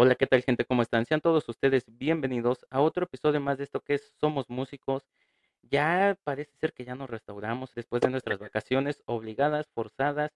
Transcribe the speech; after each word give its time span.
Hola, 0.00 0.14
¿qué 0.14 0.28
tal 0.28 0.44
gente? 0.44 0.64
¿Cómo 0.64 0.82
están? 0.82 1.06
Sean 1.06 1.20
todos 1.20 1.48
ustedes 1.48 1.82
bienvenidos 1.88 2.64
a 2.70 2.80
otro 2.80 3.06
episodio 3.06 3.40
más 3.40 3.58
de 3.58 3.64
esto 3.64 3.80
que 3.80 3.94
es 3.94 4.14
Somos 4.20 4.48
Músicos. 4.48 5.08
Ya 5.62 6.16
parece 6.22 6.56
ser 6.56 6.72
que 6.72 6.84
ya 6.84 6.94
nos 6.94 7.10
restauramos 7.10 7.74
después 7.74 8.00
de 8.02 8.08
nuestras 8.08 8.38
vacaciones 8.38 9.02
obligadas, 9.06 9.66
forzadas, 9.74 10.30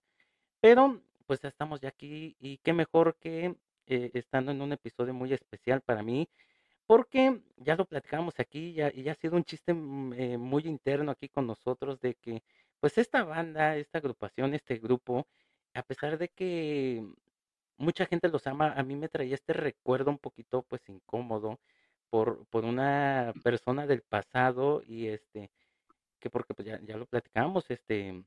pero 0.59 1.01
pues 1.27 1.39
ya 1.39 1.47
estamos 1.47 1.79
ya 1.79 1.87
aquí 1.87 2.35
y 2.41 2.57
qué 2.57 2.73
mejor 2.73 3.15
que 3.21 3.55
eh, 3.87 4.11
estando 4.15 4.51
en 4.51 4.61
un 4.61 4.73
episodio 4.73 5.13
muy 5.13 5.31
especial 5.31 5.79
para 5.79 6.03
mí, 6.03 6.27
porque 6.85 7.39
ya 7.55 7.77
lo 7.77 7.85
platicamos 7.85 8.41
aquí 8.41 8.73
ya, 8.73 8.91
y 8.93 9.03
ya 9.03 9.13
ha 9.13 9.15
sido 9.15 9.37
un 9.37 9.45
chiste 9.45 9.73
mm, 9.73 10.13
eh, 10.13 10.37
muy 10.37 10.63
interno 10.63 11.11
aquí 11.11 11.29
con 11.29 11.47
nosotros 11.47 12.01
de 12.01 12.15
que 12.15 12.43
pues 12.81 12.97
esta 12.97 13.23
banda, 13.23 13.77
esta 13.77 13.99
agrupación, 13.99 14.53
este 14.55 14.77
grupo, 14.79 15.25
a 15.73 15.83
pesar 15.83 16.17
de 16.17 16.27
que 16.27 17.05
mucha 17.77 18.05
gente 18.05 18.29
los 18.29 18.47
ama. 18.47 18.73
A 18.73 18.83
mí 18.83 18.95
me 18.95 19.09
traía 19.09 19.35
este 19.35 19.53
recuerdo 19.53 20.11
un 20.11 20.19
poquito, 20.19 20.63
pues, 20.63 20.87
incómodo 20.89 21.59
por, 22.09 22.45
por 22.47 22.65
una 22.65 23.33
persona 23.43 23.87
del 23.87 24.01
pasado 24.03 24.81
y 24.85 25.07
este, 25.07 25.51
que 26.19 26.29
porque 26.29 26.53
pues 26.53 26.67
ya, 26.67 26.79
ya 26.83 26.97
lo 26.97 27.05
platicamos, 27.07 27.69
este, 27.71 28.23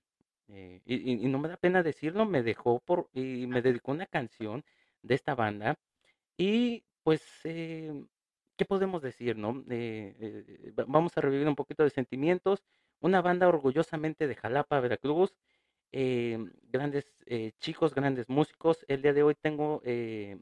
eh, 0.48 0.80
y, 0.86 1.16
no 1.28 1.38
me 1.38 1.48
da 1.48 1.56
pena 1.56 1.82
decirlo, 1.82 2.27
me 2.27 2.42
dejó 2.42 2.80
por, 2.80 3.09
y 3.14 3.46
me 3.46 3.62
dedicó 3.62 3.92
una 3.92 4.06
canción 4.06 4.64
de 5.02 5.14
esta 5.14 5.34
banda 5.34 5.78
y 6.38 6.84
pues, 7.02 7.22
eh, 7.44 8.05
¿qué 8.56 8.64
podemos 8.64 9.02
decir, 9.02 9.36
no? 9.36 9.64
Eh, 9.70 10.16
eh, 10.20 10.72
va- 10.78 10.84
vamos 10.88 11.16
a 11.16 11.20
revivir 11.20 11.48
un 11.48 11.56
poquito 11.56 11.84
de 11.84 11.91
sentimientos. 11.91 12.64
Una 13.00 13.22
banda 13.22 13.48
orgullosamente 13.48 14.27
de 14.27 14.34
Jalapa, 14.36 14.81
Veracruz. 14.81 15.36
Eh, 15.92 16.39
grandes 16.70 17.06
eh, 17.27 17.53
chicos, 17.59 17.95
grandes 17.95 18.29
músicos. 18.29 18.84
El 18.89 19.03
día 19.03 19.12
de 19.12 19.23
hoy 19.23 19.34
tengo 19.34 19.81
eh, 19.84 20.39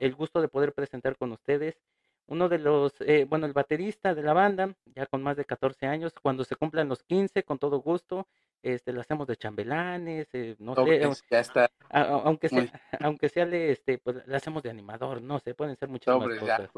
el 0.00 0.14
gusto 0.14 0.40
de 0.40 0.48
poder 0.48 0.72
presentar 0.72 1.16
con 1.16 1.32
ustedes 1.32 1.80
uno 2.28 2.48
de 2.48 2.58
los, 2.58 3.00
eh, 3.02 3.24
bueno, 3.28 3.46
el 3.46 3.52
baterista 3.52 4.14
de 4.14 4.22
la 4.22 4.32
banda, 4.32 4.74
ya 4.86 5.06
con 5.06 5.22
más 5.22 5.36
de 5.36 5.44
14 5.44 5.86
años. 5.86 6.12
Cuando 6.20 6.42
se 6.44 6.56
cumplan 6.56 6.88
los 6.88 7.02
15, 7.04 7.44
con 7.44 7.58
todo 7.58 7.78
gusto, 7.80 8.26
este, 8.62 8.92
lo 8.92 9.00
hacemos 9.00 9.28
de 9.28 9.36
chambelanes, 9.36 10.28
eh, 10.32 10.56
no 10.58 10.74
sé, 10.92 11.00
ya 11.30 11.40
está. 11.40 11.70
a- 11.90 12.00
a- 12.02 12.22
aunque 12.24 12.48
sea, 12.48 12.58
Muy 12.62 12.70
aunque 13.08 13.28
sea 13.28 13.44
le, 13.46 13.70
este, 13.70 13.98
pues 13.98 14.26
la 14.26 14.38
hacemos 14.38 14.62
de 14.64 14.70
animador, 14.70 15.22
no 15.22 15.38
sé, 15.38 15.54
pueden 15.54 15.76
ser 15.76 15.88
sobres, 16.22 16.40
ya 16.40 16.56
cosas. 16.56 16.72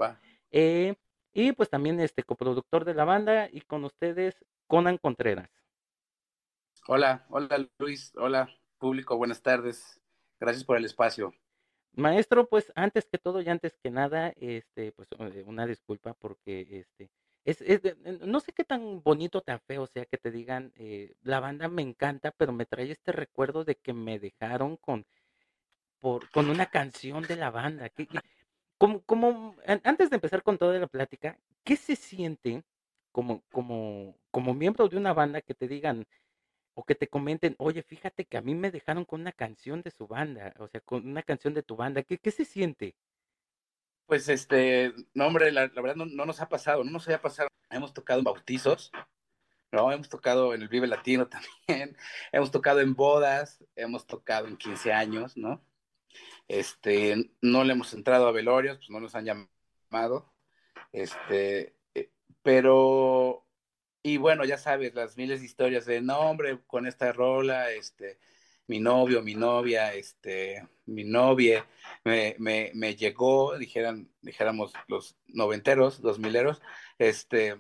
Eh, 0.50 0.94
y 1.32 1.52
pues 1.52 1.70
también 1.70 1.98
este 2.00 2.24
coproductor 2.24 2.84
de 2.84 2.94
la 2.94 3.04
banda 3.04 3.48
y 3.50 3.60
con 3.62 3.84
ustedes 3.84 4.44
Conan 4.66 4.98
Contreras. 4.98 5.50
Hola, 6.90 7.26
hola 7.28 7.68
Luis, 7.78 8.12
hola 8.16 8.48
público, 8.78 9.16
buenas 9.16 9.42
tardes. 9.42 10.00
Gracias 10.40 10.64
por 10.64 10.78
el 10.78 10.86
espacio. 10.86 11.34
Maestro, 11.92 12.48
pues 12.48 12.72
antes 12.76 13.06
que 13.10 13.18
todo 13.18 13.40
y 13.42 13.48
antes 13.48 13.76
que 13.82 13.90
nada, 13.90 14.32
este, 14.36 14.92
pues 14.92 15.08
eh, 15.18 15.44
una 15.46 15.66
disculpa 15.66 16.14
porque 16.14 16.66
este, 16.70 17.10
es, 17.44 17.60
es 17.62 17.84
eh, 17.84 17.96
no 18.22 18.40
sé 18.40 18.52
qué 18.52 18.64
tan 18.64 19.02
bonito, 19.02 19.40
tan 19.42 19.60
feo 19.60 19.86
sea 19.86 20.06
que 20.06 20.16
te 20.18 20.30
digan, 20.30 20.72
eh, 20.76 21.14
la 21.22 21.40
banda 21.40 21.68
me 21.68 21.82
encanta, 21.82 22.30
pero 22.36 22.52
me 22.52 22.66
trae 22.66 22.90
este 22.92 23.12
recuerdo 23.12 23.64
de 23.64 23.74
que 23.76 23.92
me 23.92 24.18
dejaron 24.20 24.76
con, 24.76 25.06
por, 26.00 26.30
con 26.30 26.50
una 26.50 26.66
canción 26.66 27.24
de 27.24 27.36
la 27.36 27.50
banda. 27.50 27.88
¿Qué, 27.90 28.06
qué- 28.06 28.20
como, 28.78 29.02
como, 29.04 29.56
an- 29.66 29.82
antes 29.84 30.10
de 30.10 30.16
empezar 30.16 30.42
con 30.42 30.58
toda 30.58 30.78
la 30.78 30.86
plática, 30.88 31.38
¿qué 31.64 31.76
se 31.76 31.96
siente 31.96 32.64
como, 33.12 33.42
como, 33.52 34.16
como 34.30 34.54
miembro 34.54 34.88
de 34.88 34.96
una 34.98 35.12
banda 35.14 35.40
que 35.42 35.54
te 35.54 35.68
digan 35.68 36.06
o 36.78 36.84
que 36.84 36.94
te 36.94 37.08
comenten, 37.08 37.56
oye, 37.58 37.82
fíjate 37.82 38.24
que 38.24 38.38
a 38.38 38.40
mí 38.40 38.54
me 38.54 38.70
dejaron 38.70 39.04
con 39.04 39.20
una 39.20 39.32
canción 39.32 39.82
de 39.82 39.90
su 39.90 40.06
banda, 40.06 40.54
o 40.60 40.68
sea, 40.68 40.80
con 40.80 41.04
una 41.08 41.24
canción 41.24 41.52
de 41.52 41.64
tu 41.64 41.74
banda, 41.74 42.04
¿qué, 42.04 42.18
qué 42.18 42.30
se 42.30 42.44
siente? 42.44 42.94
Pues 44.06 44.28
este, 44.28 44.94
no 45.12 45.26
hombre, 45.26 45.50
la, 45.50 45.66
verdad 45.66 45.96
no, 45.96 46.06
no 46.06 46.24
nos 46.24 46.40
ha 46.40 46.48
pasado, 46.48 46.84
no 46.84 46.92
nos 46.92 47.08
haya 47.08 47.20
pasado. 47.20 47.48
Hemos 47.68 47.92
tocado 47.92 48.20
en 48.20 48.24
bautizos, 48.26 48.92
¿no? 49.72 49.90
Hemos 49.90 50.08
tocado 50.08 50.54
en 50.54 50.62
el 50.62 50.68
Vive 50.68 50.86
Latino 50.86 51.26
también, 51.66 51.96
hemos 52.30 52.52
tocado 52.52 52.78
en 52.78 52.94
bodas, 52.94 53.58
hemos 53.74 54.06
tocado 54.06 54.46
en 54.46 54.56
15 54.56 54.92
años, 54.92 55.36
¿no? 55.36 55.60
Este, 56.46 57.32
no 57.42 57.64
le 57.64 57.72
hemos 57.72 57.92
entrado 57.92 58.28
a 58.28 58.32
velorios, 58.32 58.76
pues 58.78 58.90
no 58.90 59.00
nos 59.00 59.16
han 59.16 59.24
llamado. 59.24 60.32
Este, 60.92 61.74
eh, 61.94 62.12
pero 62.44 63.47
Y 64.08 64.16
bueno, 64.16 64.46
ya 64.46 64.56
sabes, 64.56 64.94
las 64.94 65.18
miles 65.18 65.40
de 65.40 65.46
historias 65.46 65.84
de, 65.84 66.00
no, 66.00 66.34
con 66.66 66.86
esta 66.86 67.12
rola, 67.12 67.70
este, 67.72 68.18
mi 68.66 68.80
novio, 68.80 69.22
mi 69.22 69.34
novia, 69.34 69.92
este, 69.92 70.66
mi 70.86 71.04
novia, 71.04 71.66
me, 72.04 72.34
me, 72.38 72.96
llegó, 72.96 73.58
dijeran, 73.58 74.10
dijéramos 74.22 74.72
los 74.86 75.18
noventeros, 75.26 76.00
dos 76.00 76.18
mileros, 76.18 76.62
este, 76.98 77.56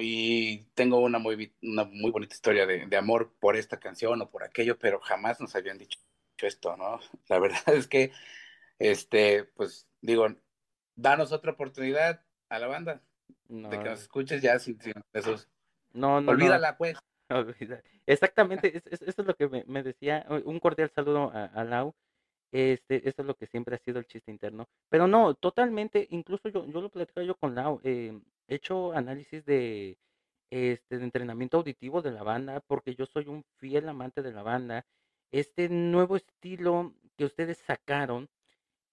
y 0.00 0.64
tengo 0.74 0.98
una 0.98 1.20
muy, 1.20 1.54
una 1.62 1.84
muy 1.84 2.10
bonita 2.10 2.34
historia 2.34 2.66
de, 2.66 2.86
de 2.86 2.96
amor 2.96 3.32
por 3.38 3.54
esta 3.56 3.78
canción 3.78 4.20
o 4.22 4.28
por 4.28 4.42
aquello, 4.42 4.76
pero 4.76 4.98
jamás 4.98 5.40
nos 5.40 5.54
habían 5.54 5.78
dicho 5.78 6.00
esto, 6.38 6.76
¿no? 6.76 6.98
La 7.28 7.38
verdad 7.38 7.62
es 7.76 7.86
que, 7.86 8.10
este, 8.80 9.44
pues, 9.44 9.88
digo, 10.00 10.26
danos 10.96 11.30
otra 11.30 11.52
oportunidad 11.52 12.24
a 12.48 12.58
la 12.58 12.66
banda 12.66 13.02
de 13.70 13.78
que 13.78 13.88
nos 13.90 14.00
No, 14.00 14.02
escuches 14.02 14.42
ya 14.42 14.58
sin, 14.58 14.80
sin 14.80 14.94
esos. 15.12 15.48
no, 15.92 16.20
no, 16.20 16.34
no, 16.34 16.34
Olvídala, 16.34 16.76
pues. 16.76 16.98
olvida. 17.30 17.82
Exactamente, 18.06 18.76
es- 18.76 18.86
es- 18.86 19.02
eso 19.02 19.22
es 19.22 19.28
lo 19.28 19.34
que 19.36 19.48
me, 19.48 19.64
me 19.66 19.82
decía, 19.82 20.26
un 20.44 20.60
cordial 20.60 20.90
saludo 20.94 21.30
a, 21.32 21.46
a 21.46 21.64
Lau, 21.64 21.94
este, 22.52 23.08
eso 23.08 23.22
es 23.22 23.26
lo 23.28 23.36
que 23.36 23.46
siempre 23.48 23.76
ha 23.76 23.78
sido 23.80 23.98
el 24.00 24.06
chiste 24.06 24.30
interno, 24.32 24.68
pero 24.90 25.08
no, 25.08 25.34
totalmente, 25.34 26.06
incluso 26.10 26.48
yo, 26.50 26.66
yo 26.66 26.80
lo 26.82 26.90
platicaba 26.90 27.26
yo 27.26 27.36
con 27.36 27.54
Lau, 27.54 27.80
eh, 27.84 28.18
he 28.48 28.56
hecho 28.56 28.92
análisis 28.92 29.44
de, 29.46 29.98
este, 30.50 30.98
de 30.98 31.04
entrenamiento 31.04 31.58
auditivo 31.58 32.02
de 32.02 32.12
la 32.12 32.22
banda, 32.24 32.60
porque 32.60 32.94
yo 32.96 33.06
soy 33.06 33.28
un 33.28 33.44
fiel 33.58 33.88
amante 33.88 34.22
de 34.22 34.32
la 34.32 34.42
banda, 34.42 34.86
este 35.32 35.68
nuevo 35.70 36.16
estilo 36.16 36.94
que 37.16 37.26
ustedes 37.26 37.58
sacaron, 37.58 38.28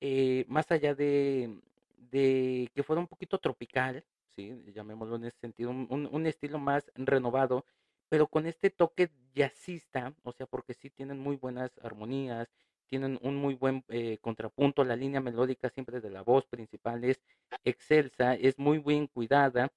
eh, 0.02 0.46
más 0.48 0.72
allá 0.72 0.96
de, 0.96 1.60
de 1.98 2.70
que 2.74 2.84
fuera 2.84 3.00
un 3.02 3.08
poquito 3.08 3.38
tropical, 3.40 4.04
¿sí? 4.36 4.64
llamémoslo 4.74 5.16
en 5.18 5.26
ese 5.26 5.40
sentido, 5.40 5.70
un, 5.72 5.88
un- 5.90 6.10
un 6.12 6.26
estilo 6.28 6.60
más 6.60 6.92
renovado, 6.96 7.66
pero 8.10 8.28
con 8.28 8.46
este 8.48 8.70
toque 8.70 9.12
jazzista, 9.34 10.14
o 10.24 10.32
sea, 10.32 10.46
porque 10.48 10.74
sí 10.74 10.90
tienen 10.90 11.20
muy 11.20 11.36
buenas 11.38 11.72
armonías, 11.82 12.50
tienen 12.88 13.20
un 13.24 13.36
muy 13.38 13.56
buen 13.56 13.84
eh, 13.90 14.18
contrapunto, 14.22 14.84
la 14.84 14.96
línea 14.96 15.20
melódica 15.22 15.70
siempre 15.70 16.02
de 16.02 16.10
la 16.12 16.22
voz 16.22 16.46
principal 16.48 17.04
es 17.04 17.24
excelsa, 17.64 18.36
es 18.36 18.58
muy 18.60 18.80
bien 18.80 19.08
cuidada, 19.08 19.72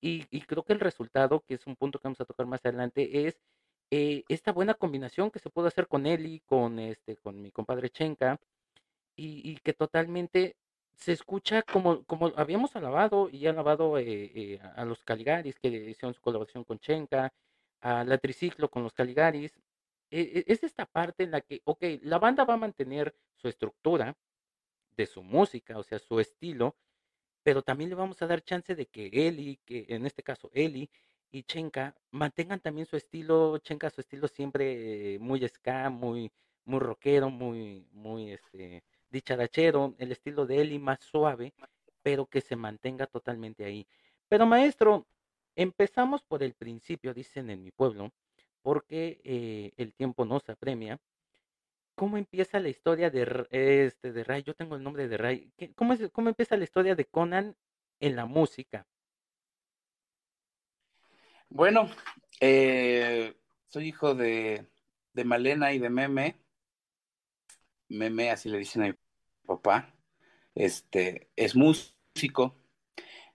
y, 0.00 0.26
y 0.30 0.42
creo 0.42 0.64
que 0.64 0.72
el 0.72 0.80
resultado, 0.80 1.40
que 1.46 1.54
es 1.54 1.66
un 1.66 1.76
punto 1.76 1.98
que 1.98 2.08
vamos 2.08 2.20
a 2.20 2.24
tocar 2.24 2.46
más 2.46 2.64
adelante, 2.64 3.26
es 3.26 3.40
eh, 3.90 4.24
esta 4.28 4.52
buena 4.52 4.74
combinación 4.74 5.30
que 5.30 5.38
se 5.40 5.50
puede 5.50 5.68
hacer 5.68 5.88
con 5.88 6.06
Eli, 6.06 6.40
con 6.40 6.78
este, 6.78 7.16
con 7.16 7.40
mi 7.42 7.50
compadre 7.52 7.90
Chenka, 7.90 8.40
y, 9.16 9.50
y 9.50 9.56
que 9.58 9.72
totalmente 9.72 10.56
se 11.00 11.12
escucha 11.12 11.62
como, 11.62 12.04
como 12.06 12.28
habíamos 12.36 12.76
alabado 12.76 13.28
y 13.30 13.46
alabado 13.46 13.98
eh, 13.98 14.04
eh, 14.34 14.60
a 14.76 14.84
los 14.84 15.02
Caligaris 15.04 15.58
que 15.58 15.68
hicieron 15.68 16.14
su 16.14 16.20
colaboración 16.22 16.64
con 16.64 16.78
Chenka, 16.78 17.32
a 17.80 18.04
la 18.04 18.18
Triciclo 18.18 18.70
con 18.70 18.82
los 18.84 18.92
Caligaris. 18.92 19.52
eh, 20.10 20.32
eh, 20.36 20.44
es 20.48 20.62
esta 20.64 20.86
parte 20.86 21.24
en 21.24 21.30
la 21.32 21.40
que, 21.42 21.62
ok, 21.64 21.84
la 22.02 22.18
banda 22.18 22.44
va 22.44 22.54
a 22.54 22.56
mantener 22.58 23.14
su 23.36 23.48
estructura 23.48 24.16
de 24.96 25.06
su 25.06 25.22
música, 25.22 25.78
o 25.78 25.82
sea, 25.82 25.98
su 25.98 26.20
estilo, 26.20 26.76
pero 27.42 27.62
también 27.62 27.90
le 27.90 27.96
vamos 27.96 28.20
a 28.22 28.26
dar 28.26 28.42
chance 28.42 28.74
de 28.74 28.86
que 28.86 29.08
Eli, 29.28 29.58
que 29.66 29.86
en 29.88 30.06
este 30.06 30.22
caso 30.22 30.50
Eli 30.54 30.90
y 31.30 31.44
Chenka 31.44 31.96
mantengan 32.10 32.60
también 32.60 32.86
su 32.86 32.96
estilo, 32.96 33.58
Chenka 33.58 33.90
su 33.90 34.00
estilo 34.00 34.28
siempre 34.28 35.18
muy 35.20 35.46
ska, 35.48 35.90
muy 35.90 36.32
muy 36.64 36.80
rockero, 36.80 37.30
muy 37.30 37.88
muy 37.92 38.32
este 38.32 38.84
dicharachero, 39.10 39.94
el 39.98 40.12
estilo 40.12 40.46
de 40.46 40.60
Eli 40.62 40.78
más 40.78 41.00
suave, 41.00 41.54
pero 42.02 42.26
que 42.26 42.40
se 42.40 42.56
mantenga 42.56 43.06
totalmente 43.06 43.64
ahí. 43.64 43.86
Pero 44.28 44.46
maestro, 44.46 45.06
empezamos 45.56 46.22
por 46.22 46.42
el 46.42 46.54
principio, 46.54 47.14
dicen 47.14 47.50
en 47.50 47.62
mi 47.62 47.70
pueblo, 47.72 48.12
porque 48.62 49.20
eh, 49.24 49.72
el 49.76 49.94
tiempo 49.94 50.24
nos 50.24 50.48
apremia. 50.48 50.98
¿Cómo 51.94 52.16
empieza 52.16 52.60
la 52.60 52.68
historia 52.70 53.10
de, 53.10 53.46
este, 53.86 54.12
de 54.12 54.24
Ray? 54.24 54.42
Yo 54.42 54.54
tengo 54.54 54.76
el 54.76 54.82
nombre 54.82 55.06
de 55.08 55.16
Ray. 55.18 55.52
¿Qué- 55.56 55.72
¿Cómo, 55.74 55.92
es, 55.92 56.10
¿Cómo 56.12 56.28
empieza 56.30 56.56
la 56.56 56.64
historia 56.64 56.94
de 56.94 57.04
Conan 57.04 57.56
en 58.00 58.16
la 58.16 58.26
música? 58.26 58.86
Bueno, 61.50 61.90
eh, 62.40 63.34
soy 63.66 63.88
hijo 63.88 64.14
de, 64.14 64.66
de 65.12 65.24
Malena 65.24 65.72
y 65.72 65.78
de 65.78 65.90
Meme. 65.90 66.36
Meme, 67.90 68.30
así 68.30 68.48
le 68.48 68.58
dicen 68.58 68.82
a 68.82 68.86
mi 68.86 68.94
papá. 69.46 69.94
Este, 70.54 71.30
es 71.36 71.54
músico. 71.56 72.56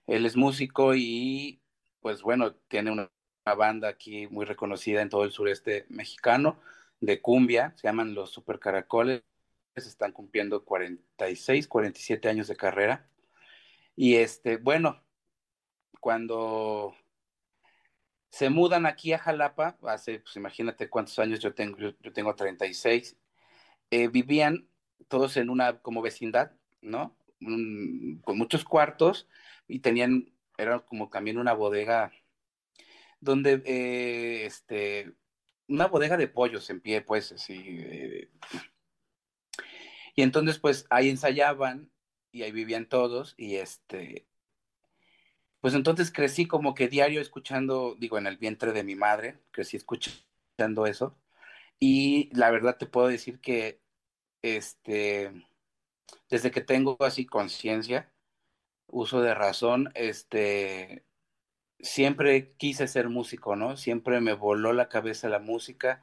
Él 0.06 0.26
es 0.26 0.36
músico 0.36 0.94
y, 0.94 1.62
pues 2.00 2.22
bueno, 2.22 2.54
tiene 2.68 2.90
una, 2.90 3.10
banda 3.56 3.88
aquí 3.88 4.26
muy 4.26 4.44
reconocida 4.44 5.02
en 5.02 5.08
todo 5.08 5.22
el 5.22 5.30
sureste 5.30 5.86
mexicano 5.88 6.60
de 7.00 7.20
cumbia. 7.22 7.74
Se 7.76 7.86
llaman 7.86 8.14
los 8.14 8.30
Super 8.30 8.58
Caracoles. 8.58 9.22
están 9.76 10.12
cumpliendo 10.12 10.64
46, 10.64 11.68
47 11.68 12.28
años 12.28 12.48
de 12.48 12.56
carrera. 12.56 13.08
Y 13.94 14.16
este, 14.16 14.56
bueno, 14.56 15.02
cuando 16.00 16.94
se 18.30 18.50
mudan 18.50 18.86
aquí 18.86 19.12
a 19.12 19.18
Jalapa, 19.18 19.78
hace, 19.82 20.20
pues 20.20 20.36
imagínate 20.36 20.90
cuántos 20.90 21.18
años 21.18 21.40
yo 21.40 21.54
tengo, 21.54 21.78
yo, 21.78 22.12
tengo 22.12 22.34
36, 22.34 23.16
eh, 23.90 24.08
vivían 24.08 24.68
todos 25.08 25.36
en 25.36 25.50
una 25.50 25.80
como 25.80 26.02
vecindad, 26.02 26.52
¿no? 26.80 27.16
con 28.24 28.38
muchos 28.38 28.64
cuartos 28.64 29.28
y 29.68 29.80
tenían, 29.80 30.32
era 30.56 30.80
como 30.80 31.10
también 31.10 31.38
una 31.38 31.52
bodega 31.52 32.12
donde, 33.20 33.62
eh, 33.66 34.46
este, 34.46 35.12
una 35.68 35.86
bodega 35.86 36.16
de 36.16 36.28
pollos 36.28 36.70
en 36.70 36.80
pie, 36.80 37.02
pues, 37.02 37.32
así. 37.32 37.62
Eh, 37.80 38.30
y 40.14 40.22
entonces, 40.22 40.58
pues, 40.58 40.86
ahí 40.90 41.10
ensayaban 41.10 41.90
y 42.32 42.42
ahí 42.42 42.52
vivían 42.52 42.86
todos 42.88 43.34
y 43.36 43.56
este, 43.56 44.26
pues 45.60 45.74
entonces 45.74 46.12
crecí 46.12 46.46
como 46.46 46.74
que 46.74 46.88
diario 46.88 47.20
escuchando, 47.20 47.96
digo, 47.98 48.18
en 48.18 48.26
el 48.26 48.36
vientre 48.36 48.72
de 48.72 48.84
mi 48.84 48.94
madre, 48.94 49.40
crecí 49.50 49.76
escuchando 49.76 50.86
eso. 50.86 51.18
Y 51.78 52.30
la 52.34 52.50
verdad 52.50 52.76
te 52.78 52.86
puedo 52.86 53.08
decir 53.08 53.40
que, 53.40 53.80
este, 54.42 55.32
desde 56.30 56.50
que 56.50 56.60
tengo 56.62 56.96
así 57.00 57.26
conciencia, 57.26 58.12
uso 58.88 59.22
de 59.22 59.34
razón, 59.34 59.92
este, 59.94 61.04
siempre 61.80 62.54
quise 62.56 62.88
ser 62.88 63.08
músico, 63.08 63.56
¿no? 63.56 63.76
Siempre 63.76 64.20
me 64.20 64.34
voló 64.34 64.72
la 64.72 64.88
cabeza 64.88 65.28
la 65.28 65.38
música. 65.40 66.02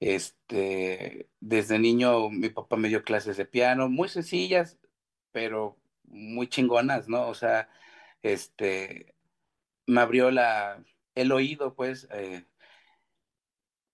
Este, 0.00 1.30
desde 1.40 1.78
niño 1.78 2.30
mi 2.30 2.50
papá 2.50 2.76
me 2.76 2.88
dio 2.88 3.04
clases 3.04 3.36
de 3.38 3.46
piano, 3.46 3.88
muy 3.88 4.08
sencillas, 4.08 4.78
pero 5.32 5.78
muy 6.04 6.48
chingonas, 6.48 7.08
¿no? 7.08 7.28
O 7.28 7.34
sea, 7.34 7.70
este, 8.22 9.14
me 9.86 10.00
abrió 10.00 10.30
la, 10.30 10.84
el 11.14 11.32
oído, 11.32 11.74
pues, 11.74 12.08
eh, 12.12 12.44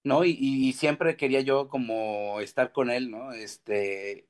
¿no? 0.04 0.24
Y, 0.24 0.72
siempre 0.74 1.16
quería 1.16 1.40
yo 1.40 1.68
como 1.68 2.40
estar 2.40 2.72
con 2.72 2.90
él, 2.90 3.10
¿no? 3.10 3.32
Este, 3.32 4.28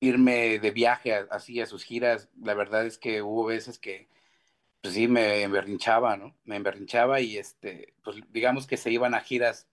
irme 0.00 0.58
de 0.58 0.70
viaje 0.70 1.14
así 1.30 1.60
a 1.60 1.66
sus 1.66 1.84
giras. 1.84 2.28
La 2.42 2.54
verdad 2.54 2.86
es 2.86 2.98
que 2.98 3.22
hubo 3.22 3.44
veces 3.46 3.78
que 3.78 4.08
pues 4.82 4.94
sí, 4.94 5.08
me 5.08 5.42
emberrinchaba, 5.42 6.16
¿no? 6.16 6.36
Me 6.44 6.56
emberrinchaba 6.56 7.20
y 7.20 7.36
este, 7.38 7.94
pues 8.02 8.16
digamos 8.30 8.66
que 8.66 8.76
se 8.76 8.90
iban 8.90 9.14
a 9.14 9.20
giras 9.20 9.68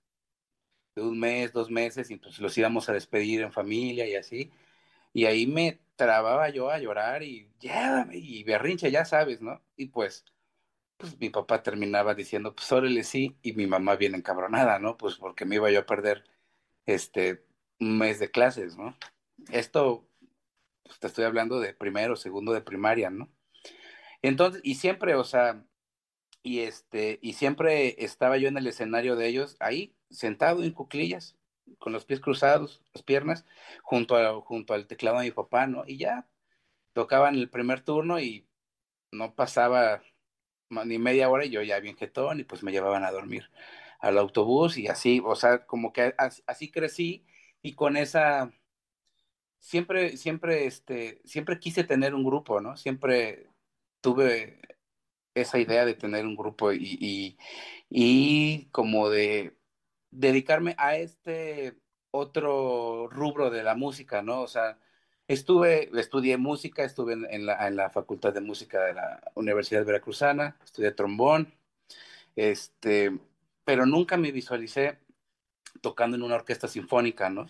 de 0.95 1.03
un 1.03 1.19
mes, 1.19 1.53
dos 1.53 1.69
meses 1.71 2.11
y 2.11 2.17
pues 2.17 2.39
los 2.39 2.57
íbamos 2.57 2.89
a 2.89 2.93
despedir 2.93 3.41
en 3.41 3.51
familia 3.53 4.07
y 4.07 4.15
así. 4.15 4.51
Y 5.13 5.25
ahí 5.25 5.47
me 5.47 5.79
trababa 5.95 6.49
yo 6.49 6.69
a 6.71 6.79
llorar 6.79 7.23
y 7.23 7.49
llévame 7.59 8.17
y 8.17 8.43
berrinche, 8.43 8.91
ya 8.91 9.05
sabes, 9.05 9.41
¿no? 9.41 9.61
Y 9.77 9.87
pues, 9.87 10.25
pues 10.97 11.19
mi 11.19 11.29
papá 11.29 11.63
terminaba 11.63 12.15
diciendo, 12.15 12.55
pues 12.55 12.71
órale 12.71 13.03
sí, 13.03 13.37
y 13.41 13.53
mi 13.53 13.67
mamá 13.67 13.95
bien 13.95 14.15
encabronada, 14.15 14.79
¿no? 14.79 14.97
Pues 14.97 15.15
porque 15.17 15.45
me 15.45 15.55
iba 15.55 15.71
yo 15.71 15.79
a 15.81 15.85
perder 15.85 16.25
este 16.85 17.45
un 17.79 17.97
mes 17.97 18.19
de 18.19 18.31
clases, 18.31 18.77
¿no? 18.77 18.97
Esto, 19.51 20.07
pues 20.83 20.99
te 20.99 21.07
estoy 21.07 21.25
hablando 21.25 21.59
de 21.59 21.73
primero, 21.73 22.15
segundo 22.15 22.53
de 22.53 22.61
primaria, 22.61 23.09
¿no? 23.09 23.29
Entonces, 24.21 24.61
y 24.63 24.75
siempre, 24.75 25.15
o 25.15 25.23
sea, 25.23 25.63
y 26.43 26.61
este, 26.61 27.19
y 27.21 27.33
siempre 27.33 28.03
estaba 28.03 28.37
yo 28.37 28.47
en 28.47 28.57
el 28.57 28.67
escenario 28.67 29.15
de 29.15 29.27
ellos, 29.27 29.57
ahí, 29.59 29.95
sentado 30.09 30.63
en 30.63 30.71
cuclillas, 30.71 31.37
con 31.79 31.93
los 31.93 32.05
pies 32.05 32.19
cruzados, 32.21 32.81
las 32.93 33.03
piernas, 33.03 33.45
junto, 33.83 34.15
a, 34.15 34.41
junto 34.41 34.73
al 34.73 34.87
teclado 34.87 35.19
de 35.19 35.25
mi 35.25 35.31
papá, 35.31 35.67
¿no? 35.67 35.83
Y 35.85 35.97
ya 35.97 36.27
tocaban 36.93 37.35
el 37.35 37.49
primer 37.49 37.81
turno 37.81 38.19
y 38.19 38.47
no 39.11 39.35
pasaba 39.35 40.01
ni 40.69 40.99
media 40.99 41.29
hora 41.29 41.45
y 41.45 41.49
yo 41.49 41.61
ya 41.61 41.79
bien 41.79 41.95
jetón 41.97 42.39
y 42.39 42.43
pues 42.43 42.63
me 42.63 42.71
llevaban 42.71 43.03
a 43.05 43.11
dormir 43.11 43.49
al 43.99 44.17
autobús 44.17 44.77
y 44.77 44.87
así, 44.87 45.21
o 45.25 45.35
sea, 45.35 45.65
como 45.65 45.93
que 45.93 46.13
así 46.47 46.71
crecí 46.71 47.25
y 47.61 47.75
con 47.75 47.97
esa 47.97 48.51
siempre 49.59 50.17
siempre 50.17 50.65
este 50.65 51.21
siempre 51.25 51.59
quise 51.59 51.83
tener 51.83 52.15
un 52.15 52.23
grupo, 52.23 52.61
¿no? 52.61 52.77
Siempre 52.77 53.49
tuve 54.01 54.61
esa 55.35 55.59
idea 55.59 55.85
de 55.85 55.93
tener 55.95 56.25
un 56.25 56.35
grupo 56.35 56.71
y, 56.73 57.37
y, 57.89 58.67
como 58.71 59.09
de 59.09 59.57
dedicarme 60.11 60.75
a 60.77 60.97
este 60.97 61.77
otro 62.11 63.07
rubro 63.09 63.49
de 63.51 63.63
la 63.63 63.75
música, 63.75 64.21
¿no? 64.23 64.41
O 64.41 64.47
sea, 64.47 64.79
estuve, 65.27 65.89
estudié 65.99 66.37
música, 66.37 66.83
estuve 66.83 67.13
en, 67.13 67.45
la, 67.45 67.67
en 67.67 67.75
la, 67.75 67.89
Facultad 67.89 68.33
de 68.33 68.41
Música 68.41 68.83
de 68.83 68.93
la 68.93 69.21
Universidad 69.35 69.85
Veracruzana, 69.85 70.57
estudié 70.63 70.91
trombón, 70.91 71.53
este, 72.35 73.17
pero 73.65 73.85
nunca 73.85 74.17
me 74.17 74.31
visualicé 74.31 74.99
tocando 75.81 76.17
en 76.17 76.23
una 76.23 76.35
orquesta 76.35 76.67
sinfónica, 76.67 77.29
¿no? 77.29 77.47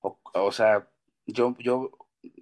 O, 0.00 0.18
o 0.34 0.52
sea, 0.52 0.88
yo, 1.26 1.56
yo 1.58 1.90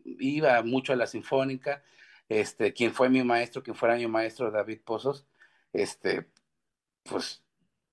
iba 0.05 0.63
mucho 0.63 0.93
a 0.93 0.97
la 0.97 1.07
sinfónica, 1.07 1.83
este, 2.29 2.73
quien 2.73 2.93
fue 2.95 3.09
mi 3.09 3.23
maestro, 3.25 3.63
quien 3.63 3.77
fuera 3.77 3.97
mi 3.97 4.07
maestro, 4.07 4.51
David 4.51 4.81
Pozos, 4.85 5.27
este, 5.73 6.27
pues 7.05 7.43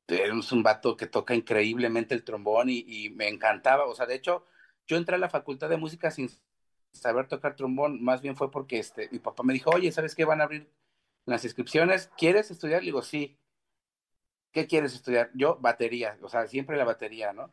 era 0.08 0.34
un 0.34 0.64
vato 0.64 0.98
que 0.98 1.08
toca 1.08 1.36
increíblemente 1.36 2.16
el 2.16 2.24
trombón 2.24 2.70
y, 2.70 3.10
me 3.12 3.28
encantaba, 3.28 3.86
o 3.86 3.96
sea, 3.96 4.06
de 4.06 4.16
hecho, 4.16 4.46
yo 4.88 4.98
entré 4.98 5.16
a 5.16 5.20
la 5.20 5.30
facultad 5.30 5.70
de 5.70 5.78
música 5.78 6.12
sin 6.12 6.30
saber 6.92 7.28
tocar 7.28 7.56
trombón, 7.56 8.04
más 8.04 8.22
bien 8.22 8.36
fue 8.36 8.52
porque 8.52 8.80
este, 8.80 9.10
mi 9.12 9.20
papá 9.20 9.44
me 9.44 9.54
dijo, 9.54 9.72
oye, 9.72 9.92
¿sabes 9.92 10.16
qué? 10.16 10.26
Van 10.26 10.42
a 10.42 10.46
abrir 10.46 10.70
las 11.26 11.44
inscripciones, 11.44 12.12
¿quieres 12.18 12.52
estudiar? 12.52 12.82
Le 12.82 12.88
digo, 12.88 13.02
sí. 13.02 13.38
¿Qué 14.52 14.68
quieres 14.68 14.96
estudiar? 14.96 15.30
Yo, 15.36 15.58
batería, 15.60 16.18
o 16.22 16.30
sea, 16.30 16.48
siempre 16.48 16.76
la 16.76 16.84
batería, 16.84 17.34
¿no? 17.34 17.52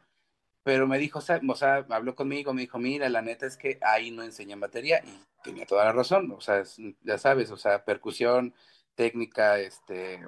pero 0.66 0.88
me 0.88 0.98
dijo, 0.98 1.20
o 1.20 1.54
sea, 1.54 1.86
habló 1.90 2.16
conmigo, 2.16 2.52
me 2.52 2.62
dijo, 2.62 2.76
mira, 2.76 3.08
la 3.08 3.22
neta 3.22 3.46
es 3.46 3.56
que 3.56 3.78
ahí 3.82 4.10
no 4.10 4.24
enseñan 4.24 4.58
batería 4.58 5.00
y 5.04 5.22
tenía 5.44 5.64
toda 5.64 5.84
la 5.84 5.92
razón, 5.92 6.32
o 6.32 6.40
sea, 6.40 6.64
ya 7.02 7.18
sabes, 7.18 7.52
o 7.52 7.56
sea, 7.56 7.84
percusión, 7.84 8.52
técnica, 8.96 9.60
este, 9.60 10.20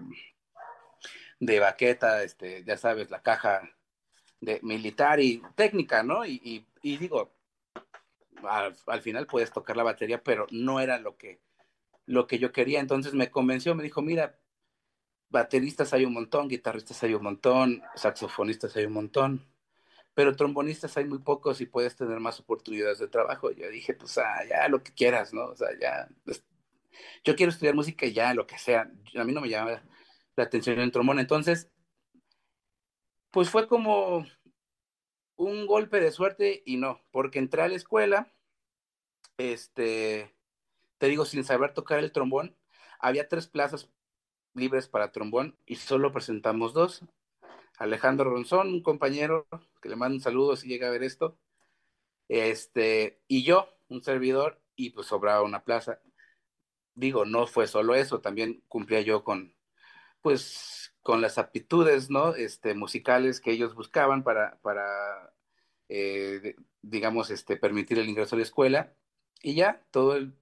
de 1.40 1.58
baqueta, 1.58 2.22
este, 2.22 2.62
ya 2.62 2.76
sabes, 2.76 3.10
la 3.10 3.20
caja 3.20 3.68
de 4.40 4.60
militar 4.62 5.18
y 5.18 5.42
técnica, 5.56 6.04
¿no? 6.04 6.24
Y, 6.24 6.64
digo, 6.84 7.32
al, 8.44 9.02
final 9.02 9.26
puedes 9.26 9.52
tocar 9.52 9.76
la 9.76 9.82
batería, 9.82 10.22
pero 10.22 10.46
no 10.50 10.80
era 10.80 10.98
lo 10.98 11.16
que, 11.16 11.40
lo 12.06 12.26
que 12.26 12.38
yo 12.38 12.52
quería, 12.52 12.80
entonces 12.80 13.14
me 13.14 13.30
convenció, 13.30 13.74
me 13.74 13.82
dijo, 13.82 14.02
mira, 14.02 14.38
bateristas 15.30 15.92
hay 15.92 16.04
un 16.04 16.14
montón, 16.14 16.48
guitarristas 16.48 17.02
hay 17.02 17.14
un 17.14 17.22
montón, 17.22 17.82
saxofonistas 17.94 18.76
hay 18.76 18.86
un 18.86 18.92
montón 18.94 19.48
pero 20.18 20.34
trombonistas 20.34 20.96
hay 20.96 21.04
muy 21.04 21.20
pocos 21.20 21.60
y 21.60 21.66
puedes 21.66 21.94
tener 21.94 22.18
más 22.18 22.40
oportunidades 22.40 22.98
de 22.98 23.06
trabajo. 23.06 23.52
Yo 23.52 23.70
dije, 23.70 23.94
pues 23.94 24.18
ah, 24.18 24.40
ya 24.50 24.66
lo 24.66 24.82
que 24.82 24.92
quieras, 24.92 25.32
¿no? 25.32 25.44
O 25.44 25.54
sea, 25.54 25.68
ya, 25.80 26.08
yo 27.22 27.36
quiero 27.36 27.50
estudiar 27.50 27.76
música 27.76 28.04
y 28.04 28.12
ya, 28.12 28.34
lo 28.34 28.44
que 28.44 28.58
sea. 28.58 28.90
A 29.14 29.22
mí 29.22 29.32
no 29.32 29.40
me 29.40 29.48
llama 29.48 29.80
la 30.34 30.42
atención 30.42 30.80
el 30.80 30.90
trombón. 30.90 31.20
Entonces, 31.20 31.70
pues 33.30 33.48
fue 33.48 33.68
como 33.68 34.26
un 35.38 35.66
golpe 35.66 36.00
de 36.00 36.10
suerte 36.12 36.62
y 36.66 36.76
no, 36.76 37.00
porque 37.12 37.38
entré 37.38 37.62
a 37.62 37.68
la 37.68 37.76
escuela, 37.76 38.30
este, 39.38 40.34
te 40.98 41.06
digo, 41.06 41.24
sin 41.24 41.44
saber 41.44 41.72
tocar 41.74 42.00
el 42.00 42.12
trombón, 42.12 42.56
había 42.98 43.28
tres 43.28 43.46
plazas 43.46 43.88
libres 44.54 44.88
para 44.88 45.12
trombón 45.12 45.56
y 45.64 45.76
solo 45.76 46.12
presentamos 46.12 46.74
dos. 46.74 47.02
Alejandro 47.78 48.30
Ronzón, 48.30 48.68
un 48.68 48.82
compañero 48.82 49.46
que 49.80 49.88
le 49.88 49.96
mando 49.96 50.16
un 50.16 50.20
saludo 50.20 50.56
si 50.56 50.68
llega 50.68 50.88
a 50.88 50.90
ver 50.90 51.04
esto, 51.04 51.38
este, 52.28 53.20
y 53.28 53.44
yo, 53.44 53.68
un 53.88 54.02
servidor, 54.02 54.60
y 54.74 54.90
pues 54.90 55.06
sobraba 55.06 55.42
una 55.42 55.64
plaza. 55.64 56.00
Digo, 56.94 57.24
no 57.24 57.46
fue 57.46 57.68
solo 57.68 57.94
eso, 57.94 58.20
también 58.20 58.64
cumplía 58.68 59.00
yo 59.02 59.22
con, 59.22 59.54
pues, 60.20 60.92
con 61.08 61.22
las 61.22 61.38
aptitudes, 61.38 62.10
¿no? 62.10 62.34
Este, 62.34 62.74
musicales 62.74 63.40
que 63.40 63.50
ellos 63.50 63.74
buscaban 63.74 64.22
para, 64.22 64.58
para 64.60 65.32
eh, 65.88 66.54
digamos, 66.82 67.30
este, 67.30 67.56
permitir 67.56 67.98
el 67.98 68.10
ingreso 68.10 68.36
a 68.36 68.38
la 68.38 68.42
escuela. 68.42 68.92
Y 69.42 69.54
ya, 69.54 69.80
todo 69.90 70.16
el, 70.16 70.34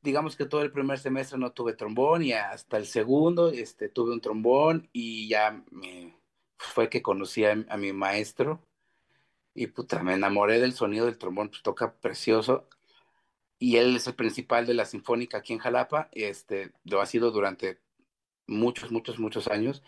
digamos 0.00 0.36
que 0.36 0.46
todo 0.46 0.62
el 0.62 0.72
primer 0.72 0.98
semestre 0.98 1.36
no 1.36 1.52
tuve 1.52 1.74
trombón 1.74 2.22
y 2.22 2.32
hasta 2.32 2.78
el 2.78 2.86
segundo 2.86 3.50
este, 3.50 3.90
tuve 3.90 4.14
un 4.14 4.22
trombón 4.22 4.88
y 4.94 5.28
ya 5.28 5.62
fue 6.56 6.88
que 6.88 7.02
conocí 7.02 7.44
a, 7.44 7.56
mi 7.76 7.92
maestro 7.92 8.62
y 9.52 9.66
puta, 9.66 10.02
me 10.02 10.14
enamoré 10.14 10.60
del 10.60 10.72
sonido 10.72 11.04
del 11.04 11.18
trombón, 11.18 11.50
pues 11.50 11.62
toca 11.62 11.92
precioso 11.92 12.66
y 13.58 13.76
él 13.76 13.96
es 13.96 14.06
el 14.06 14.14
principal 14.14 14.64
de 14.64 14.72
la 14.72 14.86
Sinfónica 14.86 15.36
aquí 15.36 15.52
en 15.52 15.58
Jalapa, 15.58 16.08
este, 16.12 16.72
lo 16.84 17.02
ha 17.02 17.06
sido 17.06 17.30
durante 17.30 17.84
muchos, 18.46 18.90
muchos, 18.90 19.18
muchos 19.18 19.48
años, 19.48 19.82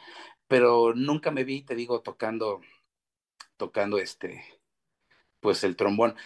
pero 0.46 0.94
nunca 0.94 1.30
me 1.30 1.44
vi, 1.44 1.62
te 1.62 1.74
digo, 1.74 2.02
tocando, 2.02 2.60
tocando 3.56 3.98
este, 3.98 4.44
pues 5.40 5.64
el 5.64 5.76
trombón. 5.76 6.16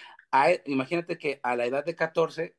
imagínate 0.67 1.19
que 1.19 1.41
a 1.43 1.57
la 1.57 1.67
edad 1.67 1.85
de 1.85 1.97
14, 1.97 2.57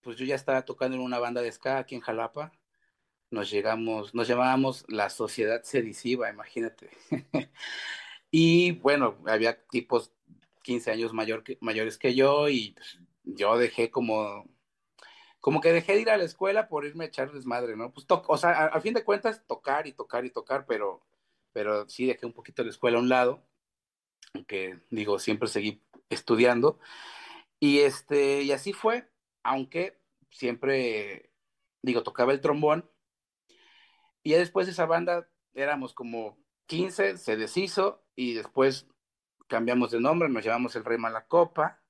pues 0.00 0.16
yo 0.16 0.24
ya 0.24 0.34
estaba 0.34 0.64
tocando 0.64 0.96
en 0.96 1.02
una 1.02 1.18
banda 1.18 1.42
de 1.42 1.52
ska 1.52 1.78
aquí 1.78 1.94
en 1.94 2.00
Jalapa. 2.00 2.52
Nos 3.30 3.50
llegamos, 3.50 4.14
nos 4.14 4.28
llamábamos 4.28 4.84
la 4.88 5.08
Sociedad 5.10 5.62
Sediciva, 5.62 6.30
imagínate. 6.30 6.90
y 8.30 8.72
bueno, 8.72 9.18
había 9.26 9.62
tipos 9.68 10.12
15 10.62 10.90
años 10.90 11.12
mayor 11.12 11.42
que, 11.44 11.58
mayores 11.60 11.98
que 11.98 12.14
yo 12.14 12.48
y 12.48 12.72
pues, 12.72 12.98
yo 13.24 13.56
dejé 13.58 13.90
como 13.90 14.46
como 15.42 15.60
que 15.60 15.72
dejé 15.72 15.94
de 15.94 16.02
ir 16.02 16.10
a 16.10 16.16
la 16.16 16.22
escuela 16.22 16.68
por 16.68 16.86
irme 16.86 17.04
a 17.04 17.08
echar 17.08 17.32
desmadre, 17.32 17.76
¿no? 17.76 17.92
Pues, 17.92 18.06
o 18.08 18.36
sea, 18.38 18.66
a, 18.66 18.80
fin 18.80 18.94
de 18.94 19.02
cuentas, 19.02 19.44
tocar 19.44 19.88
y 19.88 19.92
tocar 19.92 20.24
y 20.24 20.30
tocar, 20.30 20.66
pero, 20.66 21.04
pero 21.52 21.88
sí 21.88 22.06
dejé 22.06 22.26
un 22.26 22.32
poquito 22.32 22.62
la 22.62 22.70
escuela 22.70 22.98
a 22.98 23.00
un 23.00 23.08
lado, 23.08 23.42
aunque 24.34 24.78
digo, 24.90 25.18
siempre 25.18 25.48
seguí 25.48 25.82
estudiando. 26.10 26.78
Y, 27.58 27.80
este, 27.80 28.42
y 28.42 28.52
así 28.52 28.72
fue, 28.72 29.10
aunque 29.42 29.98
siempre, 30.30 31.32
digo, 31.82 32.04
tocaba 32.04 32.32
el 32.32 32.40
trombón. 32.40 32.88
Y 34.22 34.30
ya 34.30 34.38
después 34.38 34.66
de 34.66 34.72
esa 34.72 34.86
banda 34.86 35.28
éramos 35.54 35.92
como 35.92 36.38
15, 36.66 37.18
se 37.18 37.36
deshizo 37.36 38.04
y 38.14 38.34
después 38.34 38.86
cambiamos 39.48 39.90
de 39.90 39.98
nombre, 39.98 40.28
nos 40.28 40.44
llamamos 40.44 40.76
el 40.76 40.84
Rey 40.84 40.98
Malacopa, 40.98 41.82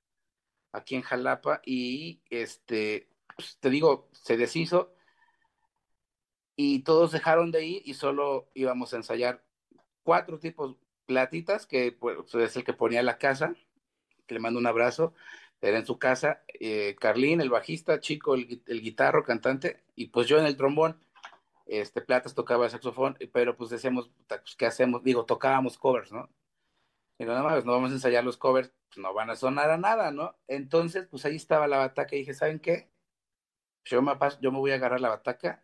aquí 0.71 0.95
en 0.95 1.03
Jalapa, 1.03 1.61
y 1.63 2.23
este, 2.31 3.12
pues, 3.43 3.57
te 3.59 3.69
digo, 3.69 4.09
se 4.13 4.37
deshizo 4.37 4.93
y 6.55 6.83
todos 6.83 7.11
dejaron 7.11 7.51
de 7.51 7.65
ir 7.65 7.81
y 7.85 7.93
solo 7.95 8.49
íbamos 8.53 8.93
a 8.93 8.97
ensayar 8.97 9.43
cuatro 10.03 10.39
tipos 10.39 10.77
platitas, 11.05 11.67
que 11.67 11.91
pues, 11.91 12.17
es 12.35 12.55
el 12.55 12.63
que 12.63 12.73
ponía 12.73 13.03
la 13.03 13.17
casa, 13.17 13.55
que 14.27 14.35
le 14.35 14.39
mando 14.39 14.59
un 14.59 14.67
abrazo, 14.67 15.13
era 15.61 15.77
en 15.77 15.85
su 15.85 15.99
casa, 15.99 16.43
eh, 16.59 16.95
Carlín, 16.99 17.41
el 17.41 17.49
bajista, 17.49 17.99
Chico, 17.99 18.35
el, 18.35 18.81
guitarro, 18.81 19.23
cantante, 19.23 19.83
y 19.95 20.07
pues 20.07 20.27
yo 20.27 20.37
en 20.39 20.45
el 20.45 20.57
trombón, 20.57 20.99
este, 21.65 22.01
Platas 22.01 22.35
tocaba 22.35 22.65
el 22.65 22.71
saxofón, 22.71 23.17
pero 23.33 23.55
pues 23.57 23.69
decíamos, 23.69 24.11
pues, 24.27 24.55
¿qué 24.57 24.65
hacemos? 24.65 25.03
Digo, 25.03 25.25
tocábamos 25.25 25.77
covers, 25.77 26.11
¿no? 26.11 26.29
Digo, 27.19 27.33
más, 27.43 27.65
no 27.65 27.73
vamos 27.73 27.91
a 27.91 27.93
ensayar 27.95 28.23
los 28.23 28.37
covers, 28.37 28.71
pues 28.89 28.97
no 28.97 29.13
van 29.13 29.29
a 29.29 29.35
sonar 29.35 29.69
a 29.69 29.77
nada, 29.77 30.11
¿no? 30.11 30.35
Entonces, 30.47 31.07
pues 31.09 31.25
ahí 31.25 31.35
estaba 31.35 31.67
la 31.67 31.77
bataca 31.77 32.15
y 32.15 32.19
dije, 32.19 32.33
¿saben 32.33 32.59
qué? 32.59 32.92
Yo 33.85 34.01
me, 34.01 34.11
yo 34.41 34.51
me 34.51 34.59
voy 34.59 34.71
a 34.71 34.75
agarrar 34.75 35.01
la 35.01 35.09
bataca 35.09 35.63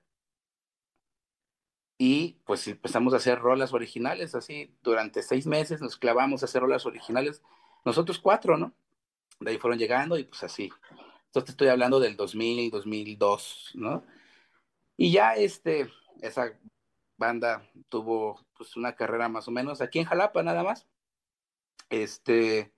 y 1.97 2.39
pues 2.45 2.65
empezamos 2.67 3.13
a 3.13 3.17
hacer 3.17 3.39
rolas 3.39 3.73
originales, 3.73 4.33
así, 4.33 4.73
durante 4.81 5.21
seis 5.21 5.45
meses 5.45 5.81
nos 5.81 5.97
clavamos 5.97 6.41
a 6.41 6.45
hacer 6.45 6.61
rolas 6.61 6.85
originales, 6.85 7.43
nosotros 7.83 8.19
cuatro, 8.19 8.57
¿no? 8.57 8.73
De 9.41 9.51
ahí 9.51 9.57
fueron 9.57 9.79
llegando 9.79 10.17
y 10.17 10.23
pues 10.23 10.43
así. 10.43 10.71
Entonces 11.25 11.51
estoy 11.51 11.67
hablando 11.67 11.99
del 11.99 12.15
2000, 12.15 12.71
2002, 12.71 13.71
¿no? 13.75 14.03
Y 14.97 15.11
ya 15.11 15.35
este, 15.35 15.89
esa 16.21 16.53
banda 17.17 17.69
tuvo 17.89 18.45
pues 18.57 18.75
una 18.77 18.95
carrera 18.95 19.29
más 19.29 19.47
o 19.47 19.51
menos 19.51 19.81
aquí 19.81 19.99
en 19.99 20.05
Jalapa 20.05 20.41
nada 20.41 20.63
más. 20.63 20.87
Este, 21.89 22.71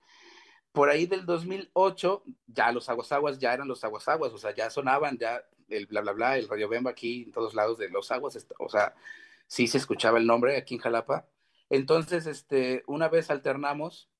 por 0.72 0.88
ahí 0.88 1.06
del 1.06 1.26
2008, 1.26 2.24
ya 2.46 2.72
los 2.72 2.88
aguas 2.88 3.38
ya 3.38 3.52
eran 3.52 3.68
los 3.68 3.84
aguas 3.84 4.08
o 4.08 4.38
sea, 4.38 4.54
ya 4.54 4.70
sonaban, 4.70 5.18
ya 5.18 5.44
el 5.68 5.86
bla 5.86 6.00
bla 6.00 6.12
bla, 6.12 6.38
el 6.38 6.48
Radio 6.48 6.68
Bemba 6.68 6.90
aquí 6.90 7.24
en 7.24 7.32
todos 7.32 7.54
lados 7.54 7.78
de 7.78 7.90
los 7.90 8.10
aguas, 8.10 8.46
o 8.58 8.68
sea, 8.68 8.94
sí 9.46 9.66
se 9.66 9.78
escuchaba 9.78 10.18
el 10.18 10.26
nombre 10.26 10.56
aquí 10.56 10.74
en 10.76 10.80
Jalapa. 10.80 11.28
Entonces, 11.70 12.26
este, 12.26 12.84
una 12.86 13.08
vez 13.08 13.30
alternamos, 13.30 14.10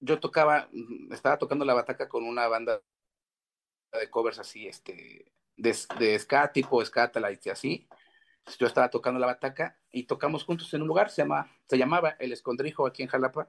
yo 0.00 0.20
tocaba, 0.20 0.68
mm, 0.72 1.12
estaba 1.12 1.38
tocando 1.38 1.64
la 1.64 1.74
bataca 1.74 2.08
con 2.08 2.24
una 2.24 2.48
banda 2.48 2.82
de 3.92 4.10
covers 4.10 4.38
así, 4.38 4.66
este, 4.66 5.32
de, 5.56 5.76
de 5.98 6.18
ska, 6.18 6.52
tipo 6.52 6.84
ska, 6.84 7.12
y 7.44 7.48
así. 7.50 7.88
Yo 8.58 8.66
estaba 8.66 8.90
tocando 8.90 9.20
la 9.20 9.26
bataca 9.26 9.78
y 9.92 10.04
tocamos 10.04 10.44
juntos 10.44 10.72
en 10.74 10.82
un 10.82 10.88
lugar, 10.88 11.10
se, 11.10 11.22
llama, 11.22 11.50
se 11.68 11.78
llamaba 11.78 12.10
El 12.18 12.32
Escondrijo 12.32 12.86
aquí 12.86 13.02
en 13.02 13.08
Jalapa 13.08 13.48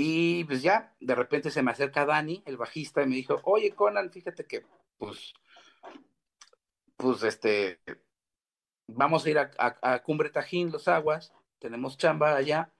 y 0.00 0.44
pues 0.44 0.62
ya, 0.62 0.94
de 1.00 1.12
repente 1.16 1.50
se 1.50 1.60
me 1.60 1.72
acerca 1.72 2.06
Dani, 2.06 2.40
el 2.46 2.56
bajista, 2.56 3.02
y 3.02 3.08
me 3.08 3.16
dijo, 3.16 3.40
oye, 3.42 3.72
Conan, 3.74 4.12
fíjate 4.12 4.46
que, 4.46 4.64
pues, 4.96 5.34
pues, 6.96 7.24
este, 7.24 7.80
vamos 8.86 9.26
a 9.26 9.30
ir 9.30 9.38
a, 9.40 10.02
Cumbre 10.04 10.30
Tajín, 10.30 10.70
Los 10.70 10.86
Aguas, 10.86 11.34
tenemos 11.58 11.98
chamba 11.98 12.36
allá, 12.36 12.72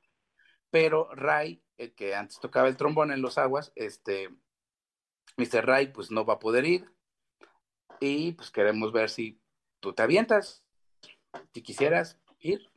pero 0.70 1.12
Ray, 1.12 1.60
el 1.76 1.92
que 1.92 2.14
antes 2.14 2.38
tocaba 2.38 2.68
el 2.68 2.76
trombón 2.76 3.10
en 3.10 3.20
Los 3.20 3.36
Aguas, 3.36 3.72
este, 3.74 4.28
Mr. 5.36 5.66
Ray, 5.66 5.88
pues 5.88 6.12
no 6.12 6.24
va 6.24 6.34
a 6.34 6.38
poder 6.38 6.66
ir, 6.66 6.88
y 7.98 8.30
pues 8.34 8.52
queremos 8.52 8.92
ver 8.92 9.10
si 9.10 9.42
tú 9.80 9.92
te 9.92 10.04
avientas, 10.04 10.62
si 11.52 11.62
quisieras 11.62 12.20
ir. 12.38 12.70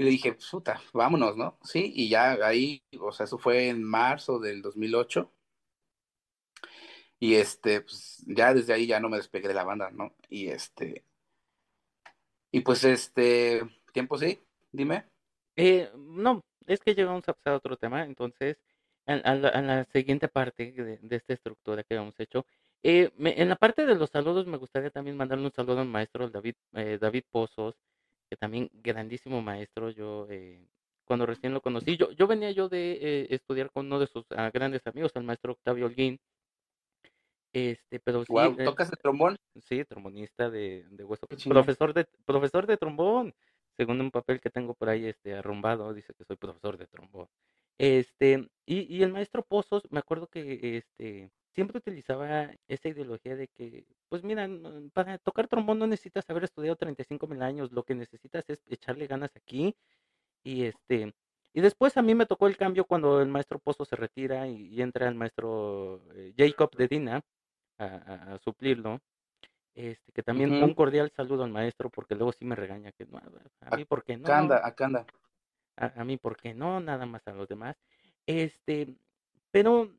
Y 0.00 0.02
le 0.02 0.10
dije, 0.12 0.32
puta, 0.50 0.80
vámonos, 0.94 1.36
¿no? 1.36 1.58
Sí, 1.62 1.92
y 1.94 2.08
ya 2.08 2.32
ahí, 2.42 2.82
o 2.98 3.12
sea, 3.12 3.24
eso 3.24 3.36
fue 3.36 3.68
en 3.68 3.82
marzo 3.82 4.38
del 4.38 4.62
2008. 4.62 5.30
Y 7.18 7.34
este, 7.34 7.82
pues 7.82 8.24
ya 8.26 8.54
desde 8.54 8.72
ahí 8.72 8.86
ya 8.86 8.98
no 8.98 9.10
me 9.10 9.18
despegué 9.18 9.48
de 9.48 9.52
la 9.52 9.64
banda, 9.64 9.90
¿no? 9.90 10.14
Y 10.30 10.48
este, 10.48 11.04
y 12.50 12.60
pues 12.60 12.82
este, 12.84 13.60
tiempo 13.92 14.16
sí, 14.16 14.40
dime. 14.72 15.04
Eh, 15.56 15.90
no, 15.94 16.40
es 16.66 16.80
que 16.80 16.94
llegamos 16.94 17.28
a 17.28 17.34
pasar 17.34 17.52
a 17.52 17.56
otro 17.58 17.76
tema, 17.76 18.04
entonces, 18.04 18.56
a, 19.04 19.34
la, 19.34 19.84
siguiente 19.92 20.28
parte 20.28 20.72
de, 20.72 20.98
esta 21.14 21.34
estructura 21.34 21.84
que 21.84 21.96
hemos 21.96 22.18
hecho. 22.18 22.46
Eh, 22.82 23.10
en 23.18 23.48
la 23.50 23.56
parte 23.56 23.84
de 23.84 23.96
los 23.96 24.08
saludos 24.08 24.46
me 24.46 24.56
gustaría 24.56 24.88
también 24.88 25.18
mandarle 25.18 25.44
un 25.44 25.52
saludo 25.52 25.80
al 25.80 25.88
maestro 25.88 26.30
David, 26.30 26.54
eh, 26.72 26.96
David 26.98 27.24
Pozos, 27.30 27.76
que 28.30 28.36
también 28.36 28.70
grandísimo 28.72 29.42
maestro, 29.42 29.90
yo 29.90 30.26
eh, 30.30 30.64
cuando 31.04 31.26
recién 31.26 31.52
lo 31.52 31.60
conocí, 31.60 31.96
yo, 31.96 32.12
yo 32.12 32.28
venía 32.28 32.52
yo 32.52 32.68
de 32.68 32.92
eh, 32.92 33.26
estudiar 33.30 33.70
con 33.72 33.86
uno 33.86 33.98
de 33.98 34.06
sus 34.06 34.24
ah, 34.30 34.50
grandes 34.54 34.86
amigos, 34.86 35.10
el 35.16 35.24
maestro 35.24 35.52
Octavio 35.52 35.86
Holguín, 35.86 36.20
este, 37.52 37.98
pero 37.98 38.24
sí, 38.24 38.32
wow, 38.32 38.56
¿tocas 38.64 38.92
el 38.92 38.98
trombón? 38.98 39.36
Sí, 39.68 39.84
trombonista 39.84 40.48
de, 40.48 40.86
de 40.90 41.04
hueso, 41.04 41.26
profesor 41.26 41.92
de, 41.92 42.06
profesor 42.24 42.66
de 42.68 42.76
trombón, 42.76 43.34
según 43.76 44.00
un 44.00 44.12
papel 44.12 44.40
que 44.40 44.50
tengo 44.50 44.74
por 44.74 44.88
ahí 44.88 45.06
este 45.06 45.34
arrumbado, 45.34 45.92
dice 45.92 46.14
que 46.14 46.24
soy 46.24 46.36
profesor 46.36 46.78
de 46.78 46.86
trombón. 46.86 47.26
Este, 47.76 48.48
y, 48.64 48.96
y 48.96 49.02
el 49.02 49.12
maestro 49.12 49.42
Pozos, 49.42 49.82
me 49.90 49.98
acuerdo 49.98 50.28
que 50.28 50.76
este 50.76 51.32
siempre 51.52 51.78
utilizaba 51.78 52.50
esa 52.68 52.88
ideología 52.88 53.34
de 53.34 53.48
que, 53.48 53.84
pues 54.10 54.24
mira, 54.24 54.48
para 54.92 55.18
tocar 55.18 55.46
trombón 55.46 55.78
no 55.78 55.86
necesitas 55.86 56.28
haber 56.28 56.44
estudiado 56.44 56.76
35 56.76 57.28
mil 57.28 57.40
años, 57.42 57.70
lo 57.70 57.84
que 57.84 57.94
necesitas 57.94 58.44
es 58.48 58.60
echarle 58.68 59.06
ganas 59.06 59.30
aquí. 59.36 59.76
Y 60.42 60.64
este, 60.64 61.14
y 61.54 61.60
después 61.60 61.96
a 61.96 62.02
mí 62.02 62.14
me 62.16 62.26
tocó 62.26 62.48
el 62.48 62.56
cambio 62.56 62.84
cuando 62.84 63.22
el 63.22 63.28
maestro 63.28 63.60
Pozo 63.60 63.84
se 63.84 63.94
retira 63.94 64.48
y, 64.48 64.82
entra 64.82 65.06
el 65.06 65.14
maestro 65.14 66.02
eh, 66.14 66.34
Jacob 66.36 66.74
de 66.76 66.88
Dina 66.88 67.20
a, 67.78 68.36
suplirlo. 68.42 69.00
Este, 69.74 70.10
que 70.12 70.24
también 70.24 70.52
un 70.52 70.74
cordial 70.74 71.12
saludo 71.16 71.44
al 71.44 71.52
maestro, 71.52 71.88
porque 71.88 72.16
luego 72.16 72.32
sí 72.32 72.44
me 72.44 72.56
regaña 72.56 72.90
que 72.90 73.06
no, 73.06 73.20
a 73.60 73.76
mí 73.76 73.84
por 73.84 74.02
qué 74.02 74.16
no. 74.16 74.24
Acá 74.24 74.38
anda, 74.38 74.66
acá 74.66 74.84
anda. 74.86 75.06
A, 75.76 76.00
a 76.00 76.04
mí 76.04 76.16
por 76.16 76.36
qué 76.36 76.52
no, 76.52 76.80
nada 76.80 77.06
más 77.06 77.26
a 77.28 77.32
los 77.32 77.48
demás. 77.48 77.76
Este, 78.26 78.96
pero 79.52 79.94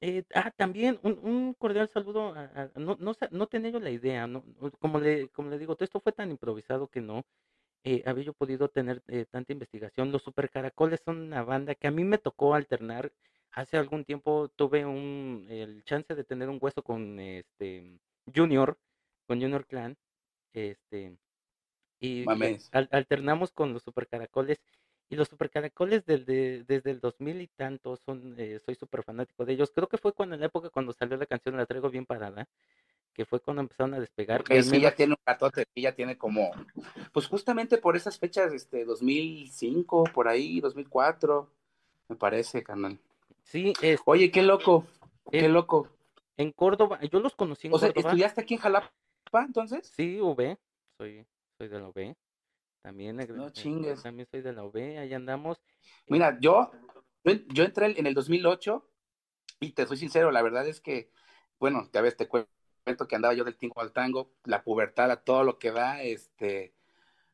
eh, 0.00 0.24
ah, 0.34 0.50
también 0.56 0.98
un, 1.02 1.18
un 1.22 1.54
cordial 1.54 1.88
saludo 1.88 2.34
a, 2.34 2.70
no, 2.76 2.96
no, 3.00 3.14
no 3.30 3.46
tenía 3.46 3.70
yo 3.70 3.80
la 3.80 3.90
idea, 3.90 4.26
no, 4.26 4.44
como 4.78 5.00
le, 5.00 5.28
como 5.30 5.50
le 5.50 5.58
digo, 5.58 5.74
todo 5.76 5.84
esto 5.84 6.00
fue 6.00 6.12
tan 6.12 6.30
improvisado 6.30 6.88
que 6.88 7.00
no 7.00 7.24
eh, 7.84 8.02
había 8.04 8.24
yo 8.24 8.34
podido 8.34 8.68
tener 8.68 9.02
eh, 9.08 9.26
tanta 9.30 9.52
investigación. 9.52 10.10
Los 10.12 10.22
Super 10.22 10.50
Caracoles 10.50 11.00
son 11.04 11.18
una 11.20 11.44
banda 11.44 11.74
que 11.76 11.86
a 11.86 11.92
mí 11.92 12.04
me 12.04 12.18
tocó 12.18 12.54
alternar. 12.54 13.12
Hace 13.52 13.76
algún 13.78 14.04
tiempo 14.04 14.48
tuve 14.56 14.84
un, 14.84 15.46
el 15.48 15.84
chance 15.84 16.14
de 16.14 16.24
tener 16.24 16.48
un 16.48 16.58
hueso 16.60 16.82
con 16.82 17.20
este 17.20 18.00
Junior, 18.34 18.76
con 19.28 19.40
Junior 19.40 19.66
Clan, 19.66 19.96
este, 20.52 21.16
y 22.00 22.24
alternamos 22.72 23.52
con 23.52 23.72
los 23.72 23.84
Super 23.84 24.08
Caracoles 24.08 24.58
y 25.08 25.16
los 25.16 25.28
supercaracoles 25.28 26.04
desde, 26.04 26.64
desde 26.64 26.90
el 26.90 27.00
2000 27.00 27.42
y 27.42 27.46
tanto 27.48 27.96
son, 27.96 28.34
eh, 28.38 28.60
soy 28.64 28.74
súper 28.74 29.02
fanático 29.04 29.44
de 29.44 29.52
ellos. 29.52 29.70
Creo 29.74 29.88
que 29.88 29.98
fue 29.98 30.12
cuando 30.12 30.34
en 30.34 30.40
la 30.40 30.46
época 30.46 30.70
cuando 30.70 30.92
salió 30.92 31.16
la 31.16 31.26
canción 31.26 31.56
La 31.56 31.66
Traigo 31.66 31.90
Bien 31.90 32.06
Parada, 32.06 32.48
que 33.14 33.24
fue 33.24 33.40
cuando 33.40 33.62
empezaron 33.62 33.94
a 33.94 34.00
despegar. 34.00 34.44
sí, 34.62 34.80
ya 34.80 34.94
tiene 34.94 35.12
un 35.12 35.18
ratote, 35.24 35.66
ya 35.74 35.94
tiene 35.94 36.18
como, 36.18 36.50
pues 37.12 37.26
justamente 37.26 37.78
por 37.78 37.96
esas 37.96 38.18
fechas, 38.18 38.52
este, 38.52 38.84
2005, 38.84 40.04
por 40.12 40.28
ahí, 40.28 40.60
2004, 40.60 41.48
me 42.08 42.16
parece, 42.16 42.62
canal. 42.62 42.98
Sí, 43.44 43.72
es. 43.80 44.00
Oye, 44.04 44.30
qué 44.30 44.42
loco, 44.42 44.86
qué 45.30 45.48
loco. 45.48 45.88
En 46.36 46.52
Córdoba, 46.52 47.00
yo 47.10 47.20
los 47.20 47.34
conocí 47.34 47.68
en 47.68 47.74
o 47.74 47.78
Sea, 47.78 47.90
¿estudiaste 47.94 48.42
aquí 48.42 48.54
en 48.54 48.60
Jalapa 48.60 48.90
entonces? 49.32 49.86
Sí, 49.96 50.20
UV, 50.20 50.58
soy, 50.98 51.24
soy 51.56 51.68
de 51.68 51.78
la 51.78 51.88
UV. 51.88 52.14
También, 52.86 53.16
no 53.16 53.50
chingues. 53.50 54.04
también 54.04 54.28
soy 54.30 54.42
de 54.42 54.52
la 54.52 54.62
UB, 54.62 54.76
ahí 54.76 55.12
andamos. 55.12 55.60
Mira, 56.06 56.38
yo, 56.40 56.70
yo 57.48 57.64
entré 57.64 57.98
en 57.98 58.06
el 58.06 58.14
2008 58.14 58.88
y 59.58 59.72
te 59.72 59.88
soy 59.88 59.96
sincero, 59.96 60.30
la 60.30 60.40
verdad 60.40 60.68
es 60.68 60.80
que, 60.80 61.10
bueno, 61.58 61.90
ya 61.92 62.00
ves, 62.00 62.16
te 62.16 62.28
cuento 62.28 63.08
que 63.08 63.16
andaba 63.16 63.34
yo 63.34 63.42
del 63.42 63.56
tingo 63.56 63.80
al 63.80 63.92
tango, 63.92 64.36
la 64.44 64.62
pubertad 64.62 65.10
a 65.10 65.24
todo 65.24 65.42
lo 65.42 65.58
que 65.58 65.72
da, 65.72 66.00
este, 66.04 66.76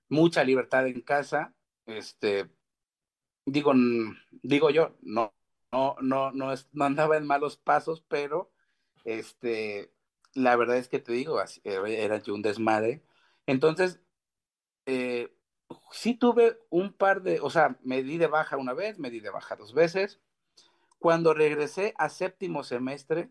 mucha 0.08 0.42
libertad 0.42 0.86
en 0.86 1.02
casa, 1.02 1.54
este, 1.84 2.50
digo, 3.44 3.74
digo 4.30 4.70
yo, 4.70 4.96
no, 5.02 5.34
no, 5.70 5.96
no, 6.00 6.32
no, 6.32 6.54
no 6.72 6.84
andaba 6.86 7.18
en 7.18 7.26
malos 7.26 7.58
pasos, 7.58 8.02
pero, 8.08 8.54
este, 9.04 9.92
la 10.32 10.56
verdad 10.56 10.78
es 10.78 10.88
que 10.88 10.98
te 10.98 11.12
digo, 11.12 11.38
era 11.62 12.22
yo 12.22 12.32
un 12.32 12.40
desmadre. 12.40 13.02
Entonces, 13.44 14.00
eh, 14.86 15.30
sí 15.90 16.14
tuve 16.14 16.58
un 16.70 16.92
par 16.92 17.22
de, 17.22 17.40
o 17.40 17.50
sea, 17.50 17.78
me 17.82 18.02
di 18.02 18.18
de 18.18 18.26
baja 18.26 18.56
una 18.56 18.72
vez, 18.72 18.98
me 18.98 19.10
di 19.10 19.20
de 19.20 19.30
baja 19.30 19.56
dos 19.56 19.74
veces. 19.74 20.20
Cuando 20.98 21.34
regresé 21.34 21.94
a 21.98 22.08
séptimo 22.08 22.64
semestre, 22.64 23.30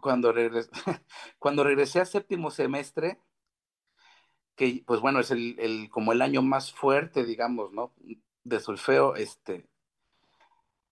cuando 0.00 0.32
regresé, 0.32 0.70
cuando 1.38 1.64
regresé 1.64 2.00
a 2.00 2.04
séptimo 2.04 2.50
semestre, 2.50 3.20
que 4.56 4.82
pues 4.86 5.00
bueno, 5.00 5.20
es 5.20 5.30
el, 5.30 5.58
el, 5.58 5.90
como 5.90 6.12
el 6.12 6.22
año 6.22 6.42
más 6.42 6.72
fuerte, 6.72 7.24
digamos, 7.24 7.72
¿no? 7.72 7.94
De 8.44 8.60
solfeo, 8.60 9.16
este, 9.16 9.68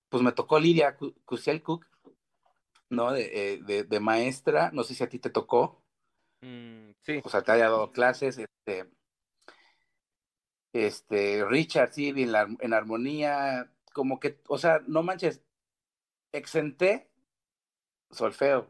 pues 0.09 0.23
me 0.23 0.33
tocó 0.33 0.59
Lidia 0.59 0.97
Cusiel 1.25 1.63
Cook, 1.63 1.87
¿no? 2.91 3.13
De, 3.13 3.53
eh, 3.55 3.63
de, 3.63 3.85
de, 3.85 4.01
maestra, 4.01 4.71
no 4.73 4.83
sé 4.83 4.95
si 4.95 5.05
a 5.05 5.09
ti 5.09 5.19
te 5.19 5.31
tocó. 5.31 5.83
Mm, 6.41 6.93
sí. 7.03 7.21
O 7.25 7.29
sea, 7.29 7.43
te 7.43 7.53
haya 7.53 7.65
dado 7.65 7.93
clases, 7.93 8.41
este, 8.69 8.91
este, 10.73 11.45
Richard, 11.47 11.93
sí, 11.93 12.09
en, 12.17 12.73
armonía, 12.75 13.73
como 13.93 14.21
que, 14.21 14.39
o 14.49 14.59
sea, 14.59 14.81
no 14.87 15.03
manches, 15.03 15.43
exenté 16.33 17.09
solfeo. 18.11 18.69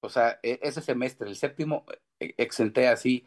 O 0.00 0.08
sea, 0.08 0.38
e, 0.42 0.60
ese 0.62 0.80
semestre, 0.82 1.28
el 1.28 1.36
séptimo, 1.36 1.84
e, 2.20 2.34
exenté 2.38 2.88
así. 2.88 3.26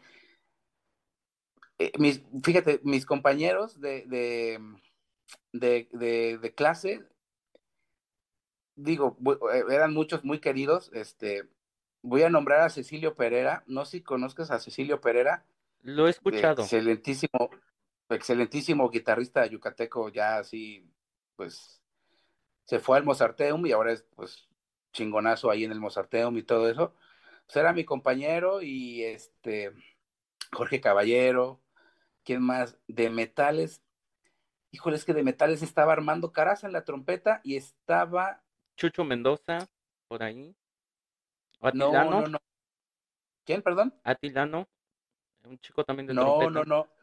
E, 1.78 1.92
mis, 1.98 2.22
fíjate, 2.42 2.80
mis 2.84 3.06
compañeros 3.06 3.80
de, 3.80 4.04
de, 4.06 4.58
de, 5.52 5.88
de, 5.92 6.38
de 6.38 6.54
clase, 6.54 7.04
digo, 8.76 9.16
eh, 9.52 9.64
eran 9.70 9.92
muchos 9.94 10.24
muy 10.24 10.40
queridos, 10.40 10.90
este, 10.94 11.48
voy 12.02 12.22
a 12.22 12.30
nombrar 12.30 12.60
a 12.60 12.70
Cecilio 12.70 13.14
Pereira, 13.14 13.64
no 13.66 13.84
sé 13.84 13.98
si 13.98 14.02
conozcas 14.02 14.50
a 14.50 14.60
Cecilio 14.60 15.00
Pereira. 15.00 15.44
Lo 15.82 16.06
he 16.06 16.10
escuchado. 16.10 16.62
Excelentísimo, 16.62 17.50
excelentísimo 18.08 18.90
guitarrista 18.90 19.46
yucateco, 19.46 20.08
ya 20.08 20.38
así, 20.38 20.90
pues, 21.36 21.80
se 22.64 22.78
fue 22.78 22.98
al 22.98 23.04
Mozarteum 23.04 23.64
y 23.66 23.72
ahora 23.72 23.92
es, 23.92 24.02
pues, 24.14 24.48
chingonazo 24.92 25.50
ahí 25.50 25.64
en 25.64 25.72
el 25.72 25.80
Mozarteum 25.80 26.36
y 26.36 26.42
todo 26.42 26.68
eso. 26.68 26.94
Pues 27.46 27.56
era 27.56 27.72
mi 27.72 27.84
compañero 27.84 28.60
y 28.60 29.04
este, 29.04 29.72
Jorge 30.52 30.80
Caballero, 30.80 31.62
¿quién 32.24 32.42
más? 32.42 32.78
De 32.88 33.08
metales. 33.08 33.82
Híjole, 34.70 34.96
es 34.96 35.06
que 35.06 35.14
de 35.14 35.22
metales 35.22 35.62
estaba 35.62 35.94
Armando 35.94 36.32
Caraza 36.32 36.66
en 36.66 36.74
la 36.74 36.84
trompeta 36.84 37.40
y 37.42 37.56
estaba... 37.56 38.42
Chucho 38.76 39.02
Mendoza, 39.02 39.66
por 40.08 40.22
ahí. 40.22 40.54
¿Atilano? 41.60 42.10
No, 42.10 42.20
no, 42.20 42.26
no. 42.26 42.38
¿Quién, 43.44 43.62
perdón? 43.62 43.98
Atilano, 44.04 44.68
un 45.48 45.58
chico 45.58 45.84
también 45.84 46.06
de 46.06 46.14
no, 46.14 46.22
trompeta. 46.22 46.50
No, 46.50 46.64
no, 46.64 46.64
no 46.64 46.98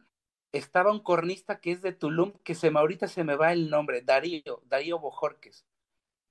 estaba 0.58 0.92
un 0.92 1.00
cornista 1.00 1.60
que 1.60 1.72
es 1.72 1.82
de 1.82 1.92
Tulum, 1.92 2.32
que 2.44 2.56
se 2.56 2.72
me 2.72 2.80
ahorita 2.80 3.08
se 3.08 3.24
me 3.24 3.36
va 3.36 3.52
el 3.52 3.70
nombre, 3.70 4.02
Darío, 4.02 4.62
Darío 4.66 5.00
Bojorques. 5.00 5.66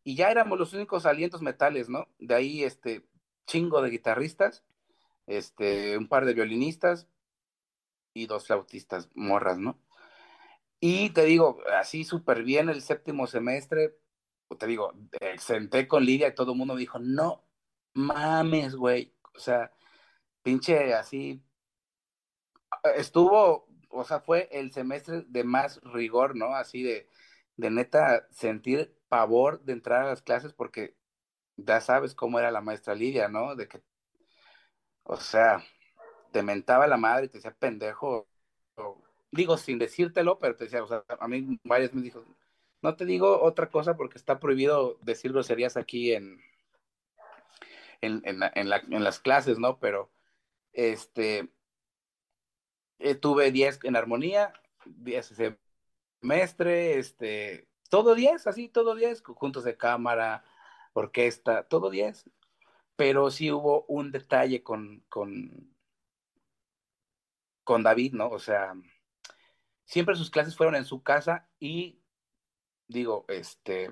Y 0.03 0.17
ya 0.17 0.31
éramos 0.31 0.59
los 0.59 0.73
únicos 0.73 1.07
alientos 1.07 1.43
metales, 1.43 1.89
¿no? 1.89 2.09
De 2.19 2.35
ahí, 2.35 2.65
este, 2.65 3.07
chingo 3.47 3.83
de 3.83 3.91
guitarristas, 3.91 4.65
este, 5.27 5.97
un 5.99 6.09
par 6.09 6.25
de 6.25 6.35
violinistas 6.35 7.09
y 8.15 8.27
dos 8.27 8.47
flautistas 8.47 9.11
morras, 9.15 9.59
¿no? 9.59 9.79
Y 10.81 11.11
te 11.11 11.25
digo, 11.25 11.59
así 11.79 12.05
súper 12.05 12.43
bien 12.43 12.69
el 12.69 12.83
séptimo 12.83 13.27
semestre, 13.27 13.99
te 14.59 14.67
digo, 14.67 14.93
senté 15.39 15.89
con 15.89 16.05
Lidia 16.05 16.29
y 16.29 16.35
todo 16.35 16.53
el 16.53 16.59
mundo 16.59 16.75
me 16.75 16.81
dijo, 16.81 16.99
no 16.99 17.45
mames, 17.95 18.77
güey. 18.77 19.15
O 19.35 19.39
sea, 19.39 19.73
pinche 20.43 20.95
así. 20.95 21.43
Estuvo 22.97 23.69
o 23.95 24.05
sea, 24.05 24.21
fue 24.21 24.49
el 24.53 24.73
semestre 24.73 25.25
de 25.29 25.45
más 25.45 25.81
rigor, 25.83 26.37
¿no? 26.37 26.55
Así 26.57 26.83
de, 26.83 27.09
de 27.57 27.71
neta 27.71 28.27
sentir 28.31 28.97
pavor 29.09 29.63
de 29.65 29.73
entrar 29.73 30.03
a 30.03 30.09
las 30.09 30.23
clases 30.23 30.53
porque 30.53 30.97
ya 31.57 31.81
sabes 31.81 32.15
cómo 32.15 32.39
era 32.39 32.51
la 32.51 32.61
maestra 32.61 32.95
Lidia, 32.95 33.29
¿no? 33.29 33.55
De 33.55 33.69
que, 33.69 33.83
o 35.05 35.17
sea, 35.17 35.65
te 36.33 36.43
mentaba 36.43 36.87
la 36.87 36.97
madre 36.97 37.27
y 37.27 37.29
te 37.29 37.39
decía 37.39 37.57
pendejo, 37.57 38.29
digo 39.31 39.57
sin 39.57 39.79
decírtelo, 39.79 40.39
pero 40.39 40.57
te 40.57 40.65
decía, 40.65 40.83
o 40.83 40.89
sea, 40.89 41.05
a 41.21 41.29
mí 41.29 41.61
varias 41.65 41.95
me 41.95 42.03
dijo, 42.03 42.25
no 42.83 42.97
te 42.97 43.05
digo 43.05 43.43
otra 43.43 43.71
cosa 43.71 43.97
porque 43.97 44.19
está 44.19 44.41
prohibido 44.41 44.99
decir 45.03 45.33
groserías 45.33 45.77
aquí 45.77 46.13
en, 46.13 46.41
en, 48.01 48.23
en, 48.25 48.43
en 48.55 49.05
las 49.05 49.21
clases, 49.21 49.59
¿no? 49.59 49.79
Pero, 49.79 50.11
este, 50.73 51.51
eh, 52.99 53.15
tuve 53.15 53.51
10 53.51 53.81
en 53.85 53.97
armonía, 53.97 54.53
10 54.87 55.35
semestre, 56.21 56.99
este, 56.99 57.69
todo 57.91 58.15
10, 58.15 58.47
así, 58.47 58.69
todo 58.69 58.95
10, 58.95 59.23
juntos 59.23 59.65
de 59.65 59.77
cámara, 59.77 60.45
orquesta, 60.93 61.65
todo 61.65 61.91
10. 61.91 62.31
Pero 62.97 63.31
sí 63.31 63.51
hubo 63.51 63.85
un 63.89 64.13
detalle 64.13 64.63
con, 64.63 65.05
con, 65.09 65.75
con 67.65 67.83
David, 67.83 68.15
¿no? 68.15 68.29
O 68.29 68.39
sea, 68.39 68.75
siempre 69.85 70.17
sus 70.17 70.31
clases 70.31 70.57
fueron 70.57 70.77
en 70.77 70.85
su 70.85 71.03
casa 71.03 71.49
y 71.59 72.01
digo, 72.89 73.25
este, 73.29 73.91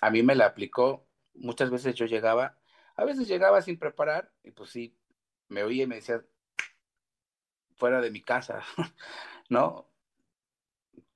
a 0.00 0.10
mí 0.10 0.22
me 0.22 0.34
la 0.34 0.46
aplicó, 0.46 1.06
muchas 1.34 1.70
veces 1.70 1.94
yo 1.94 2.06
llegaba, 2.06 2.58
a 2.96 3.04
veces 3.04 3.28
llegaba 3.28 3.62
sin 3.62 3.78
preparar 3.78 4.32
y 4.42 4.50
pues 4.52 4.70
sí, 4.70 4.96
me 5.48 5.62
oía 5.62 5.84
y 5.84 5.86
me 5.86 5.96
decía, 5.96 6.24
fuera 7.82 8.00
de 8.00 8.12
mi 8.12 8.22
casa, 8.22 8.62
¿no? 9.48 9.88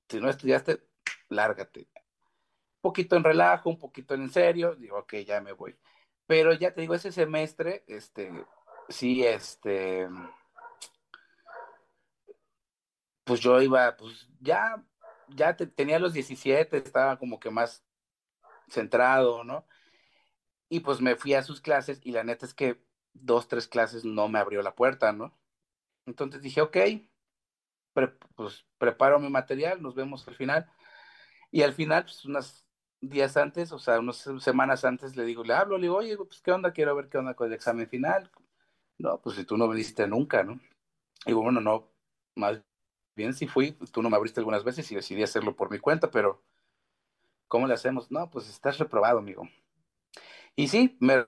Si 0.09 0.19
no 0.19 0.29
estudiaste, 0.29 0.85
lárgate. 1.29 1.87
Un 1.95 2.81
poquito 2.81 3.15
en 3.15 3.23
relajo, 3.23 3.69
un 3.69 3.79
poquito 3.79 4.15
en 4.15 4.29
serio, 4.29 4.75
digo, 4.75 4.97
ok, 4.97 5.13
ya 5.25 5.39
me 5.39 5.53
voy. 5.53 5.79
Pero 6.25 6.51
ya 6.51 6.73
te 6.73 6.81
digo, 6.81 6.93
ese 6.93 7.13
semestre, 7.13 7.85
este, 7.87 8.33
sí, 8.89 9.23
este, 9.25 10.09
pues 13.23 13.39
yo 13.39 13.61
iba, 13.61 13.95
pues 13.95 14.27
ya, 14.41 14.83
ya 15.29 15.55
tenía 15.55 15.99
los 15.99 16.11
17, 16.11 16.75
estaba 16.75 17.17
como 17.17 17.39
que 17.39 17.49
más 17.49 17.85
centrado, 18.67 19.45
¿no? 19.45 19.65
Y 20.67 20.81
pues 20.81 20.99
me 20.99 21.15
fui 21.15 21.33
a 21.33 21.43
sus 21.43 21.61
clases 21.61 22.01
y 22.03 22.11
la 22.11 22.25
neta 22.25 22.45
es 22.45 22.53
que 22.53 22.83
dos, 23.13 23.47
tres 23.47 23.69
clases 23.69 24.03
no 24.03 24.27
me 24.27 24.39
abrió 24.39 24.61
la 24.61 24.75
puerta, 24.75 25.13
¿no? 25.13 25.33
Entonces 26.07 26.41
dije, 26.41 26.61
ok, 26.61 26.77
pues 28.35 28.65
preparo 28.77 29.19
mi 29.19 29.29
material, 29.29 29.81
nos 29.81 29.93
vemos 29.93 30.27
al 30.27 30.35
final. 30.35 30.71
Y 31.51 31.61
al 31.61 31.73
final, 31.73 32.03
pues 32.03 32.25
unos 32.25 32.65
días 33.01 33.37
antes, 33.37 33.71
o 33.71 33.79
sea, 33.79 33.99
unas 33.99 34.27
semanas 34.39 34.85
antes, 34.85 35.15
le 35.15 35.25
digo, 35.25 35.43
le 35.43 35.53
hablo, 35.53 35.77
le 35.77 35.83
digo, 35.83 35.97
oye, 35.97 36.17
pues 36.17 36.41
qué 36.41 36.51
onda, 36.51 36.71
quiero 36.71 36.95
ver 36.95 37.09
qué 37.09 37.17
onda 37.17 37.35
con 37.35 37.47
el 37.47 37.53
examen 37.53 37.87
final. 37.87 38.31
No, 38.97 39.21
pues 39.21 39.35
si 39.35 39.43
tú 39.43 39.57
no 39.57 39.69
viniste 39.69 40.07
nunca, 40.07 40.43
¿no? 40.43 40.53
Y 41.25 41.29
digo, 41.29 41.43
bueno, 41.43 41.61
no, 41.61 41.91
más 42.35 42.63
bien 43.15 43.33
si 43.33 43.47
fui, 43.47 43.73
tú 43.91 44.01
no 44.01 44.09
me 44.09 44.15
abriste 44.15 44.39
algunas 44.39 44.63
veces 44.63 44.91
y 44.91 44.95
decidí 44.95 45.23
hacerlo 45.23 45.55
por 45.55 45.69
mi 45.71 45.79
cuenta, 45.79 46.09
pero 46.09 46.43
¿cómo 47.47 47.67
le 47.67 47.73
hacemos? 47.73 48.11
No, 48.11 48.29
pues 48.29 48.49
estás 48.49 48.77
reprobado, 48.77 49.19
amigo. 49.19 49.47
Y 50.55 50.67
sí, 50.69 50.97
me 50.99 51.25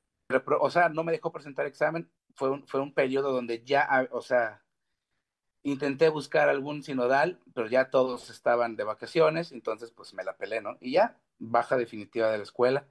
o 0.60 0.70
sea, 0.70 0.90
no 0.90 1.04
me 1.04 1.12
dejó 1.12 1.32
presentar 1.32 1.66
examen, 1.66 2.12
fue 2.36 2.52
un, 2.52 2.68
fue 2.68 2.80
un 2.82 2.94
periodo 2.94 3.32
donde 3.32 3.64
ya, 3.64 4.08
o 4.12 4.22
sea, 4.22 4.64
intenté 5.64 6.10
buscar 6.10 6.50
algún 6.50 6.84
sinodal, 6.84 7.40
pero 7.54 7.68
ya 7.68 7.90
todos 7.90 8.30
estaban 8.30 8.76
de 8.76 8.84
vacaciones, 8.84 9.52
entonces 9.52 9.92
pues 9.92 10.14
me 10.14 10.24
la 10.24 10.38
pelé, 10.38 10.62
¿no? 10.62 10.78
Y 10.80 10.94
ya, 10.94 11.18
baja 11.38 11.78
definitiva 11.78 12.32
de 12.32 12.38
la 12.38 12.44
escuela. 12.44 12.88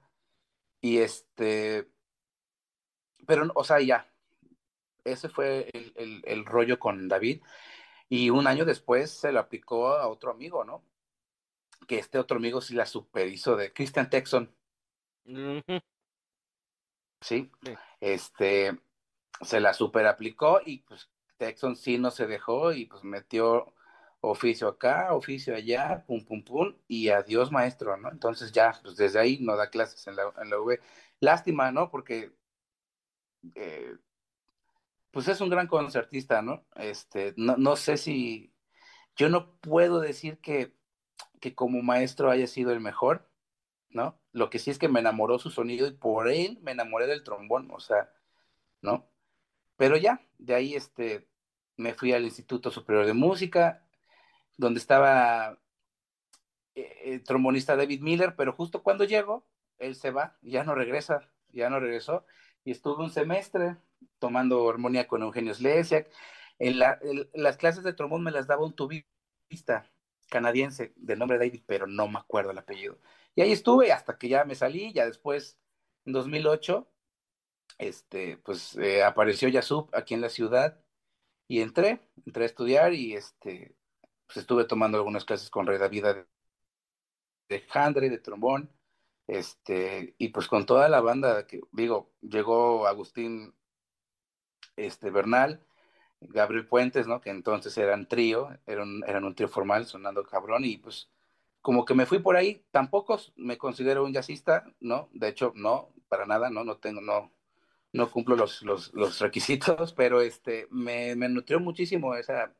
Y 0.81 0.99
este, 0.99 1.89
pero, 3.25 3.51
o 3.55 3.63
sea, 3.63 3.79
ya, 3.81 4.11
ese 5.03 5.29
fue 5.29 5.69
el, 5.73 6.21
el, 6.25 6.45
rollo 6.45 6.79
con 6.79 7.07
David. 7.07 7.41
Y 8.09 8.29
un 8.29 8.47
año 8.47 8.65
después 8.65 9.11
se 9.11 9.31
lo 9.31 9.39
aplicó 9.39 9.89
a 9.89 10.07
otro 10.07 10.31
amigo, 10.31 10.63
¿no? 10.63 10.83
Que 11.87 11.99
este 11.99 12.17
otro 12.19 12.37
amigo 12.37 12.61
sí 12.61 12.73
la 12.73 12.85
superhizo 12.85 13.55
de 13.55 13.73
Christian 13.73 14.09
Texon. 14.09 14.53
¿Sí? 15.25 15.61
sí, 17.21 17.51
este, 17.99 18.79
se 19.41 19.59
la 19.59 19.73
super 19.73 20.07
aplicó 20.07 20.61
y 20.65 20.79
pues 20.79 21.09
Texon 21.39 21.75
sí 21.75 21.97
no 21.97 22.11
se 22.11 22.27
dejó 22.27 22.73
y 22.73 22.85
pues 22.85 23.03
metió 23.03 23.73
oficio 24.21 24.67
acá, 24.67 25.13
oficio 25.15 25.55
allá, 25.55 26.03
pum, 26.05 26.23
pum, 26.25 26.43
pum, 26.43 26.75
y 26.87 27.09
adiós 27.09 27.51
maestro, 27.51 27.97
¿no? 27.97 28.11
Entonces 28.11 28.51
ya, 28.51 28.77
pues 28.83 28.97
desde 28.97 29.19
ahí 29.19 29.39
no 29.41 29.55
da 29.55 29.69
clases 29.69 30.05
en 30.07 30.15
la, 30.17 30.31
en 30.41 30.49
la 30.49 30.59
UV. 30.59 30.79
Lástima, 31.21 31.71
¿no? 31.71 31.89
Porque, 31.89 32.33
eh, 33.55 33.95
pues 35.11 35.27
es 35.27 35.41
un 35.41 35.49
gran 35.49 35.67
concertista, 35.67 36.41
¿no? 36.41 36.65
Este, 36.75 37.33
no, 37.37 37.57
no 37.57 37.75
sé 37.75 37.97
si, 37.97 38.53
yo 39.15 39.29
no 39.29 39.55
puedo 39.61 40.01
decir 40.01 40.39
que, 40.39 40.75
que 41.41 41.55
como 41.55 41.81
maestro 41.81 42.31
haya 42.31 42.47
sido 42.47 42.71
el 42.71 42.81
mejor, 42.81 43.29
¿no? 43.89 44.19
Lo 44.33 44.49
que 44.49 44.59
sí 44.59 44.71
es 44.71 44.79
que 44.79 44.89
me 44.89 44.99
enamoró 44.99 45.39
su 45.39 45.49
sonido 45.51 45.87
y 45.87 45.91
por 45.93 46.29
él 46.29 46.59
me 46.61 46.71
enamoré 46.71 47.07
del 47.07 47.23
trombón, 47.23 47.71
o 47.71 47.79
sea, 47.79 48.11
¿no? 48.81 49.09
Pero 49.77 49.97
ya, 49.97 50.21
de 50.37 50.55
ahí 50.55 50.75
este, 50.75 51.28
me 51.79 51.93
fui 51.93 52.11
al 52.11 52.25
Instituto 52.25 52.71
Superior 52.71 53.05
de 53.05 53.13
Música, 53.13 53.81
donde 54.57 54.79
estaba 54.79 55.57
eh, 56.75 56.99
el 57.05 57.23
trombonista 57.23 57.77
David 57.77 58.01
Miller, 58.01 58.35
pero 58.35 58.51
justo 58.51 58.83
cuando 58.83 59.05
llego, 59.05 59.47
él 59.77 59.95
se 59.95 60.11
va, 60.11 60.37
ya 60.41 60.65
no 60.65 60.75
regresa, 60.75 61.29
ya 61.53 61.69
no 61.69 61.79
regresó, 61.79 62.25
y 62.65 62.71
estuve 62.71 63.01
un 63.01 63.11
semestre 63.11 63.77
tomando 64.19 64.69
armonía 64.69 65.07
con 65.07 65.21
Eugenio 65.23 65.53
Slesiak. 65.53 66.11
En 66.59 66.79
las 66.79 67.57
clases 67.57 67.85
de 67.85 67.93
trombón 67.93 68.23
me 68.23 68.31
las 68.31 68.45
daba 68.45 68.65
un 68.65 68.75
tubista 68.75 69.89
canadiense 70.29 70.91
de 70.97 71.15
nombre 71.15 71.37
David, 71.37 71.63
pero 71.65 71.87
no 71.87 72.09
me 72.09 72.19
acuerdo 72.19 72.51
el 72.51 72.57
apellido. 72.57 72.99
Y 73.35 73.41
ahí 73.41 73.53
estuve 73.53 73.93
hasta 73.93 74.17
que 74.17 74.27
ya 74.27 74.43
me 74.43 74.55
salí, 74.55 74.91
ya 74.91 75.05
después, 75.05 75.57
en 76.05 76.11
2008, 76.11 76.85
este, 77.77 78.37
pues 78.37 78.75
eh, 78.75 79.01
apareció 79.01 79.47
Yasub 79.47 79.89
aquí 79.93 80.13
en 80.13 80.21
la 80.21 80.29
ciudad 80.29 80.83
y 81.49 81.61
entré, 81.61 81.99
entré 82.27 82.43
a 82.43 82.45
estudiar 82.45 82.93
y 82.93 83.15
este, 83.15 83.75
pues 84.27 84.37
estuve 84.37 84.65
tomando 84.65 84.99
algunas 84.99 85.25
clases 85.25 85.49
con 85.49 85.65
Rey 85.65 85.79
David 85.79 86.05
de, 87.49 87.63
Handre, 87.73 88.09
de 88.09 88.19
trombón, 88.19 88.71
este, 89.27 90.15
y 90.19 90.29
pues 90.29 90.47
con 90.47 90.67
toda 90.67 90.87
la 90.89 91.01
banda 91.01 91.47
que, 91.47 91.61
digo, 91.71 92.13
llegó 92.21 92.85
Agustín 92.85 93.55
este, 94.75 95.09
Bernal, 95.09 95.65
Gabriel 96.21 96.67
Puentes, 96.67 97.07
¿no? 97.07 97.19
Que 97.19 97.31
entonces 97.31 97.75
eran 97.79 98.07
trío, 98.07 98.49
eran, 98.67 99.01
eran 99.07 99.23
un 99.25 99.33
trío 99.33 99.49
formal 99.49 99.87
sonando 99.87 100.23
cabrón 100.23 100.65
y 100.65 100.77
pues 100.77 101.09
como 101.61 101.83
que 101.83 101.95
me 101.95 102.05
fui 102.05 102.19
por 102.19 102.35
ahí, 102.35 102.63
tampoco 102.71 103.19
me 103.35 103.57
considero 103.57 104.05
un 104.05 104.13
jazzista, 104.13 104.65
¿no? 104.79 105.09
De 105.13 105.29
hecho, 105.29 105.51
no, 105.55 105.93
para 106.09 106.27
nada, 106.27 106.51
no, 106.51 106.63
no 106.63 106.77
tengo, 106.77 107.01
no, 107.01 107.33
no 107.93 108.11
cumplo 108.11 108.35
los, 108.35 108.61
los, 108.63 109.19
requisitos, 109.19 109.93
pero 109.93 110.21
este, 110.21 110.67
me, 110.71 111.15
me, 111.15 111.29
nutrió 111.29 111.59
muchísimo 111.59 112.15
esa, 112.15 112.55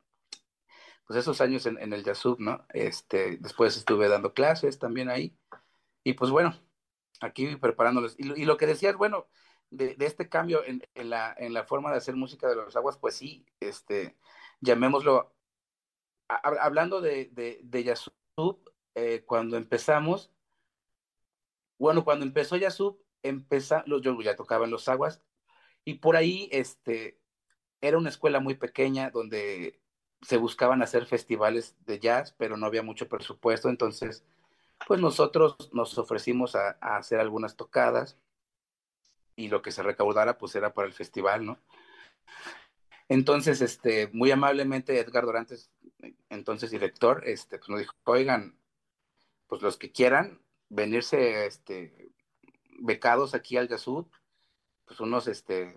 pues 1.06 1.20
esos 1.20 1.42
años 1.42 1.66
en, 1.66 1.78
en 1.80 1.94
el 1.94 2.04
Jazzub, 2.04 2.40
¿no? 2.40 2.66
Este, 2.74 3.38
después 3.38 3.78
estuve 3.78 4.08
dando 4.08 4.34
clases 4.34 4.80
también 4.80 5.10
ahí, 5.10 5.38
y 6.04 6.14
pues 6.14 6.32
bueno, 6.32 6.56
aquí 7.22 7.56
preparándoles, 7.58 8.16
y, 8.18 8.42
y 8.42 8.46
lo 8.46 8.58
que 8.58 8.68
decías, 8.68 8.96
bueno, 8.96 9.28
de, 9.72 9.96
de 9.96 10.06
este 10.06 10.30
cambio 10.30 10.64
en, 10.66 10.82
en, 10.96 11.10
la, 11.10 11.36
en 11.38 11.54
la 11.54 11.64
forma 11.66 11.92
de 11.92 11.98
hacer 11.98 12.16
música 12.16 12.48
de 12.50 12.56
los 12.56 12.76
aguas, 12.76 12.98
pues 12.98 13.16
sí, 13.16 13.46
este, 13.60 14.18
llamémoslo, 14.62 15.36
hablando 16.28 17.02
de, 17.02 17.30
de, 17.32 17.60
de 17.64 17.84
Yasub, 17.84 18.14
eh, 18.96 19.24
cuando 19.26 19.58
empezamos, 19.58 20.32
bueno, 21.78 22.04
cuando 22.04 22.26
empezó 22.26 22.58
Yasub, 22.58 23.00
empezó, 23.24 23.84
yo 23.86 24.22
ya 24.22 24.36
tocaba 24.36 24.66
en 24.66 24.72
los 24.72 24.88
aguas, 24.88 25.22
y 25.86 25.96
por 25.96 26.16
ahí, 26.16 26.50
este, 26.52 27.20
era 27.82 27.98
una 27.98 28.10
escuela 28.10 28.40
muy 28.40 28.56
pequeña 28.56 29.10
donde 29.12 29.80
se 30.22 30.38
buscaban 30.38 30.82
hacer 30.82 31.06
festivales 31.06 31.76
de 31.86 32.00
jazz, 32.00 32.34
pero 32.38 32.58
no 32.58 32.66
había 32.66 32.84
mucho 32.84 33.08
presupuesto, 33.08 33.70
entonces, 33.70 34.26
pues 34.88 35.00
nosotros 35.00 35.56
nos 35.74 35.98
ofrecimos 35.98 36.56
a, 36.56 36.78
a 36.82 36.98
hacer 36.98 37.20
algunas 37.20 37.56
tocadas, 37.56 38.18
y 39.36 39.48
lo 39.48 39.62
que 39.62 39.72
se 39.72 39.84
recaudara 39.84 40.38
pues 40.38 40.54
era 40.56 40.74
para 40.74 40.88
el 40.88 40.94
festival, 40.94 41.46
¿no? 41.46 41.60
Entonces, 43.08 43.62
este, 43.62 44.10
muy 44.14 44.30
amablemente 44.32 45.00
Edgar 45.00 45.26
Dorantes, 45.26 45.72
entonces 46.30 46.72
director, 46.72 47.24
este, 47.26 47.58
pues 47.58 47.70
nos 47.70 47.80
dijo, 47.80 47.94
oigan, 48.04 48.60
pues 49.48 49.62
los 49.62 49.78
que 49.78 49.92
quieran 49.92 50.42
venirse, 50.68 51.48
este, 51.48 52.09
becados 52.82 53.34
aquí 53.36 53.58
al 53.58 53.68
Yasud, 53.68 54.08
pues 54.86 55.00
unos, 55.00 55.28
este, 55.28 55.76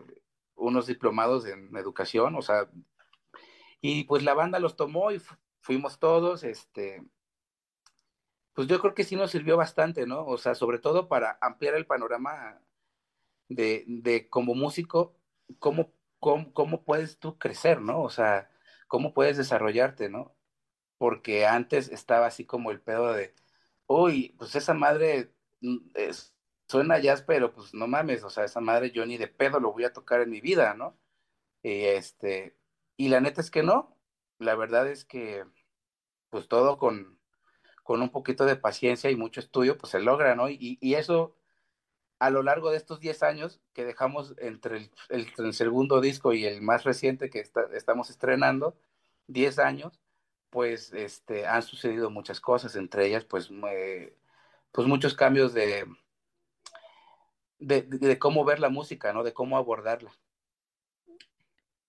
unos 0.54 0.86
diplomados 0.86 1.46
en 1.46 1.74
educación, 1.76 2.34
o 2.36 2.42
sea, 2.42 2.68
y 3.80 4.04
pues 4.04 4.22
la 4.22 4.34
banda 4.34 4.58
los 4.58 4.76
tomó 4.76 5.12
y 5.12 5.20
fuimos 5.60 5.98
todos, 5.98 6.44
este, 6.44 7.04
pues 8.54 8.68
yo 8.68 8.80
creo 8.80 8.94
que 8.94 9.04
sí 9.04 9.16
nos 9.16 9.30
sirvió 9.30 9.56
bastante, 9.56 10.06
¿no? 10.06 10.24
O 10.26 10.38
sea, 10.38 10.54
sobre 10.54 10.78
todo 10.78 11.08
para 11.08 11.38
ampliar 11.40 11.74
el 11.74 11.86
panorama 11.86 12.60
de, 13.48 13.84
de 13.86 14.28
como 14.28 14.54
músico, 14.54 15.16
cómo, 15.58 15.92
cómo, 16.18 16.52
cómo 16.52 16.84
puedes 16.84 17.18
tú 17.18 17.38
crecer, 17.38 17.80
¿no? 17.80 18.02
O 18.02 18.10
sea, 18.10 18.50
cómo 18.88 19.14
puedes 19.14 19.36
desarrollarte, 19.38 20.08
¿no? 20.10 20.36
Porque 20.98 21.46
antes 21.46 21.88
estaba 21.90 22.26
así 22.26 22.44
como 22.46 22.70
el 22.70 22.80
pedo 22.80 23.12
de, 23.12 23.34
uy, 23.86 24.34
pues 24.38 24.54
esa 24.54 24.74
madre 24.74 25.32
es, 25.94 26.34
suena 26.72 26.98
jazz, 26.98 27.22
pero 27.22 27.52
pues 27.52 27.74
no 27.74 27.86
mames, 27.88 28.24
o 28.24 28.30
sea, 28.30 28.44
esa 28.44 28.60
madre 28.60 28.90
yo 28.92 29.06
ni 29.06 29.18
de 29.18 29.28
pedo 29.28 29.60
lo 29.60 29.72
voy 29.72 29.84
a 29.84 29.92
tocar 29.92 30.20
en 30.22 30.30
mi 30.30 30.40
vida, 30.40 30.74
¿no? 30.74 30.98
Y 31.62 31.84
este, 31.84 32.56
y 32.96 33.08
la 33.08 33.20
neta 33.20 33.40
es 33.40 33.50
que 33.50 33.62
no, 33.62 33.98
la 34.38 34.56
verdad 34.56 34.88
es 34.88 35.04
que 35.04 35.44
pues 36.30 36.48
todo 36.48 36.78
con, 36.78 37.20
con 37.84 38.02
un 38.02 38.10
poquito 38.10 38.46
de 38.46 38.56
paciencia 38.56 39.10
y 39.10 39.16
mucho 39.16 39.40
estudio, 39.40 39.78
pues 39.78 39.92
se 39.92 40.00
logra, 40.00 40.34
¿no? 40.36 40.48
Y, 40.50 40.78
y 40.80 40.94
eso 40.94 41.36
a 42.20 42.30
lo 42.30 42.42
largo 42.42 42.70
de 42.70 42.78
estos 42.78 43.00
10 43.00 43.22
años 43.24 43.60
que 43.74 43.84
dejamos 43.84 44.34
entre 44.38 44.78
el, 44.78 44.90
el, 45.10 45.28
el 45.38 45.54
segundo 45.54 46.00
disco 46.00 46.32
y 46.34 46.46
el 46.46 46.62
más 46.62 46.84
reciente 46.84 47.30
que 47.30 47.40
está, 47.40 47.62
estamos 47.74 48.10
estrenando, 48.10 48.76
10 49.28 49.58
años, 49.58 50.00
pues 50.50 50.92
este, 50.92 51.46
han 51.46 51.62
sucedido 51.62 52.10
muchas 52.10 52.40
cosas, 52.40 52.76
entre 52.76 53.06
ellas 53.06 53.24
pues, 53.24 53.50
eh, 53.72 54.16
pues 54.72 54.86
muchos 54.86 55.14
cambios 55.14 55.54
de, 55.54 55.86
de, 57.62 57.82
de, 57.82 58.18
cómo 58.18 58.44
ver 58.44 58.60
la 58.60 58.68
música, 58.68 59.12
¿no? 59.12 59.22
De 59.22 59.32
cómo 59.32 59.56
abordarla. 59.56 60.12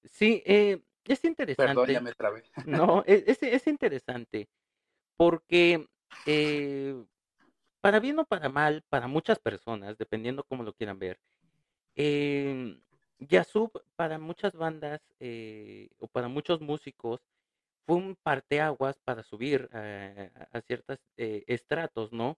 Sí, 0.06 0.44
eh, 0.46 0.82
es 1.06 1.24
interesante. 1.24 1.74
Perdón, 1.74 1.90
ya 1.90 2.02
me 2.02 2.14
trabé. 2.14 2.44
No, 2.66 3.04
es, 3.06 3.42
es 3.42 3.68
interesante 3.68 4.50
porque 5.18 5.88
eh, 6.26 7.04
para 7.82 8.00
bien 8.00 8.20
o 8.20 8.26
para 8.26 8.50
mal, 8.50 8.84
para 8.90 9.08
muchas 9.08 9.40
personas, 9.40 9.98
dependiendo 9.98 10.44
cómo 10.44 10.64
lo 10.64 10.74
quieran 10.74 11.00
ver, 11.00 11.20
eh, 11.96 12.80
Yasub 13.20 13.72
para 13.96 14.20
muchas 14.20 14.54
bandas 14.56 15.02
eh, 15.20 15.90
o 16.00 16.08
para 16.08 16.28
muchos 16.28 16.62
músicos 16.62 17.22
fue 17.86 17.98
un 17.98 18.16
parteaguas 18.16 18.98
para 19.04 19.24
subir 19.24 19.70
a, 19.74 20.32
a 20.52 20.62
ciertos 20.62 21.00
eh, 21.18 21.44
estratos, 21.48 22.12
¿no? 22.12 22.38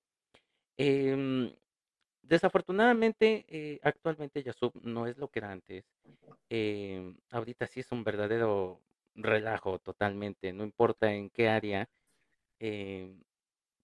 Desafortunadamente, 2.27 3.45
eh, 3.47 3.79
actualmente 3.83 4.41
Yasub 4.43 4.73
no 4.83 5.05
es 5.07 5.17
lo 5.17 5.27
que 5.29 5.39
era 5.39 5.51
antes. 5.51 5.85
Em, 6.49 7.17
ahorita 7.31 7.67
sí 7.67 7.81
es 7.81 7.91
un 7.91 8.03
verdadero 8.03 8.81
relajo 9.15 9.79
totalmente, 9.79 10.51
no 10.53 10.63
importa 10.63 11.13
en 11.13 11.29
qué 11.29 11.49
área. 11.49 11.89
em, 12.59 13.23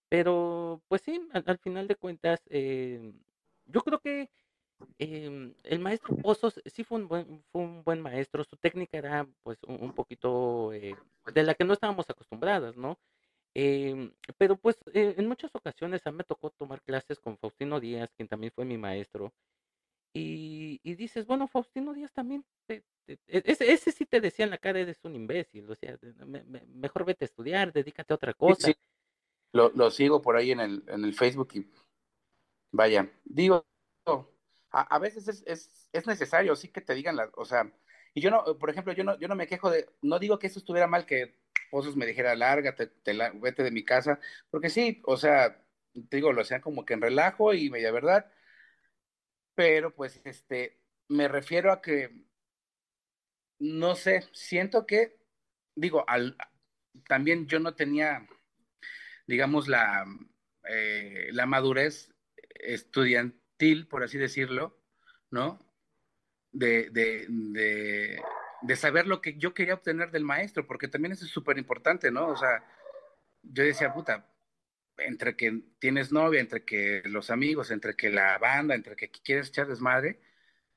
pero, 0.09 0.81
pues 0.89 1.01
sí, 1.03 1.27
al, 1.33 1.43
al 1.47 1.59
final 1.59 1.87
de 1.87 1.95
cuentas, 1.97 2.41
eh, 2.49 3.13
yo 3.65 3.81
creo 3.83 3.99
que 3.99 4.29
el 4.99 5.79
maestro 5.79 6.15
Pozos 6.17 6.61
sí 6.65 6.83
fue 6.83 6.99
un 6.99 7.07
buen, 7.07 7.43
fue 7.51 7.61
un 7.61 7.83
buen 7.83 8.01
maestro. 8.01 8.43
Su 8.43 8.57
técnica 8.57 8.97
era, 8.97 9.27
pues, 9.43 9.63
un, 9.63 9.81
un 9.83 9.93
poquito 9.93 10.73
eh, 10.73 10.95
de 11.33 11.43
la 11.43 11.55
que 11.55 11.63
no 11.65 11.73
estábamos 11.73 12.09
acostumbradas, 12.09 12.77
¿no? 12.77 12.99
Em, 13.53 14.13
pero, 14.37 14.55
pues, 14.55 14.77
eh, 14.93 15.15
en 15.17 15.27
muchas 15.27 15.53
ocasiones 15.53 16.05
a 16.05 16.11
mí 16.11 16.17
me 16.17 16.23
tocó 16.23 16.51
tomar 16.51 16.81
clases 16.81 17.19
con 17.19 17.37
Faustino 17.37 17.79
Díaz, 17.79 18.09
quien 18.15 18.27
también 18.27 18.53
fue 18.55 18.65
mi 18.65 18.77
maestro. 18.77 19.33
Y, 20.13 20.79
y 20.83 20.95
dices, 20.95 21.25
bueno, 21.25 21.47
Faustino 21.47 21.93
Díaz 21.93 22.11
también, 22.13 22.45
te, 22.65 22.83
te, 23.05 23.13
e, 23.27 23.43
ese, 23.45 23.71
ese 23.71 23.91
sí 23.91 24.05
te 24.05 24.21
decía 24.21 24.45
en 24.45 24.51
la 24.51 24.57
cara, 24.57 24.79
eres 24.79 24.99
un 25.03 25.15
imbécil, 25.15 25.69
o 25.69 25.75
sea, 25.75 25.97
me, 26.25 26.43
me, 26.43 26.65
mejor 26.67 27.05
vete 27.05 27.25
a 27.25 27.27
estudiar, 27.27 27.71
dedícate 27.71 28.13
a 28.13 28.15
otra 28.15 28.33
cosa. 28.33 28.67
Sí, 28.67 28.73
sí. 28.73 28.79
Lo, 29.53 29.69
lo, 29.69 29.91
sigo 29.91 30.21
por 30.21 30.37
ahí 30.37 30.51
en 30.51 30.61
el, 30.61 30.83
en 30.87 31.03
el 31.03 31.13
Facebook 31.13 31.49
y 31.55 31.69
vaya, 32.71 33.11
digo, 33.25 33.65
a, 34.71 34.81
a 34.81 34.99
veces 34.99 35.27
es, 35.27 35.43
es, 35.45 35.89
es, 35.91 36.07
necesario, 36.07 36.55
sí 36.55 36.69
que 36.69 36.79
te 36.79 36.95
digan, 36.95 37.17
la, 37.17 37.29
o 37.35 37.43
sea, 37.43 37.69
y 38.13 38.21
yo 38.21 38.31
no, 38.31 38.57
por 38.57 38.69
ejemplo, 38.69 38.93
yo 38.93 39.03
no, 39.03 39.19
yo 39.19 39.27
no 39.27 39.35
me 39.35 39.47
quejo 39.47 39.69
de, 39.69 39.89
no 40.01 40.19
digo 40.19 40.39
que 40.39 40.47
eso 40.47 40.59
estuviera 40.59 40.87
mal 40.87 41.05
que 41.05 41.40
Pozos 41.69 41.95
me 41.95 42.05
dijera, 42.05 42.35
lárgate, 42.35 42.91
vete 43.35 43.63
de 43.63 43.71
mi 43.71 43.83
casa, 43.85 44.19
porque 44.49 44.69
sí, 44.69 45.01
o 45.05 45.17
sea, 45.17 45.63
digo, 45.93 46.33
lo 46.33 46.41
hacían 46.41 46.61
como 46.61 46.85
que 46.85 46.93
en 46.93 47.01
relajo 47.01 47.53
y 47.53 47.69
media 47.69 47.91
verdad, 47.91 48.31
pero 49.55 49.93
pues, 49.95 50.21
este, 50.25 50.79
me 51.07 51.27
refiero 51.27 51.71
a 51.71 51.81
que, 51.81 52.25
no 53.59 53.95
sé, 53.95 54.27
siento 54.33 54.85
que, 54.85 55.17
digo, 55.75 56.03
al, 56.07 56.35
también 57.07 57.47
yo 57.47 57.59
no 57.59 57.75
tenía, 57.75 58.27
digamos, 59.27 59.67
la, 59.67 60.05
eh, 60.67 61.29
la 61.31 61.45
madurez 61.45 62.13
estudiantil, 62.55 63.87
por 63.87 64.03
así 64.03 64.17
decirlo, 64.17 64.79
¿no? 65.29 65.59
De, 66.51 66.89
de, 66.89 67.25
de, 67.29 68.21
de, 68.61 68.75
saber 68.75 69.07
lo 69.07 69.21
que 69.21 69.37
yo 69.37 69.53
quería 69.53 69.75
obtener 69.75 70.11
del 70.11 70.23
maestro, 70.23 70.67
porque 70.67 70.87
también 70.87 71.13
eso 71.13 71.25
es 71.25 71.31
súper 71.31 71.57
importante, 71.57 72.11
¿no? 72.11 72.27
O 72.27 72.37
sea, 72.37 72.63
yo 73.43 73.63
decía, 73.63 73.93
puta, 73.93 74.25
entre 74.97 75.35
que 75.35 75.61
tienes 75.79 76.11
novia, 76.11 76.41
entre 76.41 76.63
que 76.65 77.01
los 77.05 77.29
amigos, 77.29 77.71
entre 77.71 77.95
que 77.95 78.09
la 78.09 78.37
banda, 78.37 78.75
entre 78.75 78.95
que 78.95 79.09
quieres 79.09 79.49
echar 79.49 79.67
desmadre, 79.67 80.19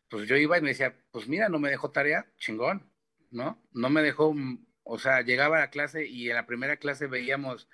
pues 0.08 0.28
yo 0.28 0.36
iba 0.36 0.58
y 0.58 0.62
me 0.62 0.68
decía, 0.70 0.96
pues 1.10 1.28
mira, 1.28 1.48
no 1.48 1.58
me 1.58 1.70
dejó 1.70 1.90
tarea, 1.90 2.26
chingón, 2.38 2.90
¿no? 3.30 3.62
No 3.72 3.90
me 3.90 4.02
dejó, 4.02 4.34
o 4.84 4.98
sea, 4.98 5.22
llegaba 5.22 5.56
a 5.58 5.60
la 5.60 5.70
clase 5.70 6.06
y 6.06 6.30
en 6.30 6.36
la 6.36 6.46
primera 6.46 6.76
clase 6.76 7.06
veíamos, 7.06 7.68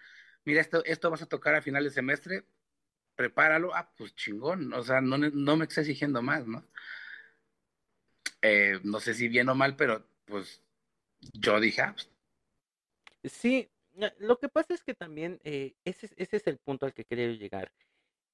mira, 0.44 0.60
esto, 0.60 0.84
esto 0.84 1.10
vas 1.10 1.22
a 1.22 1.28
tocar 1.28 1.54
a 1.54 1.62
final 1.62 1.84
de 1.84 1.90
semestre, 1.90 2.44
prepáralo, 3.16 3.74
ah, 3.74 3.92
pues 3.96 4.14
chingón, 4.14 4.72
o 4.72 4.82
sea, 4.82 5.00
no, 5.00 5.18
no 5.18 5.56
me 5.56 5.64
está 5.64 5.82
exigiendo 5.82 6.22
más, 6.22 6.46
¿no? 6.46 6.66
Eh, 8.42 8.78
no 8.84 9.00
sé 9.00 9.14
si 9.14 9.28
bien 9.28 9.48
o 9.48 9.54
mal, 9.54 9.76
pero 9.76 10.04
pues 10.24 10.62
yo 11.32 11.60
dije, 11.60 11.82
ah, 11.82 11.94
pues. 11.94 12.10
Sí, 13.24 13.68
lo 14.18 14.38
que 14.38 14.48
pasa 14.48 14.72
es 14.74 14.82
que 14.82 14.94
también 14.94 15.40
eh, 15.44 15.74
ese, 15.84 16.10
es 16.16 16.46
el 16.46 16.58
punto 16.58 16.86
al 16.86 16.94
que 16.94 17.04
quería 17.04 17.28
llegar. 17.28 17.72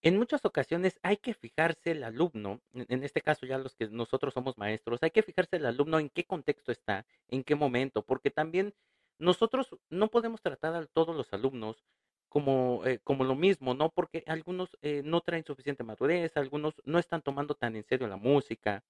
En 0.03 0.17
muchas 0.17 0.45
ocasiones 0.45 1.01
hay 1.03 1.17
que 1.17 1.35
fijarse 1.35 1.91
el 1.93 2.05
alumno, 2.05 2.61
en 2.73 3.03
este 3.03 3.23
caso 3.23 3.47
ya 3.47 3.59
los 3.59 3.75
que 3.75 3.89
nosotros 3.89 4.35
somos 4.35 4.57
maestros, 4.57 5.03
hay 5.03 5.11
que 5.11 5.23
fijarse 5.23 5.57
el 5.57 5.67
alumno 5.67 5.99
en 5.99 6.11
qué 6.11 6.25
contexto 6.25 6.71
está, 6.71 7.07
en 7.29 7.43
qué 7.43 7.57
momento, 7.57 8.05
porque 8.05 8.31
también 8.31 8.75
nosotros 9.19 9.75
no 9.89 10.09
podemos 10.09 10.43
tratar 10.43 10.75
a 10.75 10.87
todos 10.87 11.17
los 11.17 11.33
alumnos 11.33 11.85
como, 12.29 12.85
eh, 12.85 13.01
como 13.03 13.25
lo 13.25 13.35
mismo, 13.35 13.75
¿no? 13.75 13.91
Porque 13.91 14.23
algunos 14.27 14.77
eh, 14.83 15.03
no 15.05 15.23
traen 15.23 15.45
suficiente 15.45 15.83
madurez, 15.83 16.37
algunos 16.37 16.75
no 16.85 16.99
están 16.99 17.23
tomando 17.23 17.55
tan 17.55 17.77
en 17.77 17.85
serio 17.85 18.07
la 18.07 18.17
música. 18.17 18.85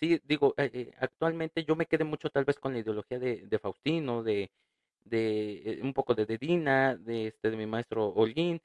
Sí, 0.00 0.18
digo, 0.24 0.54
eh, 0.56 0.92
actualmente 0.98 1.64
yo 1.64 1.76
me 1.76 1.84
quedé 1.86 2.04
mucho 2.04 2.30
tal 2.30 2.44
vez 2.46 2.58
con 2.58 2.72
la 2.72 2.78
ideología 2.78 3.18
de, 3.18 3.46
de 3.46 3.58
Faustino, 3.58 4.22
de, 4.22 4.50
de 5.04 5.80
un 5.82 5.92
poco 5.92 6.14
de 6.14 6.24
Dedina, 6.26 6.96
de, 6.96 7.26
este, 7.28 7.50
de 7.50 7.56
mi 7.58 7.66
maestro 7.66 8.08
Holguín, 8.08 8.62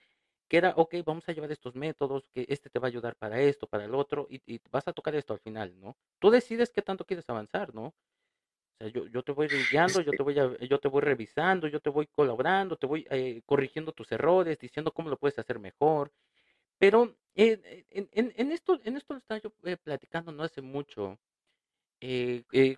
que 0.47 0.57
era, 0.57 0.73
ok, 0.77 0.95
vamos 1.05 1.27
a 1.27 1.33
llevar 1.33 1.51
estos 1.51 1.75
métodos, 1.75 2.29
que 2.31 2.45
este 2.49 2.69
te 2.69 2.79
va 2.79 2.87
a 2.87 2.89
ayudar 2.89 3.17
para 3.17 3.41
esto, 3.41 3.67
para 3.67 3.83
el 3.85 3.95
otro, 3.95 4.27
y, 4.29 4.41
y 4.45 4.61
vas 4.71 4.87
a 4.87 4.93
tocar 4.93 5.13
esto 5.15 5.33
al 5.33 5.39
final, 5.41 5.77
¿no? 5.79 5.97
Tú 6.19 6.29
decides 6.31 6.71
qué 6.71 6.81
tanto 6.81 7.05
quieres 7.05 7.29
avanzar, 7.29 7.73
¿no? 7.73 7.87
O 7.87 7.95
sea, 8.79 8.89
yo, 8.89 9.07
yo 9.07 9.23
te 9.23 9.31
voy 9.33 9.47
guiando, 9.71 10.01
yo 10.01 10.13
te 10.13 10.23
voy, 10.23 10.35
yo 10.35 10.79
te 10.79 10.87
voy 10.89 11.01
revisando, 11.01 11.67
yo 11.67 11.79
te 11.81 11.89
voy 11.89 12.07
colaborando, 12.07 12.77
te 12.77 12.87
voy 12.87 13.07
eh, 13.09 13.41
corrigiendo 13.45 13.93
tus 13.93 14.11
errores, 14.11 14.59
diciendo 14.59 14.91
cómo 14.93 15.09
lo 15.09 15.17
puedes 15.17 15.39
hacer 15.39 15.59
mejor. 15.59 16.11
Pero 16.79 17.15
eh, 17.35 17.85
en, 17.89 18.09
en, 18.13 18.33
en, 18.35 18.51
esto, 18.51 18.79
en 18.83 18.97
esto 18.97 19.13
lo 19.13 19.19
estaba 19.19 19.41
yo 19.41 19.53
eh, 19.63 19.77
platicando 19.77 20.31
no 20.31 20.43
hace 20.43 20.61
mucho 20.61 21.19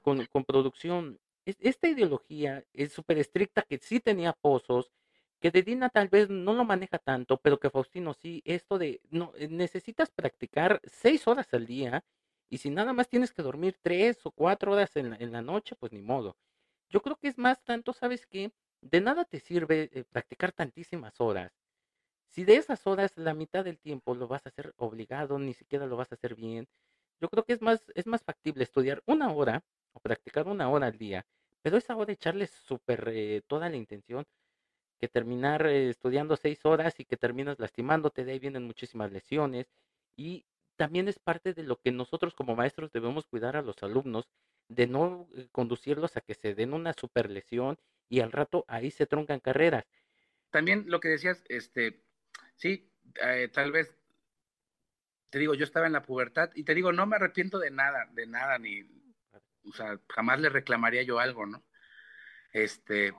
con, 0.01 0.25
con 0.27 0.45
producción. 0.45 1.19
Esta 1.45 1.87
ideología 1.87 2.65
es 2.73 2.91
súper 2.91 3.17
estricta 3.19 3.61
que 3.61 3.77
sí 3.77 3.99
tenía 3.99 4.33
pozos, 4.33 4.91
que 5.39 5.51
de 5.51 5.63
Dina 5.63 5.89
tal 5.89 6.09
vez 6.09 6.29
no 6.29 6.53
lo 6.53 6.65
maneja 6.65 6.97
tanto, 6.99 7.37
pero 7.37 7.59
que 7.59 7.69
Faustino 7.69 8.13
sí, 8.13 8.41
esto 8.45 8.77
de, 8.77 9.01
no, 9.09 9.33
necesitas 9.49 10.09
practicar 10.11 10.81
seis 10.83 11.27
horas 11.27 11.53
al 11.53 11.65
día 11.65 12.03
y 12.49 12.57
si 12.57 12.69
nada 12.69 12.93
más 12.93 13.09
tienes 13.09 13.33
que 13.33 13.43
dormir 13.43 13.77
tres 13.81 14.25
o 14.25 14.31
cuatro 14.31 14.73
horas 14.73 14.95
en 14.95 15.11
la, 15.11 15.17
en 15.17 15.31
la 15.31 15.41
noche, 15.41 15.75
pues 15.75 15.91
ni 15.91 16.01
modo. 16.01 16.37
Yo 16.89 17.01
creo 17.01 17.17
que 17.17 17.27
es 17.27 17.37
más 17.37 17.63
tanto, 17.63 17.93
¿sabes 17.93 18.25
qué? 18.25 18.51
De 18.81 19.01
nada 19.01 19.25
te 19.25 19.39
sirve 19.39 19.89
eh, 19.93 20.03
practicar 20.05 20.51
tantísimas 20.53 21.19
horas. 21.19 21.51
Si 22.29 22.43
de 22.45 22.55
esas 22.57 22.85
horas 22.87 23.13
la 23.17 23.33
mitad 23.33 23.65
del 23.65 23.79
tiempo 23.79 24.15
lo 24.15 24.27
vas 24.27 24.45
a 24.45 24.49
hacer 24.49 24.73
obligado, 24.77 25.39
ni 25.39 25.53
siquiera 25.53 25.85
lo 25.87 25.97
vas 25.97 26.11
a 26.11 26.15
hacer 26.15 26.35
bien, 26.35 26.67
yo 27.21 27.29
creo 27.29 27.43
que 27.43 27.53
es 27.53 27.61
más, 27.61 27.83
es 27.95 28.07
más 28.07 28.23
factible 28.23 28.63
estudiar 28.63 29.01
una 29.05 29.31
hora 29.31 29.63
o 29.93 29.99
practicar 29.99 30.47
una 30.47 30.69
hora 30.69 30.87
al 30.87 30.97
día, 30.97 31.25
pero 31.61 31.77
esa 31.77 31.95
hora 31.95 32.13
echarle 32.13 32.47
súper 32.47 33.09
eh, 33.13 33.41
toda 33.47 33.69
la 33.69 33.75
intención 33.75 34.25
que 34.99 35.07
terminar 35.07 35.65
eh, 35.67 35.89
estudiando 35.89 36.35
seis 36.35 36.59
horas 36.65 36.99
y 36.99 37.05
que 37.05 37.17
terminas 37.17 37.59
lastimándote, 37.59 38.25
de 38.25 38.33
ahí 38.33 38.39
vienen 38.39 38.63
muchísimas 38.63 39.11
lesiones 39.11 39.67
y 40.15 40.45
también 40.75 41.07
es 41.07 41.19
parte 41.19 41.53
de 41.53 41.63
lo 41.63 41.77
que 41.77 41.91
nosotros 41.91 42.33
como 42.33 42.55
maestros 42.55 42.91
debemos 42.91 43.25
cuidar 43.25 43.55
a 43.57 43.61
los 43.61 43.81
alumnos, 43.81 44.29
de 44.69 44.87
no 44.87 45.27
eh, 45.35 45.47
conducirlos 45.51 46.17
a 46.17 46.21
que 46.21 46.35
se 46.35 46.55
den 46.55 46.73
una 46.73 46.93
super 46.93 47.29
lesión 47.29 47.77
y 48.09 48.19
al 48.19 48.31
rato 48.31 48.65
ahí 48.67 48.91
se 48.91 49.05
truncan 49.05 49.39
carreras. 49.39 49.85
También 50.51 50.85
lo 50.87 50.99
que 50.99 51.09
decías, 51.09 51.43
este, 51.49 52.03
sí, 52.55 52.89
eh, 53.23 53.49
tal 53.51 53.71
vez, 53.71 53.95
te 55.37 55.41
digo, 55.41 55.53
yo 55.53 55.65
estaba 55.65 55.85
en 55.85 55.93
la 55.93 56.01
pubertad 56.01 56.49
y 56.55 56.63
te 56.63 56.73
digo, 56.73 56.91
no 56.91 57.05
me 57.05 57.15
arrepiento 57.15 57.59
de 57.59 57.69
nada, 57.69 58.09
de 58.13 58.25
nada, 58.25 58.57
ni, 58.57 58.81
o 59.69 59.71
sea, 59.71 59.99
jamás 60.09 60.39
le 60.39 60.49
reclamaría 60.49 61.03
yo 61.03 61.19
algo, 61.19 61.45
¿no? 61.45 61.63
Este, 62.51 63.13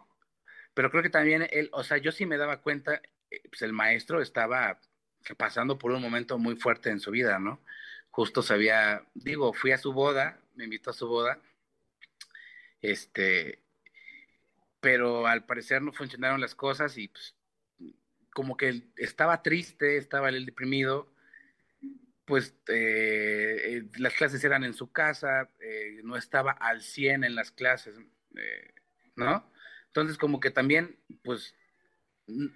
pero 0.74 0.90
creo 0.90 1.04
que 1.04 1.10
también 1.10 1.46
él, 1.52 1.70
o 1.72 1.84
sea, 1.84 1.98
yo 1.98 2.10
sí 2.10 2.26
me 2.26 2.36
daba 2.36 2.60
cuenta, 2.60 3.00
eh, 3.30 3.40
pues 3.48 3.62
el 3.62 3.72
maestro 3.72 4.20
estaba 4.20 4.80
pasando 5.36 5.78
por 5.78 5.92
un 5.92 6.02
momento 6.02 6.38
muy 6.38 6.56
fuerte 6.56 6.90
en 6.90 6.98
su 6.98 7.12
vida, 7.12 7.38
¿no? 7.38 7.62
Justo 8.10 8.42
sabía, 8.42 9.06
digo, 9.14 9.52
fui 9.52 9.70
a 9.70 9.78
su 9.78 9.92
boda, 9.92 10.40
me 10.56 10.64
invitó 10.64 10.90
a 10.90 10.94
su 10.94 11.06
boda, 11.06 11.40
este, 12.82 13.62
pero 14.80 15.28
al 15.28 15.46
parecer 15.46 15.82
no 15.82 15.92
funcionaron 15.92 16.40
las 16.40 16.56
cosas 16.56 16.98
y 16.98 17.06
pues 17.06 17.36
como 18.34 18.56
que 18.56 18.82
estaba 18.96 19.40
triste, 19.40 19.98
estaba 19.98 20.30
él 20.30 20.46
deprimido, 20.46 21.12
pues 22.28 22.54
eh, 22.68 23.56
eh, 23.64 23.82
las 23.98 24.14
clases 24.14 24.44
eran 24.44 24.62
en 24.62 24.74
su 24.74 24.92
casa, 24.92 25.50
no 26.04 26.16
estaba 26.16 26.52
al 26.52 26.82
100 26.82 27.24
en 27.24 27.34
las 27.34 27.50
clases, 27.50 27.98
¿no? 29.16 29.50
Entonces, 29.88 30.18
como 30.18 30.38
que 30.38 30.50
también, 30.50 30.96
pues, 31.24 31.56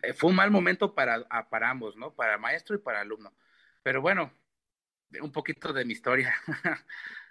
eh, 0.03 0.13
fue 0.13 0.31
un 0.31 0.37
mal 0.37 0.51
momento 0.51 0.95
para, 0.95 1.27
para 1.49 1.71
ambos, 1.71 1.97
¿no? 1.97 2.15
Para 2.15 2.39
maestro 2.39 2.77
y 2.77 2.79
para 2.79 3.01
alumno. 3.01 3.35
Pero 3.83 4.01
bueno, 4.01 4.33
un 5.21 5.33
poquito 5.33 5.73
de 5.73 5.85
mi 5.85 5.93
historia 5.93 6.35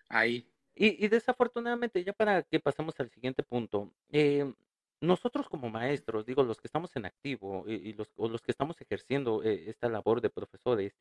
ahí. 0.09 0.47
Y, 0.73 1.07
desafortunadamente, 1.07 2.03
ya 2.03 2.13
para 2.13 2.43
que 2.43 2.59
pasemos 2.59 2.99
al 2.99 3.09
siguiente 3.11 3.43
punto, 3.43 3.93
eh, 4.09 4.51
nosotros 4.99 5.47
como 5.47 5.69
maestros, 5.69 6.25
digo, 6.25 6.43
los 6.43 6.59
que 6.59 6.67
estamos 6.67 6.95
en 6.95 7.05
activo 7.05 7.65
y, 7.67 7.93
los, 7.93 8.09
o 8.15 8.27
los 8.27 8.41
que 8.41 8.51
estamos 8.51 8.81
ejerciendo 8.81 9.43
eh, 9.43 9.69
esta 9.69 9.89
labor 9.89 10.21
de 10.21 10.29
profesores, 10.29 10.93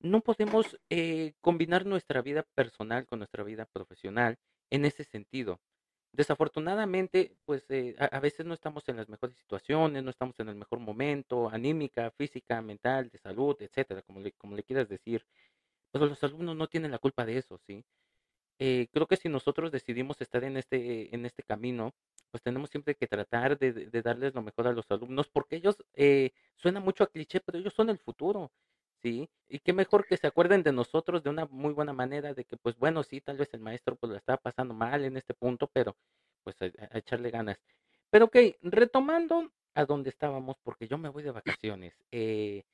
no 0.00 0.20
podemos 0.20 0.78
combinar 1.40 1.86
nuestra 1.86 2.22
vida 2.22 2.44
personal 2.54 3.06
con 3.06 3.20
nuestra 3.20 3.44
vida 3.44 3.66
profesional 3.66 4.38
en 4.70 4.84
ese 4.84 5.04
sentido. 5.04 5.60
Desafortunadamente, 6.12 7.36
pues 7.44 7.64
eh, 7.68 7.94
a, 7.98 8.18
veces 8.20 8.46
no 8.46 8.54
estamos 8.54 8.88
en 8.88 8.96
las 8.96 9.08
mejores 9.08 9.36
situaciones, 9.36 10.02
no 10.02 10.10
estamos 10.10 10.38
en 10.40 10.48
el 10.48 10.56
mejor 10.56 10.80
momento, 10.80 11.48
anímica, 11.50 12.10
física, 12.12 12.60
mental, 12.62 13.10
de 13.10 13.18
salud, 13.18 13.56
etcétera, 13.60 14.02
como 14.02 14.20
le, 14.20 14.32
como 14.32 14.56
le 14.56 14.62
quieras 14.62 14.88
decir. 14.88 15.24
Pero 15.92 16.06
los 16.06 16.22
alumnos 16.24 16.56
no 16.56 16.68
tienen 16.68 16.90
la 16.90 16.98
culpa 16.98 17.24
de 17.26 17.38
eso, 17.38 17.58
¿sí? 17.66 17.84
Eh, 18.58 18.88
creo 18.92 19.06
que 19.06 19.16
si 19.16 19.28
nosotros 19.28 19.70
decidimos 19.72 20.20
estar 20.20 20.44
en 20.44 20.56
este, 20.56 21.14
en 21.14 21.26
este 21.26 21.42
camino, 21.44 21.94
pues 22.30 22.42
tenemos 22.42 22.70
siempre 22.70 22.96
que 22.96 23.06
tratar 23.06 23.58
de, 23.58 23.72
de 23.72 24.02
darles 24.02 24.34
lo 24.34 24.42
mejor 24.42 24.66
a 24.66 24.72
los 24.72 24.90
alumnos, 24.90 25.28
porque 25.28 25.56
ellos, 25.56 25.76
eh, 25.94 26.32
suena 26.56 26.80
mucho 26.80 27.04
a 27.04 27.08
cliché, 27.08 27.40
pero 27.40 27.58
ellos 27.58 27.74
son 27.74 27.90
el 27.90 27.98
futuro. 27.98 28.50
Sí, 29.02 29.30
y 29.48 29.60
qué 29.60 29.72
mejor 29.72 30.06
que 30.06 30.16
se 30.16 30.26
acuerden 30.26 30.62
de 30.62 30.72
nosotros 30.72 31.22
de 31.22 31.30
una 31.30 31.46
muy 31.46 31.72
buena 31.72 31.92
manera, 31.92 32.34
de 32.34 32.44
que 32.44 32.56
pues 32.56 32.76
bueno, 32.76 33.04
sí, 33.04 33.20
tal 33.20 33.36
vez 33.36 33.48
el 33.54 33.60
maestro 33.60 33.94
pues 33.96 34.10
lo 34.10 34.16
estaba 34.16 34.38
pasando 34.38 34.74
mal 34.74 35.04
en 35.04 35.16
este 35.16 35.34
punto, 35.34 35.70
pero 35.72 35.96
pues 36.42 36.56
a, 36.62 36.98
echarle 36.98 37.30
ganas. 37.30 37.58
Pero 38.10 38.26
ok, 38.26 38.36
retomando 38.62 39.52
a 39.74 39.84
donde 39.84 40.10
estábamos, 40.10 40.56
porque 40.64 40.88
yo 40.88 40.98
me 40.98 41.08
voy 41.10 41.22
de 41.22 41.30
vacaciones, 41.30 41.94
eh, 42.10 42.64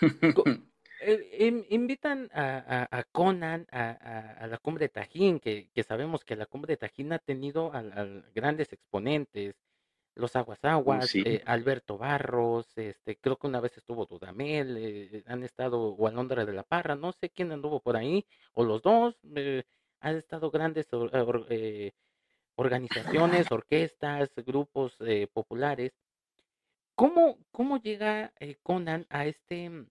eh 1.00 1.66
invitan 1.70 2.30
a, 2.32 2.86
a, 2.90 3.02
Conan 3.04 3.66
a, 3.72 3.90
a, 4.40 4.46
la 4.46 4.58
cumbre 4.58 4.84
de 4.84 4.90
Tajín, 4.90 5.40
que, 5.40 5.68
que, 5.74 5.82
sabemos 5.82 6.24
que 6.24 6.36
la 6.36 6.46
cumbre 6.46 6.74
de 6.74 6.76
Tajín 6.76 7.12
ha 7.12 7.18
tenido 7.18 7.72
a 7.74 7.82
grandes 8.34 8.72
exponentes, 8.72 9.56
los 10.14 10.36
Aguas 10.36 10.58
Aguas, 10.64 11.14
eh, 11.14 11.42
Alberto 11.46 11.98
Barros, 11.98 12.66
este, 12.76 13.16
creo 13.16 13.36
que 13.36 13.46
una 13.46 13.60
vez 13.60 13.76
estuvo 13.76 14.06
Dudamel, 14.06 14.76
eh, 14.78 15.22
han 15.26 15.42
estado, 15.42 15.80
o 15.80 16.06
Alondra 16.06 16.44
de 16.44 16.52
la 16.52 16.62
Parra, 16.62 16.94
no 16.96 17.12
sé 17.12 17.30
quién 17.30 17.52
anduvo 17.52 17.80
por 17.80 17.96
ahí, 17.96 18.26
o 18.52 18.64
los 18.64 18.82
dos, 18.82 19.16
eh, 19.34 19.62
han 20.00 20.16
estado 20.16 20.50
grandes 20.50 20.88
organizaciones, 22.56 23.46
orquestas, 23.52 24.30
grupos 24.46 24.96
populares. 25.32 25.92
¿Cómo, 26.94 27.38
cómo 27.50 27.78
llega 27.78 28.32
Conan 28.62 29.06
a 29.08 29.26
este, 29.26 29.86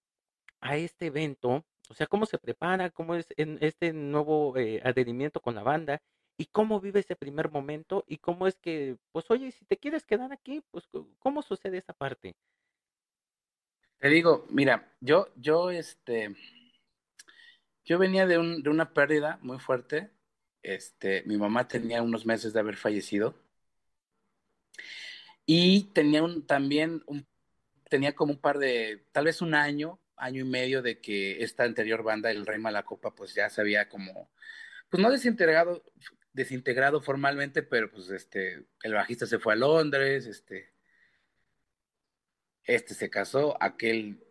a 0.61 0.77
este 0.77 1.07
evento? 1.07 1.63
O 1.89 1.93
sea, 1.93 2.07
¿cómo 2.07 2.25
se 2.25 2.37
prepara? 2.37 2.89
¿Cómo 2.91 3.15
es 3.15 3.27
en 3.37 3.57
este 3.61 3.93
nuevo 3.93 4.53
adherimiento 4.83 5.39
con 5.41 5.55
la 5.55 5.63
banda? 5.63 6.01
¿Y 6.39 6.45
cómo 6.45 6.79
vive 6.79 7.01
ese 7.01 7.17
primer 7.17 7.51
momento? 7.51 8.05
¿Y 8.07 8.19
cómo 8.19 8.47
es 8.47 8.55
que, 8.55 8.95
pues 9.11 9.29
oye, 9.29 9.51
si 9.51 9.65
te 9.65 9.75
quieres 9.75 10.05
quedar 10.05 10.31
aquí, 10.31 10.63
pues 10.71 10.87
cómo 11.19 11.41
sucede 11.41 11.79
esa 11.79 11.91
parte? 11.91 12.33
Te 13.97 14.07
digo, 14.07 14.47
mira, 14.49 14.89
yo, 15.01 15.27
yo, 15.35 15.69
este, 15.69 16.33
yo 17.83 17.99
venía 17.99 18.25
de, 18.25 18.37
un, 18.37 18.63
de 18.63 18.69
una 18.69 18.93
pérdida 18.93 19.37
muy 19.41 19.59
fuerte. 19.59 20.11
Este, 20.63 21.23
mi 21.25 21.35
mamá 21.35 21.67
tenía 21.67 22.01
unos 22.01 22.25
meses 22.25 22.53
de 22.53 22.61
haber 22.61 22.77
fallecido. 22.77 23.35
Y 25.45 25.91
tenía 25.91 26.23
un, 26.23 26.47
también 26.47 27.03
un, 27.05 27.27
tenía 27.89 28.15
como 28.15 28.31
un 28.31 28.39
par 28.39 28.59
de, 28.59 29.03
tal 29.11 29.25
vez 29.25 29.41
un 29.41 29.55
año, 29.55 29.99
año 30.15 30.39
y 30.39 30.47
medio 30.47 30.81
de 30.81 31.01
que 31.01 31.43
esta 31.43 31.65
anterior 31.65 32.01
banda, 32.01 32.31
el 32.31 32.45
Rey 32.45 32.59
Malacopa, 32.59 33.13
pues 33.13 33.35
ya 33.35 33.49
se 33.49 33.59
había 33.59 33.89
como, 33.89 34.31
pues 34.89 35.03
no 35.03 35.11
desintegrado, 35.11 35.83
desintegrado 36.33 37.01
formalmente, 37.01 37.63
pero 37.63 37.91
pues 37.91 38.09
este, 38.09 38.65
el 38.83 38.93
bajista 38.93 39.25
se 39.25 39.39
fue 39.39 39.53
a 39.53 39.57
Londres, 39.57 40.25
este, 40.25 40.73
este 42.63 42.93
se 42.93 43.09
casó, 43.09 43.57
aquel, 43.61 44.23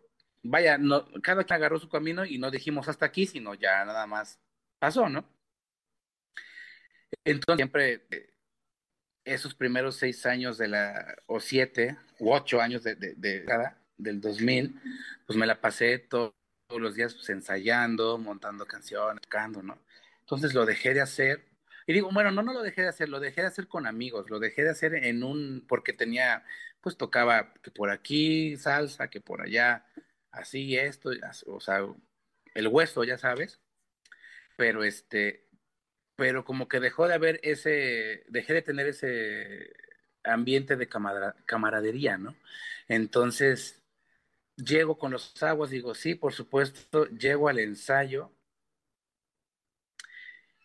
vaya, 0.43 0.77
no, 0.77 1.05
cada 1.21 1.43
quien 1.43 1.57
agarró 1.57 1.79
su 1.79 1.89
camino 1.89 2.25
y 2.25 2.37
no 2.37 2.51
dijimos 2.51 2.87
hasta 2.87 3.05
aquí, 3.05 3.25
sino 3.25 3.53
ya 3.53 3.83
nada 3.85 4.07
más 4.07 4.39
pasó, 4.79 5.09
¿no? 5.09 5.27
Entonces 7.23 7.57
siempre 7.57 8.05
eh, 8.11 8.33
esos 9.25 9.53
primeros 9.55 9.97
seis 9.97 10.25
años 10.25 10.57
de 10.57 10.67
la, 10.67 11.15
o 11.27 11.39
siete, 11.39 11.97
u 12.19 12.31
ocho 12.31 12.61
años 12.61 12.83
de, 12.83 12.95
de, 12.95 13.45
cada, 13.45 13.77
del 13.97 14.21
2000, 14.21 14.79
pues 15.25 15.37
me 15.37 15.45
la 15.45 15.59
pasé 15.59 15.99
todos 15.99 16.33
los 16.69 16.95
días 16.95 17.13
pues, 17.13 17.29
ensayando, 17.29 18.17
montando 18.17 18.65
canciones, 18.65 19.21
tocando, 19.21 19.61
¿no? 19.61 19.79
Entonces 20.21 20.53
lo 20.53 20.65
dejé 20.65 20.93
de 20.93 21.01
hacer. 21.01 21.48
Y 21.89 21.93
digo, 21.93 22.11
bueno, 22.13 22.29
no, 22.29 22.43
no 22.43 22.53
lo 22.53 22.61
dejé 22.61 22.83
de 22.83 22.89
hacer, 22.89 23.09
lo 23.09 23.19
dejé 23.19 23.41
de 23.41 23.47
hacer 23.47 23.67
con 23.67 23.87
amigos, 23.87 24.29
lo 24.29 24.37
dejé 24.37 24.63
de 24.63 24.69
hacer 24.69 24.93
en 24.93 25.23
un, 25.23 25.65
porque 25.67 25.91
tenía, 25.91 26.45
pues 26.81 26.97
tocaba 26.97 27.51
que 27.63 27.71
por 27.71 27.89
aquí 27.89 28.55
salsa, 28.57 29.09
que 29.09 29.21
por 29.21 29.41
allá, 29.41 29.87
así, 30.29 30.77
esto, 30.77 31.09
o 31.47 31.59
sea, 31.59 31.87
el 32.53 32.67
hueso, 32.67 33.03
ya 33.05 33.17
sabes. 33.17 33.59
Pero 34.55 34.83
este, 34.83 35.47
pero 36.15 36.45
como 36.45 36.67
que 36.67 36.79
dejó 36.79 37.07
de 37.07 37.15
haber 37.15 37.39
ese, 37.41 38.23
dejé 38.27 38.53
de 38.53 38.61
tener 38.61 38.87
ese 38.87 39.73
ambiente 40.23 40.75
de 40.75 40.87
camaradería, 41.47 42.19
¿no? 42.19 42.35
Entonces, 42.87 43.81
llego 44.57 44.99
con 44.99 45.11
los 45.11 45.41
aguas, 45.41 45.71
digo, 45.71 45.95
sí, 45.95 46.13
por 46.13 46.33
supuesto, 46.33 47.07
llego 47.07 47.49
al 47.49 47.57
ensayo 47.57 48.31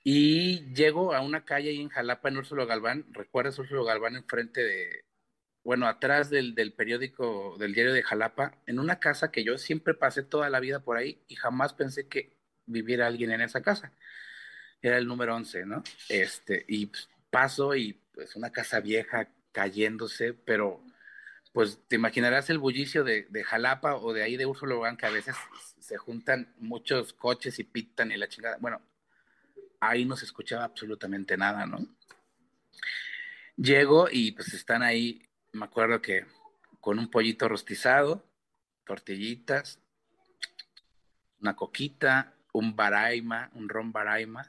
y 0.04 0.72
llego 0.74 1.14
a 1.14 1.20
una 1.20 1.44
calle 1.44 1.70
ahí 1.70 1.80
en 1.80 1.88
Jalapa, 1.88 2.28
en 2.28 2.36
Úrsulo 2.36 2.66
Galván, 2.66 3.06
¿recuerdas 3.10 3.58
Úrsulo 3.58 3.84
Galván 3.84 4.16
enfrente 4.16 4.62
de, 4.62 5.04
bueno, 5.64 5.88
atrás 5.88 6.30
del, 6.30 6.54
del 6.54 6.72
periódico, 6.72 7.56
del 7.58 7.74
diario 7.74 7.92
de 7.92 8.02
Jalapa, 8.04 8.58
en 8.66 8.78
una 8.78 9.00
casa 9.00 9.32
que 9.32 9.44
yo 9.44 9.58
siempre 9.58 9.94
pasé 9.94 10.22
toda 10.22 10.50
la 10.50 10.60
vida 10.60 10.80
por 10.80 10.96
ahí 10.96 11.20
y 11.26 11.34
jamás 11.34 11.72
pensé 11.74 12.06
que 12.06 12.36
viviera 12.66 13.06
alguien 13.06 13.32
en 13.32 13.40
esa 13.40 13.62
casa 13.62 13.92
era 14.88 14.98
el 14.98 15.06
número 15.06 15.34
11, 15.34 15.66
¿no? 15.66 15.82
Este, 16.08 16.64
y 16.68 16.86
pues, 16.86 17.08
paso 17.30 17.74
y 17.74 17.94
pues 18.12 18.36
una 18.36 18.50
casa 18.50 18.80
vieja 18.80 19.28
cayéndose, 19.52 20.34
pero 20.34 20.84
pues 21.52 21.80
te 21.88 21.96
imaginarás 21.96 22.50
el 22.50 22.58
bullicio 22.58 23.04
de, 23.04 23.26
de 23.30 23.44
Jalapa 23.44 23.96
o 23.96 24.12
de 24.12 24.22
ahí 24.22 24.36
de 24.36 24.46
Úrsulo 24.46 24.82
que 24.98 25.06
a 25.06 25.10
veces 25.10 25.36
se 25.80 25.96
juntan 25.96 26.52
muchos 26.58 27.12
coches 27.12 27.58
y 27.58 27.64
pitan 27.64 28.12
y 28.12 28.16
la 28.16 28.28
chingada. 28.28 28.58
Bueno, 28.60 28.82
ahí 29.80 30.04
no 30.04 30.16
se 30.16 30.24
escuchaba 30.24 30.64
absolutamente 30.64 31.36
nada, 31.36 31.66
¿no? 31.66 31.86
Llego 33.56 34.08
y 34.10 34.32
pues 34.32 34.52
están 34.54 34.82
ahí, 34.82 35.22
me 35.52 35.64
acuerdo 35.64 36.02
que 36.02 36.26
con 36.80 36.98
un 36.98 37.10
pollito 37.10 37.48
rostizado, 37.48 38.24
tortillitas, 38.84 39.80
una 41.40 41.54
coquita, 41.56 42.34
un 42.52 42.74
baraima, 42.74 43.50
un 43.54 43.68
ron 43.68 43.92
baraima, 43.92 44.46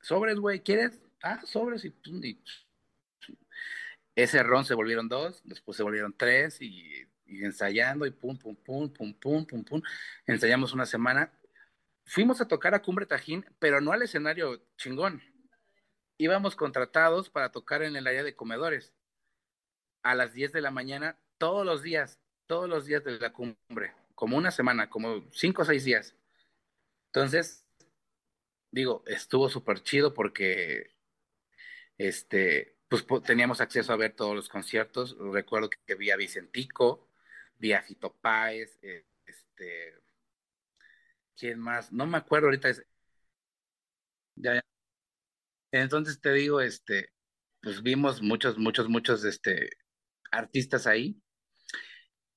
sobres, 0.00 0.38
güey, 0.38 0.60
¿quieres? 0.60 1.00
Ah, 1.22 1.40
sobres 1.44 1.84
y, 1.84 1.94
ese 4.14 4.42
ron 4.42 4.64
se 4.64 4.74
volvieron 4.74 5.08
dos, 5.08 5.40
después 5.44 5.76
se 5.76 5.82
volvieron 5.82 6.14
tres 6.16 6.60
y, 6.60 7.06
ensayando 7.26 8.06
y 8.06 8.10
pum, 8.10 8.38
pum, 8.38 8.54
pum, 8.54 8.92
pum, 8.92 9.14
pum, 9.14 9.46
pum, 9.46 9.64
pum. 9.64 9.82
Ensayamos 10.26 10.72
una 10.72 10.86
semana. 10.86 11.32
Fuimos 12.06 12.40
a 12.40 12.48
tocar 12.48 12.74
a 12.74 12.82
Cumbre 12.82 13.06
Tajín, 13.06 13.44
pero 13.58 13.80
no 13.80 13.92
al 13.92 14.02
escenario 14.02 14.62
chingón. 14.76 15.22
Íbamos 16.18 16.54
contratados 16.54 17.30
para 17.30 17.50
tocar 17.50 17.82
en 17.82 17.96
el 17.96 18.06
área 18.06 18.22
de 18.22 18.36
comedores 18.36 18.94
a 20.02 20.14
las 20.14 20.32
10 20.32 20.52
de 20.52 20.60
la 20.60 20.70
mañana 20.70 21.18
todos 21.38 21.66
los 21.66 21.82
días, 21.82 22.20
todos 22.46 22.68
los 22.68 22.86
días 22.86 23.02
de 23.04 23.18
la 23.18 23.32
cumbre, 23.32 23.94
como 24.14 24.36
una 24.36 24.50
semana, 24.50 24.88
como 24.90 25.24
cinco 25.32 25.62
o 25.62 25.64
seis 25.64 25.84
días. 25.84 26.14
Entonces, 27.06 27.64
digo, 28.70 29.02
estuvo 29.06 29.48
súper 29.48 29.82
chido 29.82 30.14
porque 30.14 30.94
este, 31.98 32.76
pues 32.88 33.04
teníamos 33.24 33.60
acceso 33.60 33.92
a 33.92 33.96
ver 33.96 34.14
todos 34.14 34.36
los 34.36 34.48
conciertos. 34.48 35.16
Recuerdo 35.18 35.70
que 35.70 35.94
vi 35.94 36.10
a 36.10 36.16
Vicentico, 36.16 37.08
vi 37.58 37.72
a 37.72 37.82
Fito 37.82 38.12
Páez, 38.12 38.78
eh, 38.82 39.06
este, 39.26 39.94
¿quién 41.36 41.58
más? 41.60 41.92
No 41.92 42.06
me 42.06 42.18
acuerdo 42.18 42.46
ahorita. 42.48 42.70
Ya, 44.36 44.60
Entonces 45.72 46.20
te 46.20 46.32
digo, 46.32 46.60
este, 46.60 47.10
pues 47.62 47.82
vimos 47.82 48.22
muchos, 48.22 48.58
muchos, 48.58 48.88
muchos, 48.88 49.24
este, 49.24 49.70
artistas 50.30 50.86
ahí 50.86 51.20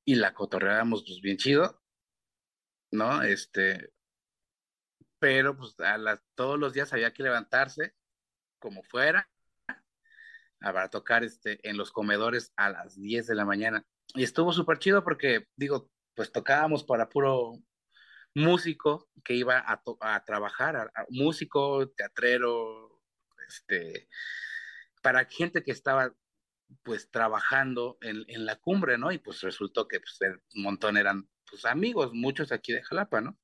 y 0.06 0.16
la 0.16 0.34
cotorreábamos 0.34 1.04
pues 1.06 1.22
bien 1.22 1.38
chido, 1.38 1.82
¿no? 2.92 3.24
Este, 3.24 3.92
pero 5.20 5.58
pues 5.58 5.76
a 5.80 6.22
todos 6.36 6.60
los 6.60 6.74
días 6.74 6.94
había 6.94 7.14
que 7.14 7.24
levantarse 7.24 7.96
como 8.60 8.84
fuera 8.84 9.30
para 10.60 10.90
tocar 10.90 11.24
este, 11.24 11.60
en 11.68 11.78
los 11.78 11.92
comedores 11.92 12.52
a 12.56 12.70
las 12.70 12.96
10 13.00 13.28
de 13.28 13.36
la 13.36 13.46
mañana. 13.46 13.86
Y 14.16 14.24
estuvo 14.24 14.54
súper 14.54 14.80
chido 14.80 15.04
porque, 15.04 15.48
digo, 15.56 15.92
pues 16.16 16.32
tocábamos 16.32 16.84
para 16.84 17.10
puro 17.10 17.60
músico 18.38 19.10
que 19.24 19.34
iba 19.34 19.58
a, 19.58 19.82
a 20.02 20.24
trabajar, 20.24 20.92
músico, 21.10 21.90
teatrero, 21.90 23.02
este, 23.48 24.08
para 25.02 25.26
gente 25.26 25.64
que 25.64 25.72
estaba 25.72 26.14
pues 26.84 27.10
trabajando 27.10 27.98
en, 28.02 28.26
en, 28.28 28.46
la 28.46 28.58
cumbre, 28.58 28.98
¿no? 28.98 29.12
Y 29.12 29.18
pues 29.18 29.42
resultó 29.42 29.88
que 29.88 30.00
pues, 30.00 30.20
un 30.56 30.64
montón 30.64 30.98
eran 30.98 31.28
pues 31.50 31.66
amigos, 31.66 32.14
muchos 32.14 32.52
aquí 32.52 32.74
de 32.74 32.84
Jalapa, 32.84 33.22
¿no? 33.22 33.40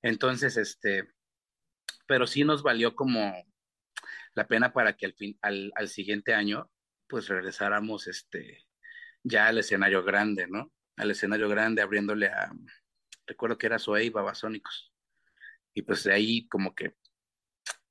Entonces, 0.00 0.56
este, 0.56 1.12
pero 2.06 2.26
sí 2.26 2.44
nos 2.44 2.62
valió 2.62 2.94
como 2.94 3.34
la 4.34 4.46
pena 4.46 4.72
para 4.72 4.96
que 4.96 5.06
al, 5.06 5.14
fin, 5.14 5.38
al, 5.42 5.72
al 5.74 5.88
siguiente 5.88 6.32
año, 6.32 6.70
pues 7.08 7.28
regresáramos, 7.28 8.06
este, 8.06 8.66
ya 9.22 9.48
al 9.48 9.58
escenario 9.58 10.02
grande, 10.02 10.46
¿no? 10.46 10.72
Al 10.96 11.10
escenario 11.10 11.48
grande, 11.48 11.82
abriéndole 11.82 12.28
a, 12.28 12.52
recuerdo 13.28 13.58
que 13.58 13.66
era 13.66 13.78
Zoe 13.78 14.10
Babasónicos. 14.10 14.92
Y 15.74 15.82
pues 15.82 16.02
de 16.04 16.12
ahí 16.12 16.48
como 16.48 16.74
que 16.74 16.96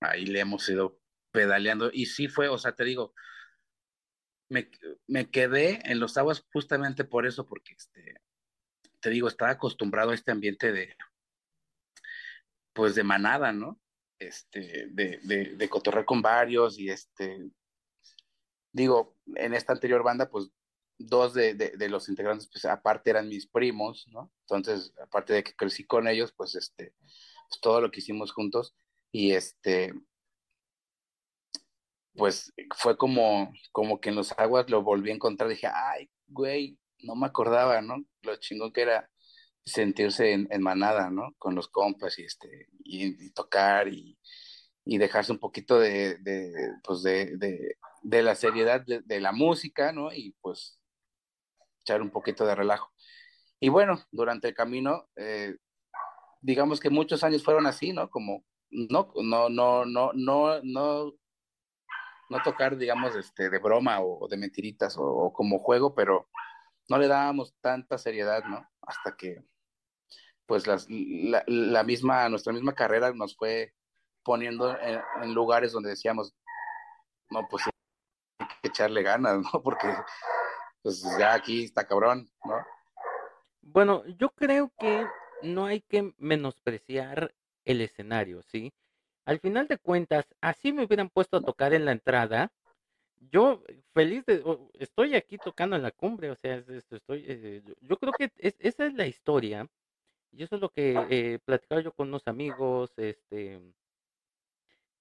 ahí 0.01 0.25
le 0.25 0.41
hemos 0.41 0.67
ido 0.67 0.99
pedaleando. 1.31 1.89
Y 1.93 2.07
sí 2.07 2.27
fue, 2.27 2.49
o 2.49 2.57
sea, 2.57 2.73
te 2.73 2.83
digo, 2.83 3.13
me, 4.49 4.69
me 5.07 5.29
quedé 5.29 5.79
en 5.89 5.99
los 5.99 6.17
aguas 6.17 6.45
justamente 6.51 7.05
por 7.05 7.25
eso, 7.25 7.45
porque 7.47 7.73
este, 7.73 8.21
te 8.99 9.09
digo, 9.09 9.27
estaba 9.27 9.51
acostumbrado 9.51 10.11
a 10.11 10.15
este 10.15 10.31
ambiente 10.31 10.71
de, 10.71 10.95
pues 12.73 12.95
de 12.95 13.03
manada, 13.03 13.51
¿no? 13.53 13.79
Este, 14.19 14.87
de, 14.89 15.19
de, 15.23 15.55
de 15.55 15.69
cotorrear 15.69 16.05
con 16.05 16.21
varios 16.21 16.79
y 16.79 16.89
este, 16.89 17.51
digo, 18.71 19.15
en 19.35 19.53
esta 19.53 19.73
anterior 19.73 20.03
banda, 20.03 20.29
pues 20.29 20.49
dos 20.97 21.33
de, 21.33 21.53
de, 21.53 21.89
los 21.89 22.09
integrantes, 22.09 22.49
pues 22.51 22.65
aparte 22.65 23.11
eran 23.11 23.29
mis 23.29 23.47
primos, 23.47 24.07
¿no? 24.11 24.31
Entonces, 24.41 24.93
aparte 25.01 25.33
de 25.33 25.43
que 25.43 25.55
crecí 25.55 25.85
con 25.85 26.07
ellos, 26.07 26.33
pues 26.35 26.55
este, 26.55 26.93
pues, 27.49 27.61
todo 27.61 27.81
lo 27.81 27.91
que 27.91 27.99
hicimos 27.99 28.31
juntos 28.31 28.75
y 29.11 29.33
este, 29.33 29.93
pues 32.13 32.51
fue 32.75 32.97
como, 32.97 33.53
como 33.71 34.01
que 34.01 34.09
en 34.09 34.15
los 34.15 34.31
aguas 34.37 34.69
lo 34.69 34.81
volví 34.83 35.11
a 35.11 35.15
encontrar, 35.15 35.49
dije, 35.49 35.67
ay, 35.67 36.09
güey, 36.27 36.77
no 36.99 37.15
me 37.15 37.27
acordaba, 37.27 37.81
¿no? 37.81 38.03
Lo 38.23 38.35
chingón 38.37 38.73
que 38.73 38.81
era 38.81 39.09
sentirse 39.65 40.31
en, 40.33 40.61
manada, 40.61 41.09
¿no? 41.11 41.35
Con 41.37 41.55
los 41.55 41.67
compas 41.67 42.17
y, 42.19 42.23
este, 42.23 42.67
y, 42.83 43.31
tocar 43.31 43.87
y, 43.87 44.17
y, 44.85 44.97
dejarse 44.97 45.31
un 45.31 45.39
poquito 45.39 45.79
de, 45.79 46.17
de 46.19 46.53
pues 46.83 47.03
de, 47.03 47.37
de, 48.03 48.23
la 48.23 48.35
seriedad 48.35 48.81
de, 48.85 49.19
la 49.19 49.31
música, 49.31 49.91
¿no? 49.91 50.13
Y 50.13 50.35
pues 50.41 50.79
echar 51.87 52.01
un 52.01 52.11
poquito 52.11 52.45
de 52.45 52.55
relajo. 52.55 52.91
Y 53.59 53.69
bueno, 53.69 53.99
durante 54.11 54.49
el 54.49 54.53
camino, 54.53 55.07
eh, 55.15 55.55
digamos 56.41 56.79
que 56.79 56.89
muchos 56.89 57.23
años 57.23 57.43
fueron 57.43 57.65
así, 57.65 57.93
¿no? 57.93 58.09
Como, 58.09 58.43
no, 58.69 59.11
no, 59.15 59.49
no, 59.49 59.85
no, 59.85 60.11
no, 60.13 60.61
no, 60.63 61.13
no 62.29 62.43
tocar, 62.43 62.77
digamos, 62.77 63.15
este, 63.15 63.49
de 63.49 63.59
broma 63.59 64.01
o, 64.01 64.27
de 64.27 64.37
mentiritas 64.37 64.95
o, 64.99 65.31
como 65.33 65.59
juego, 65.59 65.95
pero 65.95 66.29
no 66.89 66.97
le 66.97 67.07
dábamos 67.07 67.55
tanta 67.61 67.97
seriedad, 67.97 68.43
¿no? 68.43 68.67
Hasta 68.81 69.15
que, 69.15 69.43
pues, 70.45 70.67
las, 70.67 70.87
la, 70.89 71.83
misma, 71.83 72.27
nuestra 72.29 72.53
misma 72.53 72.73
carrera 72.75 73.13
nos 73.13 73.35
fue 73.37 73.73
poniendo 74.23 74.77
en, 74.79 75.33
lugares 75.33 75.71
donde 75.71 75.91
decíamos, 75.91 76.35
no, 77.29 77.47
pues 77.49 77.63
hay 77.65 78.47
que 78.61 78.67
echarle 78.67 79.03
ganas, 79.03 79.39
¿no? 79.39 79.51
Porque, 79.63 79.87
pues, 80.81 81.03
ya 81.19 81.33
aquí 81.33 81.65
está 81.65 81.85
cabrón, 81.85 82.29
¿no? 82.45 82.65
Bueno, 83.61 84.05
yo 84.17 84.29
creo 84.29 84.71
que 84.79 85.05
no 85.43 85.65
hay 85.65 85.81
que 85.81 86.13
menospreciar 86.17 87.33
el 87.65 87.81
escenario, 87.81 88.41
¿sí? 88.43 88.73
Al 89.25 89.39
final 89.39 89.67
de 89.67 89.77
cuentas, 89.77 90.25
así 90.39 90.71
me 90.71 90.85
hubieran 90.85 91.09
puesto 91.09 91.37
a 91.37 91.41
tocar 91.41 91.73
en 91.73 91.83
la 91.83 91.91
entrada, 91.91 92.51
yo 93.31 93.63
feliz 93.93 94.25
de, 94.25 94.41
estoy 94.75 95.15
aquí 95.15 95.37
tocando 95.37 95.75
en 95.75 95.83
la 95.83 95.91
cumbre, 95.91 96.31
o 96.31 96.35
sea, 96.35 96.55
estoy, 96.55 97.25
eh, 97.27 97.61
yo 97.81 97.97
creo 97.97 98.13
que 98.13 98.31
esa 98.37 98.85
es 98.85 98.93
la 98.93 99.07
historia, 99.07 99.67
y 100.31 100.43
eso 100.43 100.55
es 100.55 100.61
lo 100.61 100.69
que 100.69 100.95
eh, 101.09 101.39
platicaba 101.43 101.81
yo 101.81 101.91
con 101.91 102.07
unos 102.07 102.27
amigos, 102.27 102.93
este, 102.97 103.55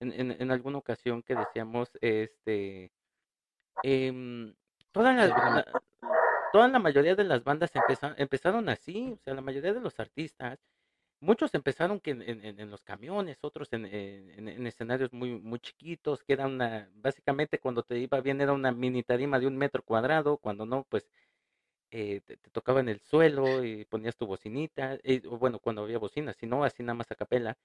en, 0.00 0.12
en, 0.32 0.50
alguna 0.50 0.78
ocasión 0.78 1.22
que 1.22 1.36
decíamos, 1.36 1.90
este, 2.00 2.90
toda 4.96 5.12
la, 5.12 5.66
toda 6.52 6.68
la 6.68 6.78
mayoría 6.78 7.14
de 7.14 7.24
las 7.24 7.44
bandas 7.44 7.70
empezaron 8.16 8.68
así, 8.68 9.12
o 9.12 9.18
sea, 9.24 9.34
la 9.34 9.42
mayoría 9.42 9.72
de 9.72 9.80
los 9.80 9.98
artistas 10.00 10.58
Muchos 11.20 11.54
empezaron 11.54 11.98
que 11.98 12.10
en, 12.10 12.70
los 12.70 12.82
camiones, 12.84 13.38
otros 13.40 13.72
en, 13.72 13.86
escenarios 14.66 15.14
muy, 15.14 15.40
muy 15.40 15.58
chiquitos, 15.60 16.22
que 16.22 16.34
era 16.34 16.46
una, 16.46 16.90
básicamente 16.94 17.58
cuando 17.58 17.82
te 17.82 17.98
iba 17.98 18.20
bien 18.20 18.40
era 18.42 18.52
una 18.52 18.70
mini 18.70 19.02
tarima 19.02 19.38
de 19.40 19.46
un 19.46 19.56
metro 19.56 19.82
cuadrado, 19.82 20.36
cuando 20.36 20.66
no, 20.66 20.84
pues 20.90 21.08
eh, 21.90 22.20
te, 22.20 22.36
tocaba 22.52 22.80
en 22.80 22.90
el 22.90 23.00
suelo 23.00 23.64
y 23.64 23.86
ponías 23.86 24.16
tu 24.16 24.26
bocinita, 24.26 24.98
o 25.30 25.38
bueno, 25.38 25.58
cuando 25.58 25.84
había 25.84 25.98
bocina, 25.98 26.34
si 26.34 26.46
no, 26.46 26.64
así 26.64 26.82
nada 26.82 26.94
más 26.94 27.10
a 27.10 27.14
capela. 27.14 27.56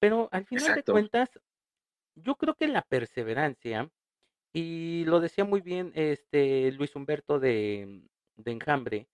Pero 0.00 0.28
al 0.32 0.46
final 0.46 0.74
de 0.74 0.82
cuentas, 0.82 1.30
yo 2.16 2.34
creo 2.34 2.54
que 2.56 2.66
la 2.66 2.82
perseverancia, 2.82 3.88
y 4.52 5.04
lo 5.04 5.20
decía 5.20 5.44
muy 5.44 5.60
bien 5.60 5.92
este 5.94 6.72
Luis 6.72 6.94
Humberto 6.96 7.38
de, 7.38 8.02
de 8.36 8.50
Enjambre, 8.52 9.08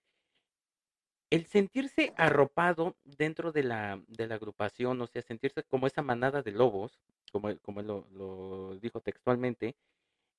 el 1.31 1.47
sentirse 1.47 2.13
arropado 2.17 2.97
dentro 3.05 3.53
de 3.53 3.65
la, 3.65 4.03
de 4.09 4.27
la 4.27 4.37
agrupación, 4.37 5.01
o 5.01 5.07
sea, 5.07 5.23
sentirse 5.23 5.65
como 5.65 5.87
esa 5.87 6.03
manada 6.03 6.43
de 6.43 6.53
lobos, 6.53 7.01
como, 7.33 7.57
como 7.59 7.81
él 7.81 7.87
lo, 7.87 8.79
dijo 8.81 9.01
textualmente, 9.01 9.77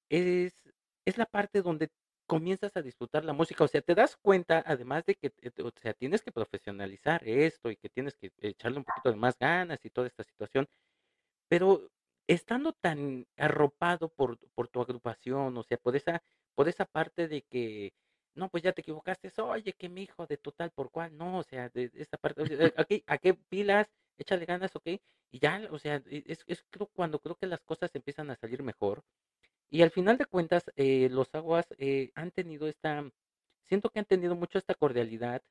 es, 0.10 0.54
es 1.06 1.18
la 1.18 1.26
parte 1.26 1.62
donde 1.62 1.90
comienzas 2.28 2.76
a 2.78 2.82
disfrutar 2.82 3.26
la 3.26 3.34
música, 3.34 3.64
o 3.64 3.68
sea, 3.68 3.82
te 3.82 3.96
das 3.96 4.18
cuenta, 4.18 4.64
además 4.66 5.06
de 5.06 5.16
que, 5.16 5.34
eh, 5.42 5.52
o 5.64 5.72
sea, 5.76 5.94
tienes 5.94 6.22
que 6.22 6.32
profesionalizar 6.32 7.28
esto 7.28 7.72
y 7.72 7.78
que 7.78 7.90
tienes 7.90 8.16
que 8.18 8.32
echarle 8.42 8.80
un 8.80 8.86
poquito 8.86 9.12
de 9.12 9.18
más 9.18 9.38
ganas 9.40 9.84
y 9.86 9.90
toda 9.90 10.08
esta 10.08 10.24
situación, 10.24 10.68
pero 11.50 11.90
estando 12.28 12.74
tan 12.74 13.26
arropado 13.38 14.10
por, 14.10 14.38
por 14.54 14.68
tu 14.68 14.82
agrupación, 14.82 15.58
o 15.58 15.64
sea, 15.64 15.78
por 15.78 15.96
esa, 15.96 16.22
por 16.56 16.68
esa 16.68 16.86
parte 16.86 17.28
de 17.28 17.44
que 17.44 17.94
no, 18.36 18.50
pues 18.50 18.64
ya 18.64 18.72
te 18.74 18.82
equivocaste, 18.82 19.32
oye, 19.42 19.74
que 19.74 19.90
mi 19.90 20.04
hijo 20.04 20.28
de 20.28 20.38
total 20.38 20.72
por 20.72 20.92
cual, 20.92 21.18
no, 21.18 21.40
o 21.40 21.44
sea, 21.44 21.70
de, 21.70 21.92
esta 21.96 22.18
parte, 22.18 22.74
aquí, 22.78 23.04
¿a 23.08 23.18
qué 23.18 23.34
pilas? 23.34 23.88
Échale 24.18 24.46
ganas, 24.46 24.76
ok, 24.76 24.88
y 25.32 25.40
ya, 25.40 25.68
o 25.72 25.80
sea, 25.80 26.02
e, 26.08 26.24
es, 26.28 26.44
es 26.48 26.64
creo, 26.70 26.88
cuando 26.94 27.20
creo 27.20 27.36
que 27.36 27.48
las 27.48 27.62
cosas 27.62 27.94
empiezan 27.96 28.30
a 28.30 28.36
salir 28.36 28.64
mejor. 28.64 29.04
Y 29.70 29.82
al 29.82 29.92
final 29.92 30.18
de 30.18 30.26
cuentas, 30.26 30.66
eh, 30.76 31.10
los 31.12 31.34
aguas 31.36 31.68
eh, 31.78 32.12
han 32.16 32.32
tenido 32.32 32.68
esta, 32.68 33.10
siento 33.68 33.90
que 33.90 34.00
han 34.00 34.06
tenido 34.06 34.36
mucho 34.36 34.58
esta 34.60 34.76
cordialidad 34.76 35.42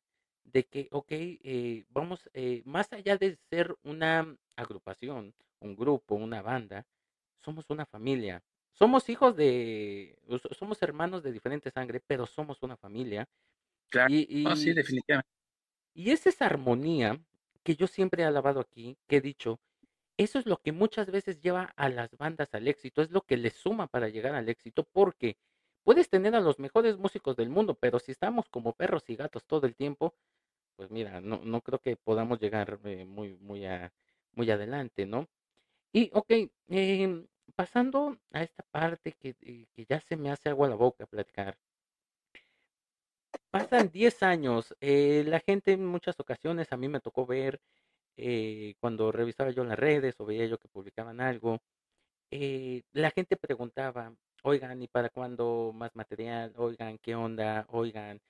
de 0.44 0.64
que, 0.64 0.88
ok, 0.92 1.06
eh, 1.10 1.84
vamos, 1.90 2.30
más 2.64 2.92
allá 2.92 3.16
de 3.18 3.38
ser 3.50 3.76
una 3.82 4.36
agrupación, 4.56 5.34
un 5.60 5.76
grupo, 5.76 6.14
una 6.14 6.42
banda, 6.42 6.86
somos 7.40 7.70
una 7.70 7.86
familia, 7.86 8.42
somos 8.72 9.08
hijos 9.08 9.36
de, 9.36 10.18
somos 10.58 10.82
hermanos 10.82 11.22
de 11.22 11.32
diferente 11.32 11.70
sangre, 11.70 12.00
pero 12.06 12.26
somos 12.26 12.62
una 12.62 12.76
familia. 12.76 13.28
Claro, 13.88 14.12
y, 14.12 14.44
sí, 14.56 14.72
definitivamente. 14.72 15.30
Y 15.94 16.10
es 16.10 16.26
esa 16.26 16.46
armonía 16.46 17.18
que 17.62 17.76
yo 17.76 17.86
siempre 17.86 18.22
he 18.22 18.26
alabado 18.26 18.60
aquí, 18.60 18.98
que 19.06 19.16
he 19.16 19.20
dicho, 19.20 19.60
eso 20.18 20.38
es 20.38 20.46
lo 20.46 20.58
que 20.58 20.72
muchas 20.72 21.10
veces 21.10 21.40
lleva 21.40 21.72
a 21.76 21.88
las 21.88 22.16
bandas 22.16 22.52
al 22.54 22.68
éxito, 22.68 23.02
es 23.02 23.10
lo 23.10 23.22
que 23.22 23.36
les 23.36 23.54
suma 23.54 23.86
para 23.86 24.08
llegar 24.08 24.34
al 24.34 24.48
éxito, 24.48 24.84
porque 24.84 25.36
puedes 25.82 26.08
tener 26.10 26.34
a 26.34 26.40
los 26.40 26.58
mejores 26.58 26.98
músicos 26.98 27.36
del 27.36 27.48
mundo, 27.48 27.74
pero 27.74 27.98
si 27.98 28.12
estamos 28.12 28.48
como 28.48 28.74
perros 28.74 29.08
y 29.08 29.16
gatos 29.16 29.46
todo 29.46 29.66
el 29.66 29.74
tiempo, 29.74 30.14
pues 30.76 30.90
mira, 30.90 31.20
no, 31.20 31.40
no 31.44 31.60
creo 31.62 31.80
que 31.80 31.96
podamos 31.96 32.40
llegar 32.40 32.78
eh, 32.84 33.04
muy, 33.04 33.36
muy, 33.38 33.64
a, 33.66 33.92
muy 34.36 34.50
adelante, 34.50 35.06
¿no? 35.06 35.28
Y, 35.92 36.10
ok, 36.14 36.30
eh, 36.68 37.26
pasando 37.56 38.18
a 38.32 38.42
esta 38.42 38.62
parte 38.70 39.12
que, 39.12 39.34
eh, 39.40 39.66
que, 39.74 39.86
ya 39.86 40.00
se 40.00 40.16
me 40.16 40.30
hace 40.30 40.50
agua 40.50 40.68
la 40.68 40.76
boca 40.76 41.06
platicar. 41.06 41.58
Pasan 43.50 43.90
10 43.90 44.22
años, 44.22 44.74
eh, 44.80 45.24
la 45.26 45.40
gente 45.40 45.72
en 45.72 45.86
muchas 45.86 46.18
ocasiones 46.20 46.72
a 46.72 46.76
mí 46.76 46.88
me 46.88 47.00
tocó 47.00 47.26
ver 47.26 47.60
eh, 48.16 48.74
cuando 48.80 49.12
revisaba 49.12 49.50
yo 49.50 49.64
las 49.64 49.78
redes 49.78 50.16
o 50.20 50.26
veía 50.26 50.46
yo 50.46 50.58
que 50.58 50.68
publicaban 50.68 51.20
algo, 51.20 51.60
la 52.92 53.10
gente 53.12 53.36
preguntaba, 53.36 54.14
oigan, 54.42 54.82
¿y 54.82 54.88
para 54.88 55.10
cuándo 55.10 55.72
más 55.74 55.94
material? 55.94 56.52
Oigan, 56.56 56.98
¿qué 56.98 57.14
onda? 57.14 57.66
Oigan, 57.70 58.20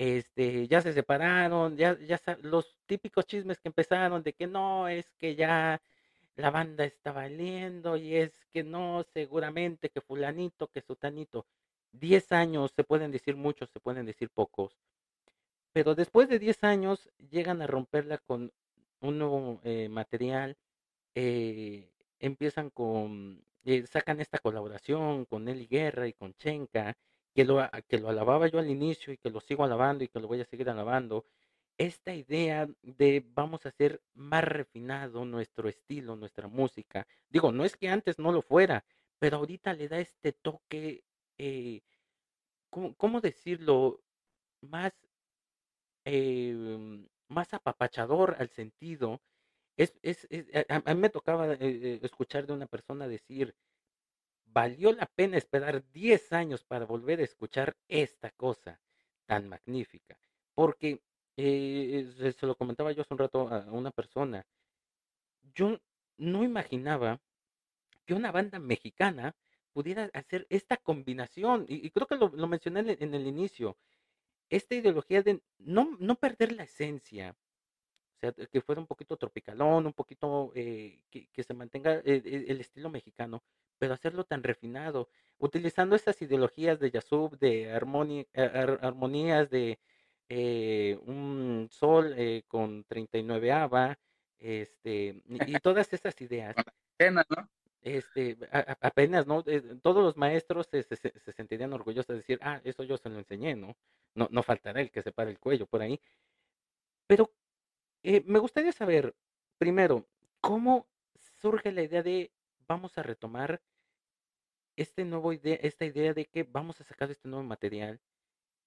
este, 0.00 0.66
ya 0.66 0.80
se 0.80 0.94
separaron, 0.94 1.76
ya, 1.76 1.98
ya 1.98 2.18
los 2.40 2.74
típicos 2.86 3.26
chismes 3.26 3.58
que 3.60 3.68
empezaron 3.68 4.22
de 4.22 4.32
que 4.32 4.46
no, 4.46 4.88
es 4.88 5.12
que 5.18 5.36
ya 5.36 5.82
la 6.36 6.50
banda 6.50 6.84
está 6.84 7.12
valiendo 7.12 7.98
y 7.98 8.16
es 8.16 8.32
que 8.50 8.64
no, 8.64 9.04
seguramente 9.12 9.90
que 9.90 10.00
fulanito, 10.00 10.68
que 10.68 10.80
sutanito. 10.80 11.46
Diez 11.92 12.32
años, 12.32 12.72
se 12.74 12.82
pueden 12.82 13.10
decir 13.10 13.36
muchos, 13.36 13.68
se 13.68 13.80
pueden 13.80 14.06
decir 14.06 14.30
pocos. 14.30 14.74
Pero 15.74 15.94
después 15.94 16.30
de 16.30 16.38
diez 16.38 16.64
años 16.64 17.10
llegan 17.30 17.60
a 17.60 17.66
romperla 17.66 18.16
con 18.16 18.52
un 19.02 19.18
nuevo 19.18 19.60
eh, 19.64 19.90
material, 19.90 20.56
eh, 21.14 21.90
empiezan 22.20 22.70
con, 22.70 23.44
eh, 23.66 23.86
sacan 23.86 24.20
esta 24.20 24.38
colaboración 24.38 25.26
con 25.26 25.44
Nelly 25.44 25.66
Guerra 25.66 26.08
y 26.08 26.14
con 26.14 26.32
Chenka, 26.36 26.96
que 27.34 27.44
lo, 27.44 27.60
que 27.88 27.98
lo 27.98 28.08
alababa 28.08 28.48
yo 28.48 28.58
al 28.58 28.70
inicio 28.70 29.12
y 29.12 29.18
que 29.18 29.30
lo 29.30 29.40
sigo 29.40 29.64
alabando 29.64 30.04
y 30.04 30.08
que 30.08 30.20
lo 30.20 30.28
voy 30.28 30.40
a 30.40 30.44
seguir 30.44 30.68
alabando, 30.68 31.24
esta 31.78 32.14
idea 32.14 32.68
de 32.82 33.24
vamos 33.34 33.64
a 33.64 33.70
hacer 33.70 34.02
más 34.14 34.44
refinado 34.44 35.24
nuestro 35.24 35.68
estilo, 35.68 36.14
nuestra 36.14 36.46
música. 36.46 37.06
Digo, 37.30 37.52
no 37.52 37.64
es 37.64 37.76
que 37.76 37.88
antes 37.88 38.18
no 38.18 38.32
lo 38.32 38.42
fuera, 38.42 38.84
pero 39.18 39.38
ahorita 39.38 39.72
le 39.72 39.88
da 39.88 39.98
este 39.98 40.32
toque, 40.32 41.04
eh, 41.38 41.80
¿cómo, 42.70 43.20
decirlo? 43.22 44.02
Más, 44.60 44.92
em, 46.04 47.06
más 47.28 47.54
apapachador 47.54 48.36
al 48.38 48.50
sentido. 48.50 49.22
Es, 49.76 49.98
es, 50.02 50.28
a, 50.68 50.94
mí 50.94 51.00
me 51.00 51.08
tocaba 51.10 51.54
eh, 51.54 52.00
escuchar 52.02 52.46
de 52.46 52.52
una 52.52 52.66
persona 52.66 53.08
decir, 53.08 53.54
valió 54.52 54.92
la 54.92 55.06
pena 55.06 55.36
esperar 55.36 55.84
10 55.90 56.32
años 56.32 56.64
para 56.64 56.86
volver 56.86 57.20
a 57.20 57.24
escuchar 57.24 57.76
esta 57.88 58.30
cosa 58.30 58.80
tan 59.26 59.48
magnífica. 59.48 60.18
Porque 60.54 61.00
eh, 61.36 62.34
se 62.38 62.46
lo 62.46 62.56
comentaba 62.56 62.92
yo 62.92 63.02
hace 63.02 63.14
un 63.14 63.18
rato 63.18 63.48
a 63.48 63.70
una 63.72 63.90
persona. 63.90 64.46
Yo 65.54 65.78
no 66.18 66.44
imaginaba 66.44 67.20
que 68.04 68.14
una 68.14 68.32
banda 68.32 68.58
mexicana 68.58 69.34
pudiera 69.72 70.10
hacer 70.14 70.46
esta 70.50 70.76
combinación, 70.76 71.64
y, 71.68 71.90
creo 71.90 72.06
que 72.06 72.16
lo, 72.16 72.30
mencioné 72.48 72.96
en, 72.98 73.14
el 73.14 73.26
inicio, 73.26 73.76
esta 74.48 74.74
ideología 74.74 75.22
de 75.22 75.40
no, 75.58 75.96
no 76.00 76.16
perder 76.16 76.52
la 76.52 76.64
esencia, 76.64 77.36
o 78.16 78.18
sea, 78.18 78.32
que 78.32 78.60
fuera 78.60 78.80
un 78.80 78.86
poquito 78.86 79.16
tropicalón, 79.16 79.86
un 79.86 79.92
poquito 79.92 80.52
eh, 80.54 81.00
que, 81.08 81.42
se 81.42 81.54
mantenga 81.54 81.94
el, 82.04 82.26
el, 82.26 82.60
estilo 82.60 82.90
mexicano, 82.90 83.42
pero 83.80 83.94
hacerlo 83.94 84.24
tan 84.24 84.42
refinado, 84.42 85.08
utilizando 85.38 85.96
esas 85.96 86.20
ideologías 86.20 86.78
de 86.78 86.90
Yasub, 86.90 87.38
de 87.38 87.72
armonías, 87.72 89.48
de 89.48 89.80
eh, 90.28 90.98
un 91.06 91.66
sol 91.72 92.14
eh, 92.14 92.44
con 92.46 92.84
39 92.84 93.50
ava, 93.50 93.98
este, 94.38 95.22
y 95.56 95.58
todas 95.60 95.90
esas 95.94 96.20
ideas. 96.20 96.54
Apenas, 96.94 97.24
¿no? 97.30 97.48
Este, 97.80 98.36
apenas, 98.82 99.26
¿no? 99.26 99.42
Eh, 99.46 99.62
todos 99.82 100.04
los 100.04 100.18
maestros 100.18 100.68
se, 100.70 100.82
sentirían 101.32 101.72
orgullosos 101.72 102.08
de 102.08 102.16
decir, 102.16 102.38
ah, 102.42 102.60
eso 102.62 102.82
yo 102.82 102.98
se 102.98 103.08
lo 103.08 103.18
enseñé, 103.18 103.56
¿no? 103.56 103.74
No, 104.14 104.28
no 104.30 104.42
faltará 104.42 104.82
el 104.82 104.90
que 104.90 105.00
se 105.00 105.10
pare 105.10 105.30
el 105.30 105.38
cuello 105.38 105.66
por 105.66 105.80
ahí. 105.80 105.98
Pero 107.06 107.32
me 108.02 108.38
gustaría 108.38 108.72
saber, 108.72 109.16
primero, 109.56 110.06
¿cómo 110.42 110.86
surge 111.40 111.72
la 111.72 111.82
idea 111.82 112.02
de 112.02 112.30
vamos 112.70 112.96
a 112.98 113.02
retomar 113.02 113.60
este 114.80 115.04
nuevo 115.04 115.32
esta 115.32 115.84
idea 115.84 116.14
de 116.14 116.24
que 116.26 116.42
vamos 116.44 116.80
a 116.80 116.84
sacar 116.84 117.10
este 117.10 117.28
nuevo 117.28 117.44
material, 117.44 118.00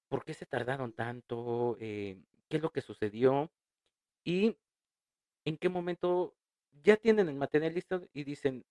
por 0.10 0.24
qué 0.24 0.36
se 0.36 0.46
tardaron 0.46 0.94
tanto, 0.94 1.76
eh, 1.80 2.22
qué 2.50 2.58
es 2.58 2.64
lo 2.64 2.72
que 2.72 2.82
sucedió 2.82 3.52
y 4.24 4.56
en 5.46 5.58
qué 5.58 5.70
momento 5.70 6.36
ya 6.84 6.98
tienen 6.98 7.30
el 7.30 7.36
material 7.36 7.74
listo 7.74 8.08
y 8.14 8.24
dicen, 8.24 8.64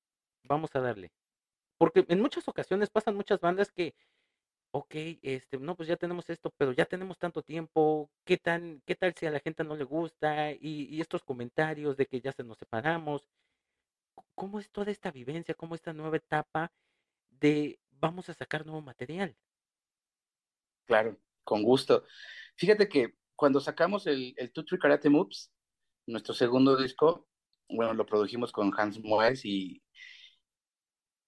vamos 0.45 0.71
a 0.77 0.81
darle. 0.81 1.13
Porque 1.79 2.05
en 2.09 2.21
muchas 2.21 2.47
ocasiones 2.47 2.91
pasan 2.91 3.17
muchas 3.17 3.41
bandas 3.41 3.73
que, 3.73 3.97
ok, 4.73 4.95
este, 5.23 5.59
no, 5.59 5.77
pues 5.77 5.89
ya 5.89 5.97
tenemos 5.97 6.31
esto, 6.31 6.53
pero 6.57 6.73
ya 6.73 6.85
tenemos 6.87 7.19
tanto 7.19 7.43
tiempo, 7.43 8.09
¿qué 8.25 8.39
tan, 8.39 8.83
qué 8.87 8.95
tal 8.95 9.15
si 9.15 9.27
a 9.27 9.33
la 9.33 9.41
gente 9.41 9.65
no 9.65 9.77
le 9.77 9.85
gusta? 9.85 10.53
Y, 10.53 10.87
y 10.95 11.01
estos 11.01 11.25
comentarios 11.25 11.97
de 11.97 12.07
que 12.07 12.21
ya 12.21 12.33
se 12.33 12.45
nos 12.45 12.59
separamos. 12.59 13.29
¿Cómo 14.37 14.61
es 14.61 14.71
toda 14.71 14.93
esta 14.93 15.11
vivencia? 15.11 15.55
¿Cómo 15.55 15.75
esta 15.75 15.93
nueva 15.93 16.17
etapa 16.19 16.73
de 17.43 17.81
vamos 17.91 18.29
a 18.29 18.35
sacar 18.35 18.65
nuevo 18.65 18.81
material? 18.81 19.37
Claro, 20.87 21.19
con 21.45 21.63
gusto. 21.63 22.05
Fíjate 22.57 22.89
que 22.89 23.17
cuando 23.37 23.61
sacamos 23.61 24.07
el, 24.07 24.35
el 24.37 24.53
Three 24.53 24.79
Karate 24.79 25.11
Moves, 25.11 25.53
nuestro 26.07 26.35
segundo 26.35 26.77
disco, 26.77 27.29
bueno, 27.69 27.95
lo 27.95 28.07
produjimos 28.07 28.53
con 28.53 28.73
Hans 28.77 29.03
Moes 29.03 29.45
y, 29.45 29.83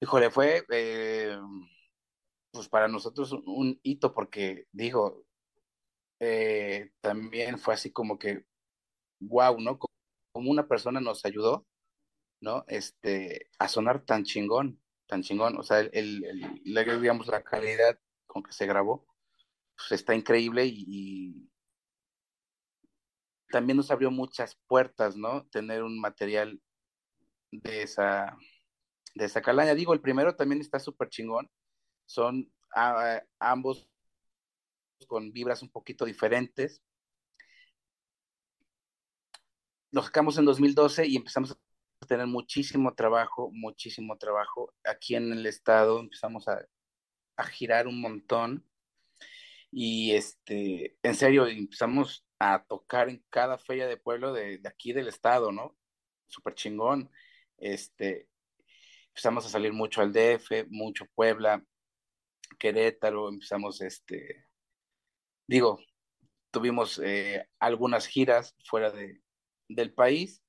híjole, 0.00 0.30
fue 0.30 0.64
eh, 0.70 1.38
pues 2.52 2.68
para 2.68 2.88
nosotros 2.88 3.32
un, 3.32 3.42
un 3.46 3.80
hito 3.82 4.14
porque, 4.14 4.66
digo, 4.72 5.26
eh, 6.20 6.92
también 7.00 7.58
fue 7.58 7.74
así 7.74 7.90
como 7.92 8.18
que, 8.18 8.44
wow, 9.20 9.60
¿no? 9.60 9.78
Como 9.78 10.50
una 10.50 10.68
persona 10.68 11.00
nos 11.00 11.24
ayudó, 11.24 11.66
¿no? 12.40 12.64
Este, 12.68 13.50
a 13.58 13.68
sonar 13.68 14.04
tan 14.04 14.24
chingón, 14.24 14.83
tan 15.06 15.22
chingón, 15.22 15.56
o 15.58 15.62
sea, 15.62 15.80
el, 15.80 16.24
el, 16.24 17.00
digamos, 17.00 17.26
la 17.26 17.42
calidad 17.42 17.98
con 18.26 18.42
que 18.42 18.52
se 18.52 18.66
grabó, 18.66 19.06
pues 19.76 19.92
está 19.92 20.14
increíble 20.14 20.66
y, 20.66 21.50
también 23.50 23.76
nos 23.76 23.90
abrió 23.92 24.10
muchas 24.10 24.58
puertas, 24.66 25.16
¿no? 25.16 25.46
Tener 25.46 25.84
un 25.84 26.00
material 26.00 26.60
de 27.52 27.82
esa, 27.82 28.36
de 29.14 29.26
esa 29.26 29.42
calaña. 29.42 29.76
Digo, 29.76 29.94
el 29.94 30.00
primero 30.00 30.34
también 30.34 30.60
está 30.60 30.80
súper 30.80 31.08
chingón. 31.08 31.48
Son 32.04 32.52
ambos 33.38 33.88
con 35.06 35.32
vibras 35.32 35.62
un 35.62 35.70
poquito 35.70 36.04
diferentes. 36.04 36.82
Lo 39.92 40.02
sacamos 40.02 40.36
en 40.38 40.46
2012 40.46 41.06
y 41.06 41.16
empezamos 41.16 41.52
a 41.52 41.58
tener 42.06 42.26
muchísimo 42.26 42.94
trabajo, 42.94 43.50
muchísimo 43.52 44.16
trabajo. 44.18 44.72
Aquí 44.84 45.14
en 45.16 45.32
el 45.32 45.46
estado 45.46 46.00
empezamos 46.00 46.48
a, 46.48 46.64
a 47.36 47.44
girar 47.46 47.86
un 47.86 48.00
montón. 48.00 48.64
Y 49.70 50.12
este, 50.12 50.96
en 51.02 51.14
serio, 51.14 51.46
empezamos 51.46 52.24
a 52.38 52.64
tocar 52.64 53.08
en 53.08 53.24
cada 53.30 53.58
feria 53.58 53.86
de 53.88 53.96
pueblo 53.96 54.32
de, 54.32 54.58
de 54.58 54.68
aquí 54.68 54.92
del 54.92 55.08
estado, 55.08 55.52
¿no? 55.52 55.76
Súper 56.28 56.54
chingón. 56.54 57.10
Este, 57.58 58.28
empezamos 59.08 59.46
a 59.46 59.48
salir 59.48 59.72
mucho 59.72 60.00
al 60.02 60.12
DF, 60.12 60.66
mucho 60.70 61.06
Puebla, 61.14 61.64
Querétaro, 62.58 63.28
empezamos, 63.28 63.80
este, 63.80 64.46
digo, 65.46 65.80
tuvimos 66.50 67.00
eh, 67.04 67.48
algunas 67.58 68.06
giras 68.06 68.56
fuera 68.64 68.90
de, 68.90 69.22
del 69.68 69.92
país 69.92 70.43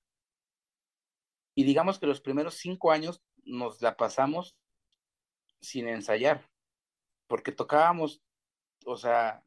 y 1.56 1.64
digamos 1.64 1.98
que 2.00 2.06
los 2.06 2.22
primeros 2.22 2.56
cinco 2.56 2.92
años 2.92 3.24
nos 3.44 3.82
la 3.82 3.96
pasamos 3.98 4.58
sin 5.62 5.88
ensayar, 5.88 6.48
porque 7.28 7.52
tocábamos, 7.52 8.22
o 8.86 8.98
sea, 8.98 9.44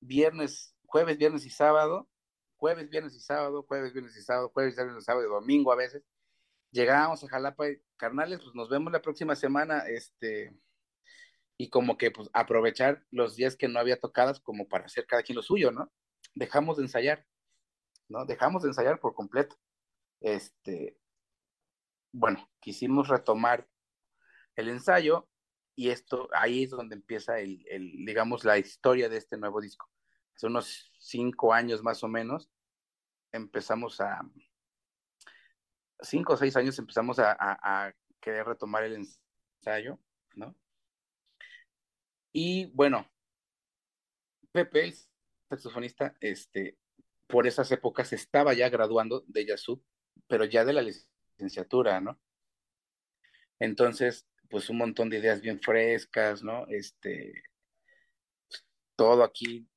viernes, 0.00 0.76
jueves, 0.84 1.18
viernes 1.18 1.44
y 1.46 1.50
sábado, 1.50 2.08
jueves, 2.56 2.90
viernes 2.90 3.14
y 3.14 3.20
sábado, 3.20 3.64
jueves, 3.66 3.92
viernes 3.92 4.16
y 4.16 4.22
sábado, 4.22 4.50
jueves, 4.50 4.76
viernes 4.76 4.98
y 4.98 5.04
sábado 5.04 5.26
y 5.26 5.30
domingo 5.30 5.72
a 5.72 5.76
veces. 5.76 6.04
Llegábamos 6.70 7.24
a 7.24 7.28
Jalapa 7.28 7.68
y, 7.68 7.82
carnales, 7.96 8.40
pues 8.40 8.54
nos 8.54 8.68
vemos 8.68 8.92
la 8.92 9.02
próxima 9.02 9.34
semana, 9.34 9.80
este, 9.88 10.54
y 11.56 11.68
como 11.70 11.96
que 11.96 12.10
pues 12.10 12.28
aprovechar 12.32 13.04
los 13.10 13.36
días 13.36 13.56
que 13.56 13.68
no 13.68 13.80
había 13.80 13.98
tocadas 13.98 14.40
como 14.40 14.68
para 14.68 14.84
hacer 14.84 15.06
cada 15.06 15.22
quien 15.22 15.36
lo 15.36 15.42
suyo, 15.42 15.72
¿no? 15.72 15.90
Dejamos 16.34 16.76
de 16.76 16.84
ensayar, 16.84 17.26
¿no? 18.08 18.24
Dejamos 18.24 18.62
de 18.62 18.68
ensayar 18.68 19.00
por 19.00 19.14
completo. 19.14 19.56
Este, 20.20 20.98
bueno, 22.12 22.50
quisimos 22.60 23.08
retomar 23.08 23.68
el 24.56 24.68
ensayo 24.68 25.28
y 25.74 25.90
esto, 25.90 26.28
ahí 26.32 26.64
es 26.64 26.70
donde 26.70 26.96
empieza 26.96 27.38
el, 27.38 27.64
el, 27.68 28.04
digamos, 28.04 28.44
la 28.44 28.58
historia 28.58 29.08
de 29.08 29.16
este 29.16 29.36
nuevo 29.36 29.60
disco. 29.60 29.88
Hace 30.36 30.46
unos 30.46 30.92
cinco 30.98 31.52
años 31.52 31.82
más 31.82 32.02
o 32.02 32.08
menos 32.08 32.50
empezamos 33.32 34.00
a, 34.00 34.20
cinco 36.02 36.34
o 36.34 36.36
seis 36.36 36.56
años 36.56 36.78
empezamos 36.78 37.18
a, 37.18 37.94
querer 38.20 38.46
retomar 38.46 38.84
el 38.84 39.06
ensayo, 39.62 39.98
¿no? 40.34 40.54
Y 42.32 42.66
bueno, 42.74 43.10
Pepe, 44.52 44.84
el 44.84 44.94
saxofonista, 45.48 46.14
este, 46.20 46.76
por 47.26 47.46
esas 47.46 47.72
épocas 47.72 48.12
estaba 48.12 48.52
ya 48.52 48.68
graduando 48.68 49.24
de 49.26 49.46
Yasud, 49.46 49.80
pero 50.30 50.44
ya 50.44 50.64
de 50.64 50.72
la 50.72 50.82
licenciatura, 50.82 52.00
¿no? 52.00 52.18
Entonces, 53.58 54.26
pues 54.48 54.70
un 54.70 54.78
montón 54.78 55.10
de 55.10 55.18
ideas 55.18 55.40
bien 55.40 55.60
frescas, 55.60 56.42
¿no? 56.44 56.66
Este, 56.68 57.42
todo 58.96 59.24
aquí 59.24 59.68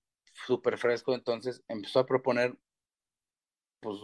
súper 0.45 0.77
fresco, 0.77 1.15
entonces 1.15 1.63
empezó 1.67 1.99
a 1.99 2.05
proponer, 2.05 2.55
pues, 3.81 3.97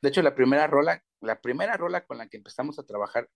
de 0.00 0.08
hecho, 0.08 0.22
la 0.22 0.34
primera 0.36 0.66
rola, 0.68 1.04
la 1.20 1.40
primera 1.40 1.76
rola 1.76 2.06
con 2.06 2.18
la 2.18 2.28
que 2.28 2.36
empezamos 2.36 2.78
a 2.78 2.86
trabajar 2.86 3.28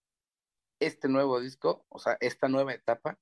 este 0.81 1.09
nuevo 1.09 1.41
disco, 1.41 1.85
o 1.89 1.99
sea, 1.99 2.17
esta 2.21 2.49
nueva 2.49 2.75
etapa, 2.75 3.19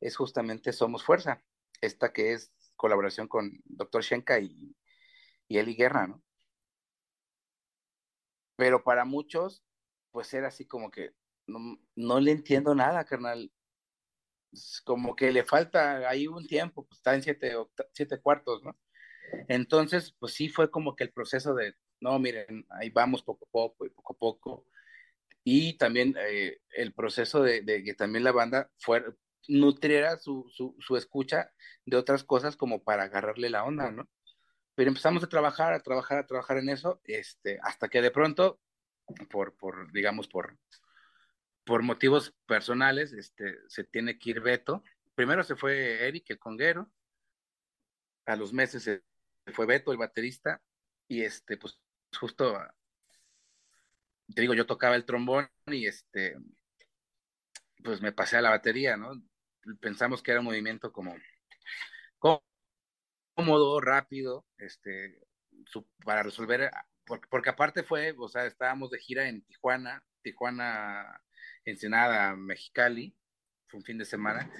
es 0.00 0.16
justamente 0.16 0.72
Somos 0.72 1.04
Fuerza, 1.04 1.42
esta 1.82 2.12
que 2.12 2.32
es 2.32 2.52
colaboración 2.76 3.28
con 3.28 3.60
Dr. 3.64 4.02
Shenka 4.02 4.40
y, 4.40 4.74
y 5.46 5.58
Eli 5.58 5.74
Guerra, 5.74 6.06
¿no? 6.06 6.22
Pero 8.60 8.84
para 8.84 9.06
muchos, 9.06 9.64
pues 10.10 10.34
era 10.34 10.48
así 10.48 10.66
como 10.66 10.90
que 10.90 11.12
no, 11.46 11.80
no 11.96 12.20
le 12.20 12.32
entiendo 12.32 12.74
nada, 12.74 13.06
carnal. 13.06 13.50
Como 14.84 15.16
que 15.16 15.32
le 15.32 15.44
falta 15.44 16.06
ahí 16.06 16.26
un 16.26 16.46
tiempo, 16.46 16.84
pues 16.86 16.98
está 16.98 17.14
en 17.14 17.22
siete, 17.22 17.54
siete 17.94 18.20
cuartos, 18.20 18.62
¿no? 18.62 18.76
Entonces, 19.48 20.14
pues 20.18 20.34
sí 20.34 20.50
fue 20.50 20.70
como 20.70 20.94
que 20.94 21.04
el 21.04 21.10
proceso 21.10 21.54
de, 21.54 21.74
no, 22.00 22.18
miren, 22.18 22.66
ahí 22.68 22.90
vamos 22.90 23.22
poco 23.22 23.46
a 23.46 23.50
poco 23.50 23.86
y 23.86 23.90
poco 23.90 24.12
a 24.12 24.18
poco. 24.18 24.66
Y 25.42 25.78
también 25.78 26.14
eh, 26.18 26.58
el 26.76 26.92
proceso 26.92 27.42
de, 27.42 27.62
de, 27.62 27.82
que 27.82 27.94
también 27.94 28.24
la 28.24 28.32
banda 28.32 28.70
fuera, 28.78 29.06
nutriera 29.48 30.18
su, 30.18 30.46
su, 30.50 30.76
su, 30.80 30.98
escucha 30.98 31.50
de 31.86 31.96
otras 31.96 32.24
cosas 32.24 32.56
como 32.56 32.82
para 32.84 33.04
agarrarle 33.04 33.48
la 33.48 33.64
onda, 33.64 33.90
¿no? 33.90 34.06
Pero 34.80 34.88
empezamos 34.88 35.22
a 35.22 35.28
trabajar, 35.28 35.74
a 35.74 35.82
trabajar, 35.82 36.16
a 36.16 36.26
trabajar 36.26 36.56
en 36.56 36.70
eso, 36.70 37.02
este, 37.04 37.58
hasta 37.62 37.90
que 37.90 38.00
de 38.00 38.10
pronto, 38.10 38.62
por, 39.28 39.54
por 39.54 39.92
digamos, 39.92 40.26
por, 40.26 40.56
por 41.64 41.82
motivos 41.82 42.34
personales, 42.46 43.12
este, 43.12 43.58
se 43.68 43.84
tiene 43.84 44.18
que 44.18 44.30
ir 44.30 44.40
Beto. 44.40 44.82
Primero 45.14 45.44
se 45.44 45.54
fue 45.54 46.08
Eric, 46.08 46.30
el 46.30 46.38
conguero, 46.38 46.90
a 48.24 48.36
los 48.36 48.54
meses 48.54 48.82
se 48.82 49.02
fue 49.52 49.66
Beto, 49.66 49.92
el 49.92 49.98
baterista, 49.98 50.62
y 51.08 51.24
este, 51.24 51.58
pues 51.58 51.78
justo, 52.18 52.58
te 54.34 54.40
digo, 54.40 54.54
yo 54.54 54.64
tocaba 54.64 54.96
el 54.96 55.04
trombón 55.04 55.46
y 55.66 55.88
este, 55.88 56.38
pues 57.84 58.00
me 58.00 58.12
pasé 58.12 58.38
a 58.38 58.40
la 58.40 58.48
batería, 58.48 58.96
¿no? 58.96 59.12
pensamos 59.78 60.22
que 60.22 60.30
era 60.30 60.40
un 60.40 60.46
movimiento 60.46 60.90
como 60.90 61.14
cómodo, 63.40 63.80
rápido, 63.80 64.46
este, 64.58 65.18
su, 65.66 65.86
para 66.04 66.22
resolver, 66.22 66.70
porque, 67.06 67.26
porque, 67.30 67.50
aparte 67.50 67.82
fue, 67.82 68.14
o 68.18 68.28
sea, 68.28 68.44
estábamos 68.46 68.90
de 68.90 68.98
gira 68.98 69.28
en 69.28 69.42
Tijuana, 69.42 70.04
Tijuana, 70.22 71.22
Ensenada, 71.64 72.36
Mexicali, 72.36 73.16
fue 73.66 73.78
un 73.78 73.84
fin 73.84 73.98
de 73.98 74.04
semana, 74.04 74.50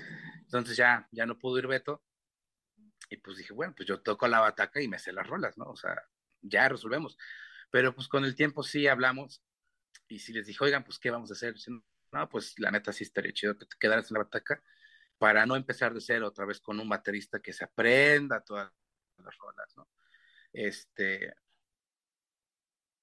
entonces 0.41 0.77
ya, 0.77 1.07
ya 1.13 1.27
no 1.27 1.39
pudo 1.39 1.59
ir 1.59 1.67
Beto, 1.67 2.03
y 3.11 3.17
pues 3.19 3.37
dije, 3.37 3.53
bueno, 3.53 3.75
pues 3.77 3.89
yo 3.89 4.01
toco 4.01 4.29
la 4.29 4.41
bataca 4.41 4.81
y 4.81 4.89
me 4.89 4.99
sé 4.99 5.13
las 5.13 5.27
rolas, 5.27 5.59
¿no? 5.59 5.65
O 5.65 5.77
sea, 5.77 6.01
ya 6.43 6.69
resolvemos. 6.69 7.19
Pero 7.71 7.93
pues 7.93 8.07
con 8.07 8.25
el 8.25 8.37
tiempo 8.37 8.63
sí 8.63 8.87
hablamos, 8.87 9.43
y 10.09 10.21
si 10.21 10.33
les 10.33 10.47
dije, 10.47 10.65
oigan, 10.65 10.85
pues, 10.85 10.99
¿qué 10.99 11.11
vamos 11.11 11.31
a 11.31 11.35
hacer? 11.35 11.55
No, 12.13 12.29
pues 12.29 12.59
la 12.59 12.71
neta 12.71 12.93
sí 12.93 13.05
estaría 13.05 13.33
chido 13.33 13.59
que 13.59 13.67
te 13.67 13.77
quedaras 13.79 14.11
en 14.11 14.15
la 14.15 14.25
bataca 14.25 14.63
para 15.21 15.45
no 15.45 15.55
empezar 15.55 15.93
de 15.93 16.01
cero 16.01 16.29
otra 16.29 16.47
vez 16.47 16.63
con 16.63 16.81
un 16.81 16.89
baterista 16.89 17.41
que 17.41 17.53
se 17.53 17.63
aprenda 17.63 18.41
todas 18.41 18.73
las 19.19 19.37
rolas, 19.37 19.77
¿no? 19.77 19.87
Este, 20.51 21.35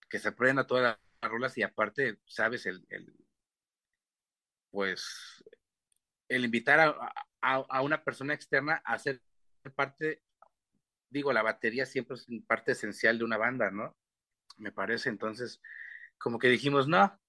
que 0.09 0.17
se 0.17 0.29
aprenda 0.29 0.65
todas 0.65 0.97
las 1.21 1.31
rolas 1.31 1.55
y 1.59 1.61
aparte, 1.61 2.17
sabes, 2.25 2.65
el, 2.65 2.83
el 2.89 3.15
pues, 4.71 5.43
el 6.27 6.43
invitar 6.43 6.79
a, 6.79 7.65
a, 7.69 7.81
una 7.83 8.03
persona 8.03 8.33
externa 8.33 8.81
a 8.83 8.97
ser 8.97 9.21
parte, 9.75 10.23
digo, 11.11 11.31
la 11.31 11.43
batería 11.43 11.85
siempre 11.85 12.15
es 12.15 12.25
parte 12.47 12.71
esencial 12.71 13.19
de 13.19 13.25
una 13.25 13.37
banda, 13.37 13.69
¿no? 13.69 13.95
Me 14.57 14.71
parece, 14.71 15.09
entonces, 15.09 15.61
como 16.17 16.39
que 16.39 16.49
dijimos, 16.49 16.87
no, 16.87 17.21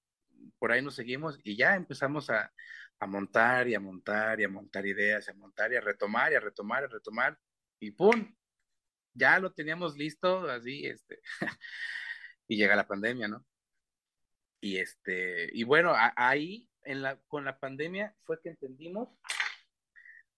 por 0.59 0.73
ahí 0.73 0.81
nos 0.81 0.95
seguimos 0.95 1.39
y 1.45 1.59
ya 1.59 1.75
empezamos 1.77 2.31
a, 2.31 2.51
a 3.01 3.07
montar 3.07 3.69
y 3.69 3.75
a 3.75 3.81
montar 3.81 4.41
y 4.41 4.45
a 4.45 4.49
montar 4.49 4.87
ideas, 4.87 5.29
a 5.29 5.35
montar 5.35 5.73
y 5.73 5.77
a 5.77 5.81
retomar 5.81 6.33
y 6.33 6.35
a 6.35 6.41
retomar 6.41 6.83
y 6.83 6.87
a 6.87 6.89
retomar 6.89 7.39
y 7.81 7.91
¡pum! 7.93 8.35
Ya 9.15 9.39
lo 9.39 9.53
teníamos 9.53 9.97
listo, 9.97 10.49
así, 10.49 10.87
este, 10.87 11.21
y 12.49 12.57
llega 12.57 12.77
la 12.77 12.87
pandemia, 12.87 13.29
¿no? 13.29 13.45
Y 14.61 14.79
este, 14.79 15.51
y 15.53 15.65
bueno, 15.65 15.93
ahí 16.17 16.69
en 16.83 17.03
la, 17.03 17.21
con 17.29 17.45
la 17.45 17.59
pandemia 17.59 18.17
fue 18.25 18.41
que 18.41 18.51
entendimos, 18.51 19.09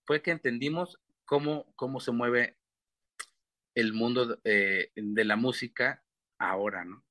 fue 0.05 0.23
que 0.23 0.31
entendimos 0.31 0.99
cómo, 1.25 1.73
cómo 1.77 2.01
se 2.01 2.13
mueve 2.13 2.59
el 3.75 3.93
mundo 3.93 4.39
eh, 4.45 4.91
de 4.95 5.25
la 5.25 5.37
música 5.37 6.03
ahora, 6.39 6.85
¿no? 6.85 7.05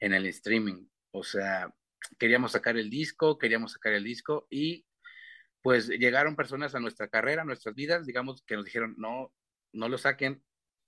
En 0.00 0.14
el 0.14 0.26
streaming. 0.26 0.86
O 1.10 1.22
sea, 1.22 1.74
queríamos 2.18 2.52
sacar 2.52 2.76
el 2.76 2.90
disco, 2.90 3.38
queríamos 3.38 3.72
sacar 3.72 3.92
el 3.92 4.04
disco 4.04 4.46
y 4.50 4.86
pues 5.64 5.88
llegaron 5.88 6.36
personas 6.36 6.74
a 6.74 6.78
nuestra 6.78 7.08
carrera, 7.08 7.40
a 7.40 7.46
nuestras 7.46 7.74
vidas, 7.74 8.04
digamos, 8.04 8.42
que 8.42 8.54
nos 8.54 8.66
dijeron, 8.66 8.94
no, 8.98 9.32
no 9.72 9.88
lo 9.88 9.96
saquen, 9.96 10.44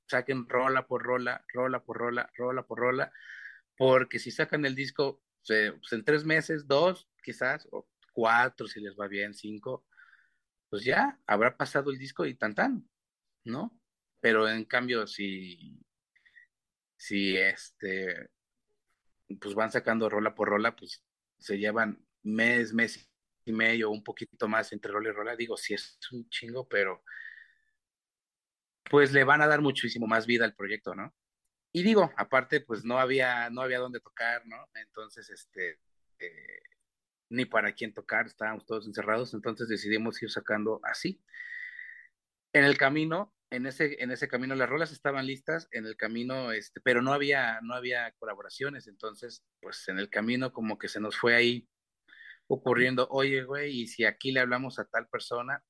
saquen 0.07 0.47
rola 0.47 0.87
por 0.87 1.03
rola, 1.03 1.43
rola 1.51 1.83
por 1.83 1.97
rola, 1.97 2.31
rola 2.37 2.62
por 2.66 2.81
rola, 2.81 3.11
porque 3.79 4.18
si 4.18 4.31
sacan 4.31 4.66
el 4.66 4.74
disco 4.74 5.22
pues 5.47 5.93
en 5.93 6.05
tres 6.05 6.27
meses, 6.27 6.66
dos 6.66 7.09
quizás, 7.22 7.66
o 7.72 7.89
cuatro 8.12 8.66
si 8.66 8.81
les 8.83 8.95
va 9.01 9.09
bien, 9.09 9.33
cinco, 9.33 9.87
pues 10.68 10.85
ya 10.85 11.18
habrá 11.27 11.57
pasado 11.57 11.91
el 11.91 11.99
disco 11.99 12.27
y 12.27 12.35
tan 12.35 12.55
tan, 12.55 12.87
¿no? 13.45 13.81
Pero 14.20 14.47
en 14.47 14.66
cambio, 14.66 15.07
si, 15.07 15.83
si 16.99 17.35
este, 17.35 18.29
pues 19.41 19.55
van 19.55 19.72
sacando 19.72 20.11
rola 20.11 20.35
por 20.35 20.51
rola, 20.51 20.77
pues 20.77 21.03
se 21.39 21.57
llevan 21.57 22.07
mes, 22.22 22.74
mes 22.74 23.09
y 23.47 23.53
medio, 23.53 23.90
un 23.90 24.03
poquito 24.03 24.49
más 24.49 24.72
entre 24.72 24.92
rola 24.92 25.09
y 25.09 25.12
rola, 25.12 25.36
digo, 25.36 25.57
sí 25.57 25.74
es 25.74 25.99
un 26.12 26.28
chingo, 26.28 26.68
pero 26.68 27.03
pues 28.90 29.12
le 29.12 29.24
van 29.24 29.42
a 29.42 29.47
dar 29.47 29.61
muchísimo 29.61 30.07
más 30.07 30.26
vida 30.26 30.44
al 30.44 30.55
proyecto, 30.55 30.94
¿no? 30.94 31.14
Y 31.72 31.82
digo, 31.82 32.12
aparte, 32.16 32.61
pues 32.61 32.84
no 32.84 32.99
había, 32.99 33.51
no 33.51 33.62
había 33.62 33.78
dónde 33.78 34.01
tocar, 34.01 34.47
¿no? 34.47 34.57
Entonces, 34.74 35.30
este, 35.30 35.78
eh, 36.18 36.61
ni 37.30 37.44
para 37.44 37.72
quién 37.72 37.92
tocar, 37.92 38.26
estábamos 38.26 38.66
todos 38.66 38.86
encerrados, 38.86 39.34
entonces 39.34 39.68
decidimos 39.68 40.22
ir 40.22 40.30
sacando 40.30 40.80
así. 40.84 41.22
En 42.53 42.64
el 42.64 42.78
camino, 42.78 43.34
en 43.51 43.66
ese, 43.66 44.03
en 44.03 44.11
ese 44.11 44.28
camino 44.28 44.55
las 44.55 44.68
rolas 44.68 44.90
estaban 44.92 45.26
listas, 45.26 45.68
en 45.70 45.86
el 45.86 45.97
camino, 45.97 46.53
este, 46.53 46.80
pero 46.80 47.03
no 47.03 47.12
había, 47.12 47.61
no 47.62 47.74
había 47.74 48.11
colaboraciones, 48.12 48.88
entonces, 48.88 49.44
pues 49.61 49.86
en 49.88 49.99
el 49.99 50.09
camino 50.09 50.53
como 50.53 50.78
que 50.78 50.88
se 50.88 51.01
nos 51.01 51.16
fue 51.16 51.34
ahí 51.34 51.68
ocurriendo, 52.49 53.07
oye, 53.11 53.44
güey, 53.44 53.82
y 53.82 53.86
si 53.88 54.05
aquí 54.05 54.32
le 54.32 54.40
hablamos 54.40 54.78
a 54.78 54.84
tal 54.84 55.09
persona, 55.09 55.62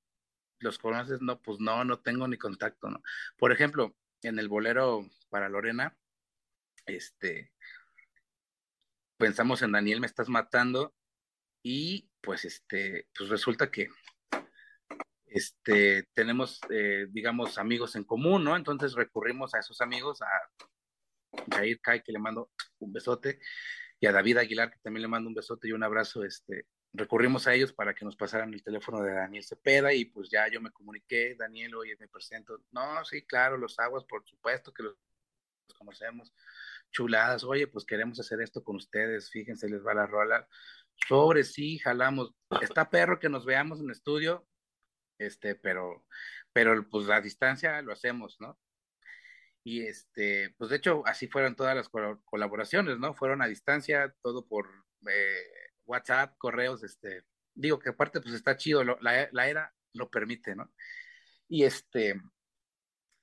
los 0.59 0.79
conoces, 0.79 1.21
no, 1.21 1.41
pues 1.41 1.59
no, 1.61 1.85
no 1.85 2.01
tengo 2.01 2.27
ni 2.29 2.39
contacto, 2.39 2.89
¿no? 2.89 3.03
Por 3.39 3.53
ejemplo, 3.53 3.97
en 4.23 4.39
el 4.39 4.49
bolero 4.49 5.07
para 5.29 5.49
Lorena, 5.49 5.97
este, 6.87 7.53
pensamos 9.19 9.63
en 9.63 9.73
Daniel, 9.73 10.01
me 10.01 10.07
estás 10.07 10.29
matando, 10.29 10.95
y 11.63 12.09
pues 12.21 12.45
este, 12.45 13.09
pues 13.17 13.29
resulta 13.29 13.71
que 13.71 13.89
este, 15.27 16.05
tenemos, 16.15 16.61
eh, 16.71 17.07
digamos, 17.11 17.59
amigos 17.59 17.97
en 17.97 18.05
común, 18.05 18.45
¿no? 18.45 18.57
Entonces 18.57 18.95
recurrimos 18.95 19.53
a 19.55 19.59
esos 19.59 19.81
amigos, 19.81 20.23
a 20.23 20.29
Jair 21.53 21.81
Kai, 21.81 22.03
que 22.03 22.13
le 22.13 22.21
mando 22.21 22.51
un 22.79 22.93
besote, 22.93 23.41
y 24.01 24.07
a 24.07 24.13
David 24.13 24.39
Aguilar, 24.39 24.71
que 24.71 24.79
también 24.83 25.03
le 25.03 25.09
mando 25.09 25.29
un 25.29 25.35
besote 25.35 25.69
y 25.69 25.73
un 25.73 25.83
abrazo, 25.83 26.25
este, 26.25 26.67
recurrimos 26.93 27.47
a 27.47 27.55
ellos 27.55 27.73
para 27.73 27.95
que 27.95 28.05
nos 28.05 28.17
pasaran 28.17 28.53
el 28.53 28.63
teléfono 28.63 29.03
de 29.03 29.13
Daniel 29.13 29.45
Cepeda 29.45 29.93
y 29.93 30.07
pues 30.07 30.29
ya 30.31 30.49
yo 30.49 30.61
me 30.61 30.71
comuniqué, 30.71 31.35
Daniel, 31.35 31.75
oye, 31.77 31.97
me 31.99 32.09
presento, 32.09 32.63
no, 32.73 33.05
sí, 33.05 33.23
claro, 33.23 33.57
los 33.57 33.79
aguas, 33.79 34.05
por 34.05 34.27
supuesto 34.27 34.73
que 34.73 34.83
los, 34.83 34.97
conocemos, 35.79 36.33
chuladas, 36.91 37.45
oye, 37.45 37.67
pues 37.67 37.85
queremos 37.85 38.19
hacer 38.21 38.41
esto 38.41 38.63
con 38.63 38.77
ustedes, 38.77 39.31
fíjense, 39.31 39.69
les 39.69 39.85
va 39.85 39.95
la 39.95 40.07
rola, 40.07 40.49
sobre 41.09 41.45
sí, 41.45 41.79
jalamos, 41.79 42.33
está 42.63 42.89
perro 42.89 43.19
que 43.19 43.29
nos 43.29 43.45
veamos 43.45 43.81
en 43.81 43.91
estudio, 43.91 44.47
este, 45.19 45.55
pero, 45.55 46.05
pero 46.53 46.89
pues 46.89 47.09
a 47.11 47.21
distancia 47.21 47.83
lo 47.83 47.93
hacemos, 47.93 48.37
¿no? 48.41 48.59
Y 49.67 49.85
este, 49.85 50.55
pues 50.59 50.71
de 50.71 50.77
hecho, 50.77 51.03
así 51.07 51.27
fueron 51.27 51.57
todas 51.57 51.75
las 51.75 51.89
colaboraciones, 51.89 53.01
¿no? 53.01 53.15
Fueron 53.15 53.43
a 53.43 53.49
distancia, 53.49 54.15
todo 54.23 54.47
por 54.47 54.69
eh, 55.11 55.43
WhatsApp, 55.85 56.37
correos, 56.39 56.85
este, 56.85 57.25
digo 57.53 57.81
que 57.81 57.89
aparte, 57.89 58.21
pues 58.21 58.33
está 58.33 58.57
chido, 58.57 58.85
la, 58.85 59.29
la, 59.33 59.49
era 59.49 59.75
lo 59.93 60.09
permite, 60.09 60.55
¿no? 60.55 60.73
Y 61.49 61.65
este, 61.65 62.15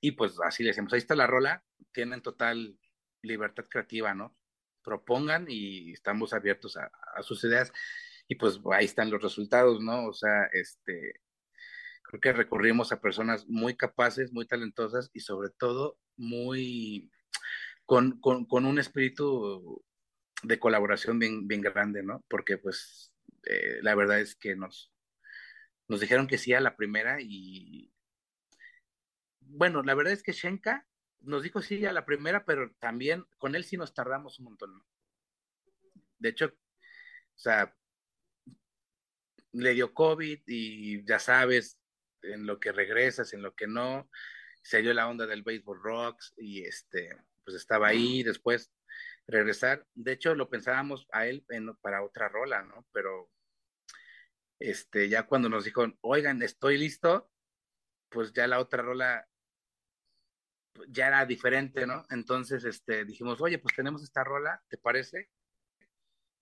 y 0.02 0.12
pues 0.12 0.38
así 0.44 0.62
le 0.62 0.68
decimos, 0.68 0.92
ahí 0.92 0.98
está 0.98 1.14
la 1.14 1.26
rola, 1.26 1.64
tienen 1.92 2.20
total 2.20 2.78
libertad 3.22 3.64
creativa, 3.70 4.12
¿no? 4.12 4.36
Propongan 4.82 5.46
y 5.48 5.92
estamos 5.92 6.34
abiertos 6.34 6.76
a 6.76 7.22
sus 7.22 7.42
ideas 7.44 7.72
y 8.28 8.34
pues 8.34 8.60
ahí 8.70 8.84
están 8.84 9.10
los 9.10 9.22
resultados, 9.22 9.80
¿no? 9.80 10.08
O 10.08 10.12
sea, 10.12 10.44
este, 10.52 11.22
creo 12.20 12.34
que 12.34 12.38
recurrimos 12.44 12.92
a 12.92 13.00
personas 13.00 13.46
muy 13.48 13.76
capaces, 13.76 14.32
muy 14.32 14.46
talentosas 14.46 15.10
y 15.12 15.20
sobre 15.20 15.50
todo 15.50 15.98
muy 16.16 17.10
con, 17.86 18.20
con, 18.20 18.64
un 18.64 18.78
espíritu 18.78 19.84
de 20.42 20.58
colaboración 20.58 21.18
bien, 21.18 21.48
bien 21.48 21.60
grande, 21.60 22.02
¿no? 22.02 22.24
Porque 22.28 22.58
pues 22.58 23.12
eh, 23.44 23.80
la 23.82 23.94
verdad 23.94 24.20
es 24.20 24.36
que 24.36 24.56
nos, 24.56 24.92
nos 25.88 26.00
dijeron 26.00 26.26
que 26.26 26.38
sí 26.38 26.52
a 26.54 26.60
la 26.60 26.76
primera 26.76 27.18
y 27.20 27.92
bueno, 29.40 29.82
la 29.82 29.94
verdad 29.94 30.12
es 30.12 30.22
que 30.22 30.32
Shenka 30.32 30.86
nos 31.20 31.42
dijo 31.42 31.62
sí 31.62 31.84
a 31.84 31.92
la 31.92 32.04
primera, 32.04 32.44
pero 32.44 32.72
también 32.78 33.24
con 33.38 33.54
él 33.54 33.64
sí 33.64 33.76
nos 33.76 33.94
tardamos 33.94 34.38
un 34.38 34.46
montón. 34.46 34.74
¿no? 34.74 34.86
De 36.18 36.28
hecho, 36.30 36.46
o 36.46 37.38
sea, 37.38 37.74
le 39.52 39.74
dio 39.74 39.92
COVID 39.94 40.40
y 40.46 41.04
ya 41.04 41.18
sabes, 41.18 41.78
en 42.24 42.46
lo 42.46 42.58
que 42.58 42.72
regresas, 42.72 43.32
en 43.32 43.42
lo 43.42 43.54
que 43.54 43.66
no, 43.66 44.08
se 44.62 44.82
dio 44.82 44.94
la 44.94 45.08
onda 45.08 45.26
del 45.26 45.42
Baseball 45.42 45.80
Rocks 45.82 46.32
y 46.36 46.64
este, 46.64 47.16
pues 47.44 47.56
estaba 47.56 47.88
ahí, 47.88 48.22
después 48.22 48.72
regresar, 49.26 49.86
de 49.94 50.12
hecho 50.12 50.34
lo 50.34 50.48
pensábamos 50.48 51.06
a 51.12 51.26
él 51.26 51.44
para 51.80 52.02
otra 52.02 52.28
rola, 52.28 52.62
¿no? 52.62 52.86
Pero 52.92 53.30
este, 54.58 55.08
ya 55.08 55.24
cuando 55.26 55.48
nos 55.48 55.64
dijo, 55.64 55.86
oigan, 56.00 56.42
estoy 56.42 56.78
listo, 56.78 57.30
pues 58.08 58.32
ya 58.32 58.46
la 58.46 58.60
otra 58.60 58.82
rola 58.82 59.26
ya 60.88 61.08
era 61.08 61.26
diferente, 61.26 61.86
¿no? 61.86 62.04
Entonces, 62.10 62.64
este, 62.64 63.04
dijimos, 63.04 63.40
oye, 63.40 63.58
pues 63.58 63.74
tenemos 63.76 64.02
esta 64.02 64.24
rola, 64.24 64.62
¿te 64.68 64.78
parece? 64.78 65.30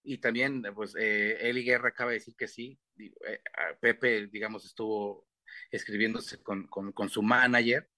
Y 0.04 0.18
también, 0.18 0.62
pues, 0.74 0.94
eh, 0.96 1.36
Eli 1.40 1.64
Guerra 1.64 1.90
acaba 1.90 2.10
de 2.10 2.18
decir 2.18 2.34
que 2.36 2.48
sí. 2.48 2.78
Eh, 2.98 3.40
Pepe, 3.80 4.26
digamos, 4.28 4.64
estuvo 4.64 5.26
escribiéndose 5.70 6.42
con, 6.42 6.66
con, 6.66 6.92
con, 6.92 7.08
su 7.08 7.22
manager. 7.22 7.88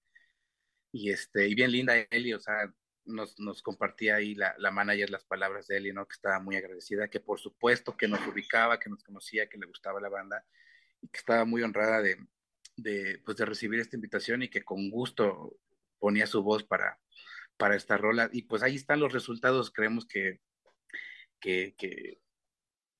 Y, 0.91 1.11
este, 1.11 1.47
y 1.47 1.55
bien 1.55 1.71
linda 1.71 1.95
Eli, 2.09 2.33
o 2.33 2.39
sea, 2.39 2.73
nos, 3.05 3.39
nos 3.39 3.61
compartía 3.61 4.15
ahí 4.15 4.35
la, 4.35 4.55
la, 4.57 4.71
manager 4.71 5.09
las 5.09 5.25
palabras 5.25 5.67
de 5.67 5.77
Eli, 5.77 5.93
¿no? 5.93 6.07
Que 6.07 6.13
estaba 6.13 6.39
muy 6.39 6.55
agradecida, 6.55 7.09
que 7.09 7.19
por 7.19 7.39
supuesto 7.39 7.95
que 7.97 8.07
nos 8.07 8.25
ubicaba, 8.27 8.79
que 8.79 8.89
nos 8.89 9.03
conocía, 9.03 9.47
que 9.47 9.57
le 9.57 9.67
gustaba 9.67 9.99
la 9.99 10.09
banda 10.09 10.45
y 11.01 11.07
que 11.09 11.17
estaba 11.19 11.45
muy 11.45 11.63
honrada 11.63 12.01
de, 12.01 12.17
de, 12.77 13.21
pues, 13.25 13.37
de 13.37 13.45
recibir 13.45 13.79
esta 13.79 13.95
invitación 13.95 14.43
y 14.43 14.49
que 14.49 14.63
con 14.63 14.89
gusto 14.89 15.57
ponía 15.99 16.27
su 16.27 16.43
voz 16.43 16.63
para, 16.63 16.99
para 17.57 17.75
esta 17.75 17.97
rola. 17.97 18.29
Y 18.31 18.43
pues 18.43 18.63
ahí 18.63 18.75
están 18.75 18.99
los 18.99 19.13
resultados, 19.13 19.71
creemos 19.71 20.05
que, 20.05 20.39
que, 21.39 21.75
que, 21.77 22.19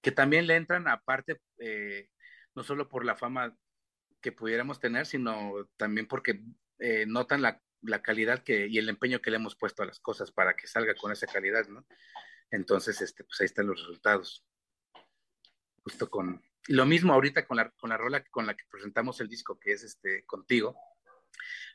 que 0.02 0.12
también 0.12 0.48
le 0.48 0.56
entran 0.56 0.88
aparte, 0.88 1.42
eh, 1.60 2.10
no 2.54 2.64
solo 2.64 2.90
por 2.90 3.06
la 3.06 3.16
fama 3.16 3.58
que 4.26 4.32
pudiéramos 4.32 4.80
tener, 4.80 5.06
sino 5.06 5.70
también 5.78 6.08
porque 6.08 6.42
eh, 6.80 7.06
notan 7.06 7.44
la, 7.44 7.62
la, 7.82 8.02
calidad 8.02 8.42
que, 8.42 8.66
y 8.66 8.80
el 8.80 8.90
empeño 8.90 9.22
que 9.22 9.30
le 9.30 9.36
hemos 9.36 9.56
puesto 9.56 9.84
a 9.84 9.86
las 9.86 10.00
cosas 10.00 10.32
para 10.32 10.56
que 10.56 10.66
salga 10.66 10.96
con 10.96 11.12
esa 11.12 11.28
calidad, 11.28 11.68
¿no? 11.68 11.86
Entonces, 12.50 13.00
este, 13.02 13.24
pues 13.24 13.40
ahí 13.40 13.46
están 13.46 13.68
los 13.68 13.80
resultados. 13.80 14.44
Justo 15.84 16.10
con... 16.10 16.42
lo 16.70 16.88
mismo 16.88 17.14
ahorita 17.14 17.46
con 17.46 17.58
la, 17.58 17.70
con 17.70 17.92
la 17.92 17.98
rola 17.98 18.24
con 18.32 18.48
la 18.48 18.58
que 18.58 18.64
presentamos 18.68 19.22
el 19.22 19.30
disco, 19.30 19.60
que 19.60 19.74
es 19.74 19.84
este, 19.84 20.26
contigo, 20.26 20.76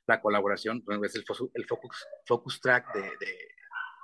la 0.09 0.21
colaboración, 0.21 0.83
es 1.05 1.15
el, 1.15 1.25
el 1.55 1.67
focus, 1.67 2.05
focus 2.27 2.61
track 2.61 2.93
de, 2.95 3.03
de, 3.25 3.55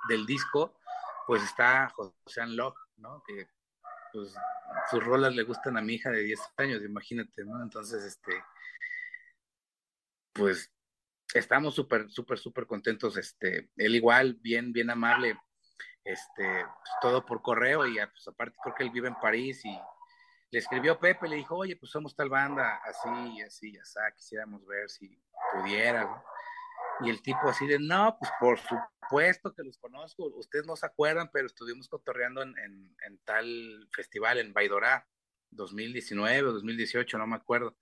del 0.07 0.25
disco, 0.25 0.79
pues 1.25 1.43
está 1.43 1.89
José 1.89 2.47
Locke, 2.47 2.79
¿no? 2.95 3.21
Que 3.27 3.49
pues 4.13 4.33
sus 4.89 5.03
rolas 5.03 5.35
le 5.35 5.43
gustan 5.43 5.77
a 5.77 5.81
mi 5.81 5.95
hija 5.95 6.09
de 6.09 6.23
10 6.23 6.39
años, 6.57 6.81
imagínate, 6.83 7.43
¿no? 7.43 7.61
Entonces, 7.61 8.03
este, 8.03 8.31
pues 10.33 10.71
estamos 11.33 11.75
súper, 11.75 12.09
súper, 12.09 12.37
súper 12.37 12.65
contentos, 12.65 13.17
este, 13.17 13.69
él 13.75 13.95
igual, 13.95 14.35
bien, 14.41 14.71
bien 14.71 14.89
amable, 14.89 15.37
este, 16.03 16.65
pues, 16.65 16.91
todo 17.01 17.25
por 17.25 17.41
correo 17.41 17.85
y 17.85 17.95
pues 17.95 18.27
aparte 18.27 18.57
creo 18.63 18.75
que 18.75 18.83
él 18.83 18.91
vive 18.91 19.09
en 19.09 19.15
París 19.15 19.63
y 19.65 19.79
le 20.49 20.59
escribió 20.59 20.97
Pepe, 20.97 21.27
le 21.27 21.35
dijo, 21.35 21.57
oye, 21.57 21.75
pues 21.75 21.91
somos 21.91 22.15
tal 22.15 22.29
banda, 22.29 22.79
así, 22.85 23.41
así, 23.41 23.73
ya 23.73 23.81
está, 23.81 24.11
quisiéramos 24.15 24.65
ver 24.65 24.89
si 24.89 25.21
pudiera, 25.53 26.03
¿no? 26.05 26.23
Y 27.01 27.09
el 27.09 27.21
tipo 27.21 27.47
así 27.47 27.67
de, 27.67 27.79
no, 27.79 28.17
pues 28.19 28.31
por 28.39 28.59
supuesto 28.59 29.53
que 29.53 29.63
los 29.63 29.77
conozco, 29.77 30.25
ustedes 30.35 30.65
no 30.65 30.75
se 30.75 30.85
acuerdan, 30.85 31.29
pero 31.31 31.45
estuvimos 31.45 31.87
cotorreando 31.87 32.41
en, 32.41 32.55
en, 32.57 33.19
tal 33.23 33.87
festival 33.91 34.39
en 34.39 34.53
Baidorá, 34.53 35.07
2019 35.51 36.49
o 36.49 36.53
2018, 36.53 37.17
no 37.17 37.27
me 37.27 37.35
acuerdo, 37.35 37.77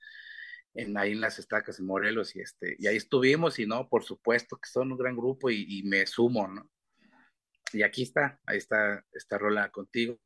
en, 0.74 0.97
ahí 0.97 1.13
en 1.13 1.22
las 1.22 1.39
estacas 1.39 1.80
en 1.80 1.86
Morelos, 1.86 2.36
y, 2.36 2.41
este, 2.41 2.76
y 2.78 2.88
ahí 2.88 2.97
estuvimos, 2.97 3.57
y 3.59 3.66
no, 3.66 3.88
por 3.88 4.03
supuesto 4.03 4.57
que 4.57 4.70
son 4.70 4.91
un 4.91 4.97
gran 4.97 5.16
grupo 5.16 5.49
y, 5.49 5.66
y 5.68 5.84
me 5.84 6.05
sumo, 6.05 6.47
¿no? 6.47 6.70
Y 7.72 7.84
aquí 7.84 8.03
está, 8.03 8.39
ahí 8.45 8.57
está 8.57 9.03
esta 9.11 9.38
rola 9.38 9.70
contigo. 9.70 10.18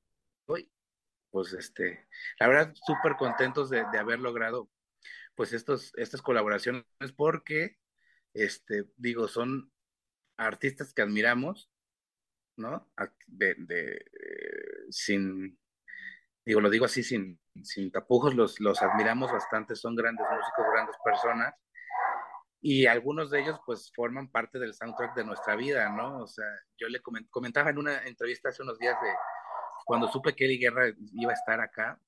Pues 1.31 1.53
este, 1.53 2.07
la 2.39 2.47
verdad, 2.47 2.73
súper 2.85 3.15
contentos 3.15 3.69
de, 3.69 3.85
de 3.91 3.97
haber 3.99 4.19
logrado 4.19 4.69
pues 5.35 5.53
estos, 5.53 5.93
estas 5.95 6.21
colaboraciones 6.21 6.83
porque 7.15 7.77
este, 8.43 8.85
digo, 8.97 9.27
son 9.27 9.71
artistas 10.37 10.93
que 10.93 11.01
admiramos, 11.01 11.71
¿no? 12.57 12.91
De, 13.27 13.55
de 13.55 13.95
eh, 13.95 14.85
sin, 14.89 15.59
digo, 16.45 16.61
lo 16.61 16.69
digo 16.69 16.85
así 16.85 17.03
sin, 17.03 17.39
sin 17.63 17.91
tapujos, 17.91 18.35
los, 18.35 18.59
los 18.59 18.81
admiramos 18.81 19.31
bastante, 19.31 19.75
son 19.75 19.95
grandes 19.95 20.25
músicos, 20.29 20.65
grandes 20.73 20.95
personas, 21.03 21.53
y 22.61 22.85
algunos 22.87 23.31
de 23.31 23.41
ellos 23.41 23.59
pues 23.65 23.91
forman 23.95 24.29
parte 24.29 24.59
del 24.59 24.73
soundtrack 24.73 25.15
de 25.15 25.23
nuestra 25.23 25.55
vida, 25.55 25.89
¿no? 25.89 26.19
O 26.19 26.27
sea, 26.27 26.45
yo 26.77 26.87
le 26.89 27.01
comentaba 27.29 27.69
en 27.69 27.77
una 27.77 28.05
entrevista 28.05 28.49
hace 28.49 28.63
unos 28.63 28.77
días 28.77 28.99
de 29.01 29.09
cuando 29.85 30.07
supe 30.09 30.35
que 30.35 30.45
Eli 30.45 30.57
Guerra 30.57 30.87
iba 31.13 31.31
a 31.31 31.35
estar 31.35 31.61
acá, 31.61 31.99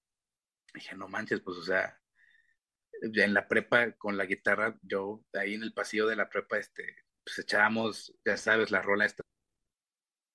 dije, 0.73 0.95
no 0.95 1.07
manches, 1.07 1.41
pues, 1.41 1.57
o 1.57 1.63
sea, 1.63 2.00
en 3.01 3.33
la 3.33 3.47
prepa 3.47 3.91
con 3.93 4.17
la 4.17 4.25
guitarra, 4.25 4.77
yo 4.83 5.23
ahí 5.33 5.55
en 5.55 5.63
el 5.63 5.73
pasillo 5.73 6.07
de 6.07 6.15
la 6.15 6.29
prepa, 6.29 6.57
este, 6.57 6.83
pues 7.23 7.39
echábamos, 7.39 8.15
ya 8.25 8.37
sabes, 8.37 8.71
la 8.71 8.81
rola 8.81 9.05
esta 9.05 9.23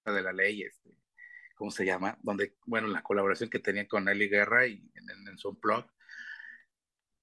de 0.06 0.22
la 0.22 0.32
ley, 0.32 0.62
este, 0.62 0.98
¿cómo 1.54 1.70
se 1.70 1.84
llama? 1.84 2.18
Donde, 2.22 2.56
bueno, 2.66 2.88
la 2.88 3.02
colaboración 3.02 3.50
que 3.50 3.58
tenía 3.58 3.88
con 3.88 4.08
Eli 4.08 4.28
Guerra 4.28 4.66
y 4.66 4.90
en, 4.94 5.38
su 5.38 5.52
blog, 5.52 5.86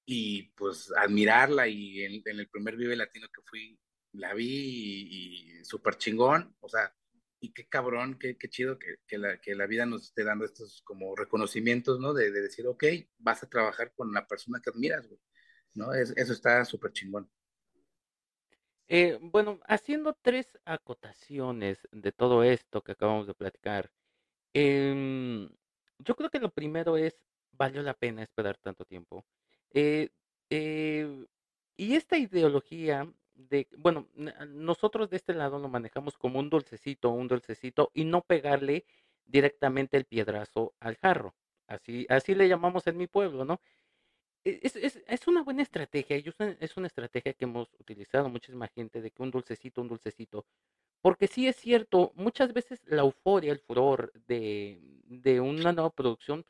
y 0.06 0.50
pues 0.54 0.92
admirarla 0.96 1.66
y 1.68 2.02
en, 2.02 2.22
el 2.26 2.48
primer 2.48 2.76
Vive 2.76 2.96
Latino 2.96 3.28
que 3.28 3.42
fui, 3.42 3.78
la 4.12 4.34
vi 4.34 4.46
y, 4.46 5.60
y 5.60 5.64
súper 5.64 5.96
chingón, 5.96 6.54
o 6.60 6.68
sea, 6.68 6.94
y 7.44 7.52
qué 7.52 7.66
cabrón, 7.68 8.18
qué, 8.18 8.38
qué 8.38 8.48
chido 8.48 8.78
que, 8.78 8.96
que, 9.06 9.18
la, 9.18 9.38
que 9.38 9.54
la 9.54 9.66
vida 9.66 9.84
nos 9.84 10.04
esté 10.04 10.24
dando 10.24 10.46
estos 10.46 10.82
como 10.82 11.14
reconocimientos, 11.14 12.00
¿no? 12.00 12.14
De, 12.14 12.30
de 12.30 12.40
decir, 12.40 12.66
ok, 12.66 12.84
vas 13.18 13.42
a 13.42 13.48
trabajar 13.50 13.92
con 13.94 14.12
la 14.14 14.26
persona 14.26 14.60
que 14.62 14.70
admiras, 14.70 15.06
güey. 15.06 15.20
¿No? 15.74 15.92
eso 15.92 16.32
está 16.32 16.64
súper 16.64 16.92
chingón. 16.92 17.28
Eh, 18.88 19.18
bueno, 19.20 19.60
haciendo 19.66 20.14
tres 20.20 20.58
acotaciones 20.64 21.88
de 21.90 22.12
todo 22.12 22.44
esto 22.44 22.82
que 22.82 22.92
acabamos 22.92 23.26
de 23.26 23.34
platicar, 23.34 23.90
em, 24.52 25.48
yo 25.98 26.16
creo 26.16 26.30
que 26.30 26.38
lo 26.40 26.50
primero 26.52 26.96
es, 26.96 27.16
valió 27.52 27.82
la 27.82 27.94
pena 27.94 28.22
esperar 28.22 28.58
tanto 28.58 28.84
tiempo. 28.84 29.24
Eh, 29.70 30.10
eh, 30.50 31.26
y 31.76 31.94
esta 31.94 32.18
ideología 32.18 33.10
de, 33.34 33.68
bueno, 33.78 34.08
nosotros 34.48 35.10
de 35.10 35.16
este 35.16 35.34
lado 35.34 35.58
lo 35.58 35.68
manejamos 35.68 36.16
como 36.18 36.38
un 36.38 36.50
dulcecito, 36.50 37.10
un 37.10 37.28
dulcecito, 37.28 37.90
y 37.94 38.04
no 38.04 38.22
pegarle 38.22 38.86
directamente 39.26 39.96
el 39.96 40.04
piedrazo 40.04 40.74
al 40.80 40.96
jarro. 40.96 41.34
Así, 41.66 42.06
así 42.10 42.34
le 42.34 42.48
llamamos 42.48 42.86
en 42.86 42.96
mi 42.98 43.06
pueblo, 43.06 43.44
¿no? 43.44 43.60
E, 44.44 44.60
es, 44.62 44.76
es, 44.76 45.02
es, 45.06 45.26
una 45.26 45.42
buena 45.42 45.62
estrategia 45.62 46.18
y 46.18 46.24
es 46.60 46.76
una 46.76 46.86
estrategia 46.86 47.32
que 47.32 47.44
hemos 47.44 47.68
utilizado 47.80 48.28
muchísima 48.28 48.68
gente 48.68 49.00
de 49.00 49.10
que 49.10 49.22
un 49.22 49.30
dulcecito, 49.30 49.80
un 49.82 49.88
dulcecito. 49.88 50.46
Porque 51.00 51.26
sí 51.28 51.46
es 51.48 51.56
cierto, 51.56 52.12
muchas 52.16 52.52
veces 52.52 52.82
la 52.86 53.02
euforia, 53.02 53.52
el 53.52 53.58
furor 53.60 54.12
de, 54.26 54.80
de 55.06 55.40
una 55.40 55.72
nueva 55.72 55.90
producción 55.90 56.44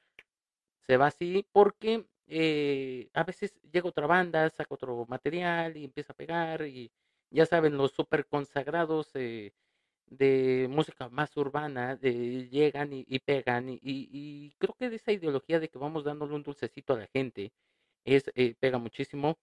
se 0.86 0.96
va 0.96 1.08
así 1.08 1.46
porque 1.52 2.06
eh, 2.26 3.10
a 3.14 3.24
veces 3.24 3.54
llega 3.72 3.88
otra 3.88 4.06
banda, 4.06 4.48
saca 4.50 4.74
otro 4.74 5.06
material 5.08 5.76
y 5.76 5.84
empieza 5.84 6.12
a 6.12 6.16
pegar 6.16 6.66
y 6.66 6.90
ya 7.30 7.46
saben, 7.46 7.76
los 7.76 7.92
super 7.92 8.26
consagrados 8.26 9.10
eh, 9.14 9.52
de 10.06 10.68
música 10.70 11.08
más 11.08 11.36
urbana 11.36 11.98
eh, 12.02 12.48
llegan 12.50 12.90
y, 12.92 13.18
pegan 13.20 13.66
y, 13.68 14.54
creo 14.58 14.74
que 14.78 14.90
de 14.90 14.96
esa 14.96 15.12
ideología 15.12 15.60
de 15.60 15.68
que 15.68 15.78
vamos 15.78 16.04
dándole 16.04 16.34
un 16.34 16.42
dulcecito 16.42 16.94
a 16.94 16.98
la 16.98 17.06
gente 17.08 17.52
es, 18.04 18.30
eh, 18.34 18.54
pega 18.58 18.78
muchísimo. 18.78 19.38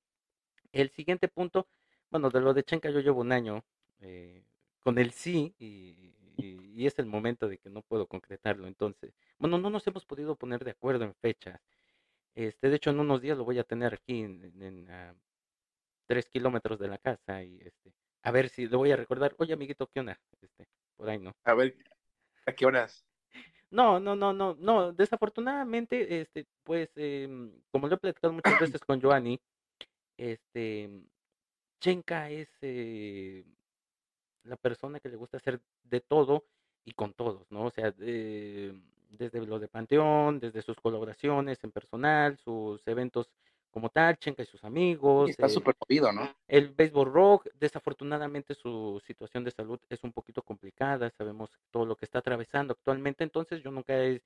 El 0.72 0.90
siguiente 0.92 1.28
punto, 1.28 1.68
bueno, 2.10 2.30
de 2.30 2.42
lo 2.42 2.54
de 2.54 2.64
Chenka 2.64 2.90
yo 2.90 3.00
llevo 3.00 3.22
un 3.22 3.32
año 3.32 3.64
eh, 4.00 4.44
con 4.80 4.98
el 4.98 5.12
sí 5.12 5.56
y, 5.60 6.16
y, 6.38 6.86
es 6.86 6.98
el 6.98 7.06
momento 7.06 7.48
de 7.48 7.58
que 7.60 7.70
no 7.70 7.82
puedo 7.84 8.08
concretarlo. 8.08 8.68
Entonces, 8.68 9.14
bueno, 9.38 9.58
no 9.58 9.70
nos 9.70 9.86
hemos 9.88 10.06
podido 10.06 10.36
poner 10.36 10.64
de 10.64 10.72
acuerdo 10.72 11.06
en 11.06 11.14
fechas. 11.16 11.62
Este, 12.34 12.70
de 12.70 12.76
hecho, 12.78 12.90
en 12.90 13.00
unos 13.00 13.22
días 13.22 13.38
lo 13.38 13.46
voy 13.46 13.60
a 13.60 13.64
tener 13.64 13.94
aquí 13.94 14.22
en, 14.22 14.88
tres 16.08 16.28
kilómetros 16.30 16.80
de 16.80 16.88
la 16.88 16.98
casa 16.98 17.44
y 17.44 17.60
este, 17.62 17.94
a 18.24 18.32
ver 18.32 18.50
si 18.50 18.68
le 18.68 18.76
voy 18.76 18.92
a 18.92 18.96
recordar. 18.96 19.36
Oye, 19.38 19.54
amiguito, 19.54 19.88
¿qué 19.88 20.00
onda? 20.00 20.20
Este, 20.42 20.68
por 20.98 21.10
ahí 21.10 21.20
no. 21.20 21.36
A 21.44 21.54
ver, 21.54 21.76
¿a 22.46 22.54
qué 22.54 22.66
horas? 22.66 23.06
No, 23.72 24.00
no, 24.00 24.16
no, 24.16 24.34
no, 24.34 24.56
no. 24.60 24.92
Desafortunadamente, 24.92 26.22
este, 26.22 26.46
pues, 26.64 26.90
em, 26.96 27.52
como 27.72 27.88
lo 27.88 27.96
he 27.96 27.98
platicado 27.98 28.34
muchas 28.34 28.44
veces 28.78 28.82
con 28.82 29.02
Joanny, 29.02 29.40
este, 30.18 30.90
Chenka 31.82 32.30
es 32.30 32.50
eh, 32.62 33.46
la 34.44 34.58
persona 34.58 35.00
que 35.00 35.10
le 35.10 35.18
gusta 35.18 35.38
hacer 35.38 35.62
de 35.84 36.02
todo 36.02 36.46
y 36.86 36.94
con 36.94 37.14
todos, 37.14 37.50
¿no? 37.52 37.66
O 37.66 37.72
sea, 37.72 37.92
desde 37.92 39.46
lo 39.46 39.60
de 39.60 39.68
Panteón, 39.68 40.40
desde 40.40 40.62
sus 40.62 40.78
colaboraciones 40.78 41.64
en 41.64 41.72
personal, 41.72 42.38
sus 42.38 42.86
eventos 42.88 43.32
como 43.72 43.90
tal, 43.90 44.18
Chenka 44.18 44.44
y 44.44 44.46
sus 44.46 44.64
amigos. 44.64 45.30
está 45.30 45.50
súper 45.50 45.76
movido, 45.80 46.12
¿no? 46.12 46.30
El 46.48 46.70
béisbol 46.70 47.12
rock, 47.12 47.48
desafortunadamente 47.54 48.54
su 48.54 49.02
situación 49.06 49.44
de 49.44 49.52
salud 49.52 49.80
es 49.90 50.04
un 50.04 50.12
poquito 50.12 50.42
complicada, 50.42 51.10
sabemos 51.12 51.50
todo 51.72 51.86
lo 51.86 51.96
que 51.96 52.06
está 52.06 52.20
atravesando 52.20 52.74
actualmente, 52.74 53.24
entonces 53.24 53.64
yo 53.64 53.72
nunca 53.72 53.98
he, 53.98 54.22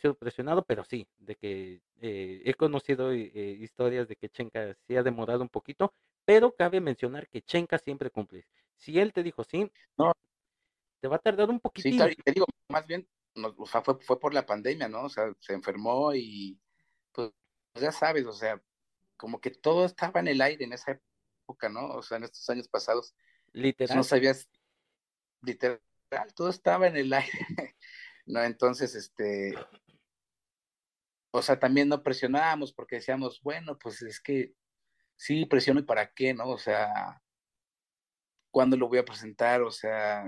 sido 0.00 0.14
presionado, 0.14 0.62
pero 0.62 0.84
sí, 0.84 1.06
de 1.18 1.34
que 1.36 1.82
eh, 2.00 2.42
he 2.44 2.54
conocido 2.54 3.12
eh, 3.12 3.58
historias 3.60 4.08
de 4.08 4.16
que 4.16 4.30
Chenka 4.30 4.74
sí 4.86 4.96
ha 4.96 5.02
demorado 5.02 5.42
un 5.42 5.50
poquito, 5.50 5.92
pero 6.24 6.54
cabe 6.54 6.80
mencionar 6.80 7.28
que 7.28 7.42
Chenka 7.42 7.78
siempre 7.78 8.10
cumple. 8.10 8.46
Si 8.76 8.98
él 8.98 9.12
te 9.12 9.22
dijo 9.22 9.44
sí, 9.44 9.70
no. 9.98 10.12
te 11.00 11.08
va 11.08 11.16
a 11.16 11.18
tardar 11.18 11.50
un 11.50 11.60
poquitito. 11.60 12.08
Sí, 12.08 12.16
te 12.24 12.32
digo, 12.32 12.46
más 12.68 12.86
bien 12.86 13.06
o 13.34 13.66
sea, 13.66 13.82
fue, 13.82 13.98
fue 14.00 14.18
por 14.18 14.34
la 14.34 14.44
pandemia, 14.44 14.88
¿no? 14.88 15.04
O 15.04 15.08
sea, 15.08 15.32
se 15.40 15.54
enfermó 15.54 16.14
y 16.14 16.58
pues 17.12 17.30
ya 17.74 17.92
sabes, 17.92 18.26
o 18.26 18.32
sea, 18.32 18.60
como 19.22 19.40
que 19.40 19.52
todo 19.52 19.84
estaba 19.84 20.18
en 20.18 20.26
el 20.26 20.40
aire 20.40 20.64
en 20.64 20.72
esa 20.72 21.00
época, 21.44 21.68
¿no? 21.68 21.90
O 21.90 22.02
sea, 22.02 22.16
en 22.16 22.24
estos 22.24 22.50
años 22.50 22.66
pasados. 22.66 23.14
Literal. 23.52 23.96
No 23.96 24.02
sabías, 24.02 24.50
literal, 25.42 25.80
todo 26.34 26.48
estaba 26.48 26.88
en 26.88 26.96
el 26.96 27.12
aire, 27.12 27.30
¿no? 28.26 28.42
Entonces, 28.42 28.96
este, 28.96 29.54
o 31.30 31.40
sea, 31.40 31.60
también 31.60 31.88
no 31.88 32.02
presionábamos 32.02 32.72
porque 32.72 32.96
decíamos, 32.96 33.40
bueno, 33.42 33.78
pues 33.78 34.02
es 34.02 34.20
que 34.20 34.54
sí, 35.14 35.46
presiono 35.46 35.78
y 35.78 35.84
para 35.84 36.12
qué, 36.12 36.34
¿no? 36.34 36.48
O 36.48 36.58
sea, 36.58 37.22
¿cuándo 38.50 38.76
lo 38.76 38.88
voy 38.88 38.98
a 38.98 39.04
presentar? 39.04 39.62
O 39.62 39.70
sea, 39.70 40.24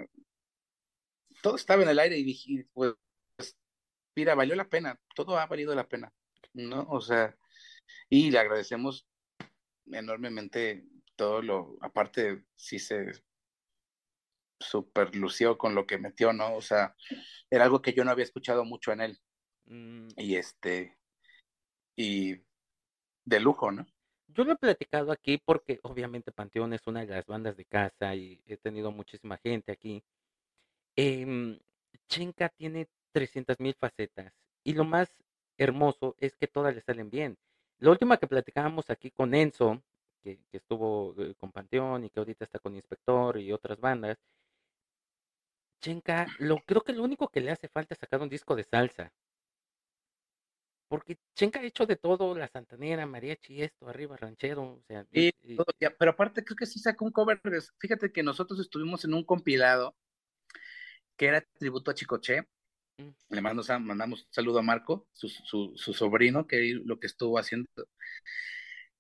todo 1.42 1.57
estaba 1.57 1.82
en 1.82 1.88
el 1.88 1.99
aire 1.99 2.16
y 2.16 2.22
dije, 2.22 2.68
pues, 2.72 2.95
mira, 4.14 4.36
valió 4.36 4.55
la 4.55 4.68
pena, 4.68 5.01
todo 5.16 5.36
ha 5.36 5.47
valido 5.47 5.74
la 5.74 5.88
pena, 5.88 6.12
¿no? 6.53 6.86
O 6.90 7.01
sea, 7.01 7.36
y 8.09 8.30
le 8.30 8.39
agradecemos 8.39 9.07
enormemente 9.87 10.85
todo 11.16 11.43
lo, 11.43 11.76
aparte 11.80 12.45
sí 12.57 12.78
se 12.78 13.12
super 14.59 15.14
lució 15.14 15.59
con 15.59 15.74
lo 15.74 15.87
que 15.87 15.99
metió, 15.99 16.32
¿no? 16.32 16.55
O 16.55 16.62
sea, 16.62 16.97
era 17.51 17.64
algo 17.64 17.82
que 17.82 17.93
yo 17.93 18.05
no 18.05 18.11
había 18.11 18.24
escuchado 18.24 18.64
mucho 18.64 18.93
en 18.93 19.01
él. 19.01 19.18
Mm. 19.66 20.09
Y 20.16 20.37
este, 20.37 20.97
y 21.97 22.37
de 23.24 23.41
lujo, 23.41 23.70
¿no? 23.70 23.87
Yo 24.28 24.45
lo 24.45 24.53
he 24.53 24.57
platicado 24.57 25.12
aquí 25.12 25.39
porque 25.39 25.78
obviamente 25.82 26.32
Panteón 26.32 26.72
es 26.72 26.87
una 26.87 27.01
de 27.01 27.07
las 27.07 27.26
bandas 27.26 27.57
de 27.57 27.64
casa 27.66 28.14
y 28.14 28.43
he 28.47 28.57
tenido 28.57 28.91
muchísima 28.91 29.39
gente 29.39 29.70
aquí. 29.70 30.03
Eh, 30.97 31.59
Chenka 32.09 32.49
tiene 32.49 32.89
300 33.12 33.61
mil 33.61 33.74
facetas 33.74 34.32
y 34.64 34.72
lo 34.72 34.85
más 34.85 35.09
hermoso 35.57 36.16
es 36.18 36.35
que 36.37 36.49
todas 36.49 36.74
le 36.74 36.80
salen 36.80 37.11
bien. 37.11 37.39
La 37.78 37.90
última 37.92 38.16
que 38.16 38.26
platicábamos 38.26 38.90
aquí 38.90 39.12
con 39.12 39.32
Enzo, 39.32 39.80
que, 40.24 40.38
que 40.50 40.56
estuvo 40.56 41.14
eh, 41.18 41.34
con 41.38 41.52
Panteón 41.52 42.02
y 42.04 42.10
que 42.10 42.18
ahorita 42.18 42.44
está 42.44 42.58
con 42.58 42.74
Inspector 42.74 43.38
y 43.38 43.52
otras 43.52 43.78
bandas, 43.78 44.18
Chenka, 45.80 46.26
lo, 46.40 46.58
creo 46.66 46.82
que 46.82 46.92
lo 46.92 47.04
único 47.04 47.28
que 47.28 47.40
le 47.40 47.52
hace 47.52 47.68
falta 47.68 47.94
es 47.94 48.00
sacar 48.00 48.20
un 48.20 48.28
disco 48.28 48.56
de 48.56 48.64
salsa. 48.64 49.12
Porque 50.88 51.18
Chenka 51.36 51.60
ha 51.60 51.64
hecho 51.64 51.86
de 51.86 51.96
todo, 51.96 52.34
la 52.34 52.48
santanera, 52.48 53.06
mariachi, 53.06 53.62
esto, 53.62 53.88
arriba, 53.88 54.16
ranchero, 54.16 54.62
o 54.62 54.82
sea... 54.86 55.04
Y, 55.12 55.30
y- 55.42 55.56
todo, 55.56 55.66
ya, 55.80 55.90
pero 55.96 56.12
aparte 56.12 56.44
creo 56.44 56.56
que 56.56 56.66
sí 56.66 56.78
sacó 56.78 57.04
un 57.04 57.12
cover. 57.12 57.40
de- 57.42 57.62
Fíjate 57.78 58.12
que 58.12 58.22
nosotros 58.22 58.58
estuvimos 58.60 59.04
en 59.04 59.14
un 59.14 59.24
compilado 59.24 59.94
que 61.16 61.26
era 61.26 61.40
tributo 61.58 61.90
a 61.90 61.94
Chicoche. 61.94 62.48
Le 63.28 63.40
mandamos, 63.40 63.68
mandamos 63.80 64.22
un 64.22 64.32
saludo 64.32 64.61
a 64.61 64.62
Marco, 64.62 65.09
su, 65.12 65.28
su, 65.28 65.72
su 65.76 65.95
sobrino, 65.95 66.47
que 66.47 66.80
lo 66.84 67.01
que 67.01 67.07
estuvo 67.07 67.38
haciendo. 67.38 67.68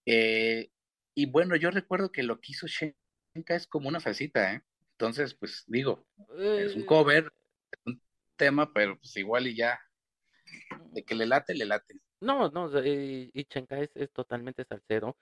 Eh, 0.06 0.70
y 1.14 1.26
bueno, 1.26 1.56
yo 1.56 1.70
recuerdo 1.70 2.10
que 2.10 2.22
lo 2.22 2.40
que 2.40 2.52
hizo 2.52 2.66
Shenka 2.66 3.54
es 3.54 3.66
como 3.66 3.88
una 3.88 4.00
salsita, 4.00 4.54
¿eh? 4.54 4.62
Entonces, 4.92 5.34
pues 5.34 5.64
digo, 5.66 6.06
es 6.38 6.74
un 6.74 6.82
eh, 6.82 6.86
cover, 6.86 7.32
es 7.70 7.80
un 7.86 8.00
tema, 8.36 8.72
pero 8.72 8.98
pues 8.98 9.16
igual 9.16 9.46
y 9.46 9.56
ya, 9.56 9.80
de 10.92 11.04
que 11.04 11.14
le 11.14 11.26
late, 11.26 11.54
le 11.54 11.64
late. 11.64 11.94
No, 12.20 12.50
no, 12.50 12.70
y 12.84 13.44
Chenka 13.44 13.78
es, 13.80 13.90
es 13.94 14.10
totalmente 14.12 14.64
salsero. 14.64 15.16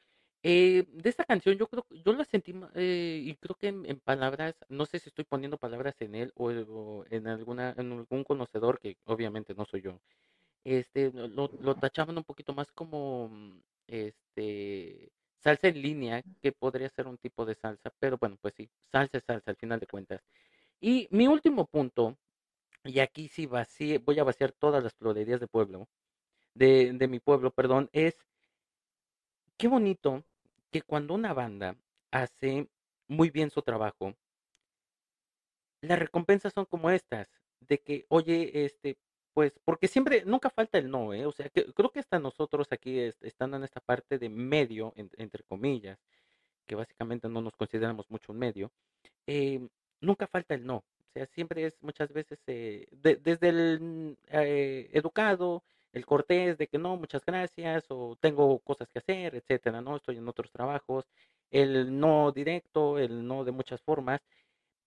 Eh, 0.45 0.87
de 0.93 1.09
esta 1.09 1.25
canción 1.25 1.57
yo 1.57 1.69
creo, 1.69 1.87
yo 1.91 2.13
la 2.15 2.25
sentí, 2.25 2.53
eh, 2.75 3.21
y 3.25 3.35
creo 3.37 3.55
que 3.55 3.69
en, 3.69 4.01
palabras, 4.01 4.57
no 4.69 4.87
sé 4.87 4.99
si 4.99 5.09
estoy 5.09 5.25
poniendo 5.25 5.57
palabras 5.57 5.95
en 6.01 6.17
él 6.17 6.33
o, 6.35 7.05
en 7.11 7.29
alguna, 7.29 7.75
en 7.79 7.93
algún 7.93 8.25
conocedor 8.25 8.81
que 8.81 8.97
obviamente 9.05 9.55
no 9.55 9.65
soy 9.67 9.83
yo. 9.83 10.01
Este, 10.65 11.13
lo, 11.13 11.29
lo 11.29 11.51
lo 11.61 11.75
tachaban 11.77 12.17
un 12.19 12.25
poquito 12.25 12.55
más 12.55 12.73
como, 12.73 13.29
mm, 13.29 13.61
este, 13.89 15.13
salsa 15.39 15.69
en 15.69 15.83
línea, 15.83 16.23
que 16.41 16.53
podría 16.53 16.89
ser 16.91 17.07
un 17.07 17.19
tipo 17.19 17.45
de 17.47 17.55
salsa, 17.55 17.93
pero 18.01 18.19
bueno, 18.19 18.37
pues 18.41 18.55
sí, 18.55 18.69
salsa 18.91 19.19
es 19.19 19.25
salsa 19.25 19.51
al 19.51 19.57
final 19.57 19.81
de 19.81 19.87
cuentas. 19.87 20.23
Y 20.81 21.09
mi 21.13 21.29
último 21.29 21.67
punto, 21.67 22.17
y 22.85 23.01
aquí 23.01 23.29
sí 23.29 23.47
vacié, 23.47 23.99
voy 23.99 24.19
a 24.19 24.25
vaciar 24.25 24.53
todas 24.53 24.83
las 24.85 24.95
florerías 24.95 25.41
de 25.41 25.49
pueblo, 25.49 25.89
de, 26.55 26.93
de 26.95 27.09
mi 27.09 27.21
pueblo, 27.21 27.53
perdón, 27.53 27.91
es 27.93 28.17
qué 29.57 29.69
bonito 29.69 30.25
que 30.73 30.83
cuando 30.83 31.15
una 31.15 31.33
banda 31.35 31.77
hace 32.11 32.69
muy 33.09 33.31
bien 33.31 33.51
su 33.51 33.63
trabajo, 33.63 34.15
las 35.81 35.99
recompensas 35.99 36.53
son 36.53 36.65
como 36.67 36.91
estas, 36.91 37.29
de 37.61 37.81
que, 37.81 38.07
oye, 38.09 38.65
este, 38.65 38.99
pues, 39.33 39.53
porque 39.65 39.89
siempre, 39.89 40.25
nunca 40.25 40.51
falta 40.51 40.79
el 40.79 40.91
no, 40.91 41.13
¿eh? 41.15 41.27
O 41.27 41.33
sea, 41.33 41.49
que, 41.49 41.65
creo 41.73 41.91
que 41.91 42.01
hasta 42.01 42.19
nosotros 42.19 42.69
aquí, 42.71 42.99
est- 43.01 43.23
estando 43.25 43.57
en 43.57 43.65
esta 43.65 43.81
parte 43.81 44.19
de 44.19 44.29
medio, 44.29 44.93
en- 44.97 45.11
entre 45.17 45.43
comillas, 45.45 45.99
que 46.67 46.75
básicamente 46.77 47.29
no 47.29 47.43
nos 47.43 47.57
consideramos 47.57 48.11
mucho 48.11 48.33
un 48.33 48.39
medio, 48.39 48.73
eh, 49.27 49.69
nunca 50.01 50.27
falta 50.27 50.55
el 50.55 50.67
no. 50.67 50.77
O 50.79 51.13
sea, 51.15 51.27
siempre 51.27 51.67
es 51.67 51.83
muchas 51.83 52.13
veces 52.13 52.41
eh, 52.49 52.87
de- 52.93 53.17
desde 53.17 53.49
el 53.51 53.81
mm, 53.81 54.13
eh, 54.29 54.91
educado, 54.93 55.65
el 55.93 56.07
cortés 56.07 56.59
de 56.59 56.69
que 56.69 56.79
no, 56.79 56.97
muchas 56.97 57.25
gracias, 57.25 57.87
o 57.91 58.17
tengo 58.21 58.59
cosas 58.61 58.89
que 58.89 58.99
hacer, 59.01 59.35
etcétera, 59.37 59.81
¿no? 59.81 59.97
Estoy 59.97 60.19
en 60.19 60.29
otros 60.29 60.51
trabajos, 60.53 61.07
el 61.51 61.99
no 61.99 62.33
directo, 62.33 62.99
el 62.99 63.27
no 63.27 63.45
de 63.45 63.53
muchas 63.53 63.81
formas, 63.83 64.21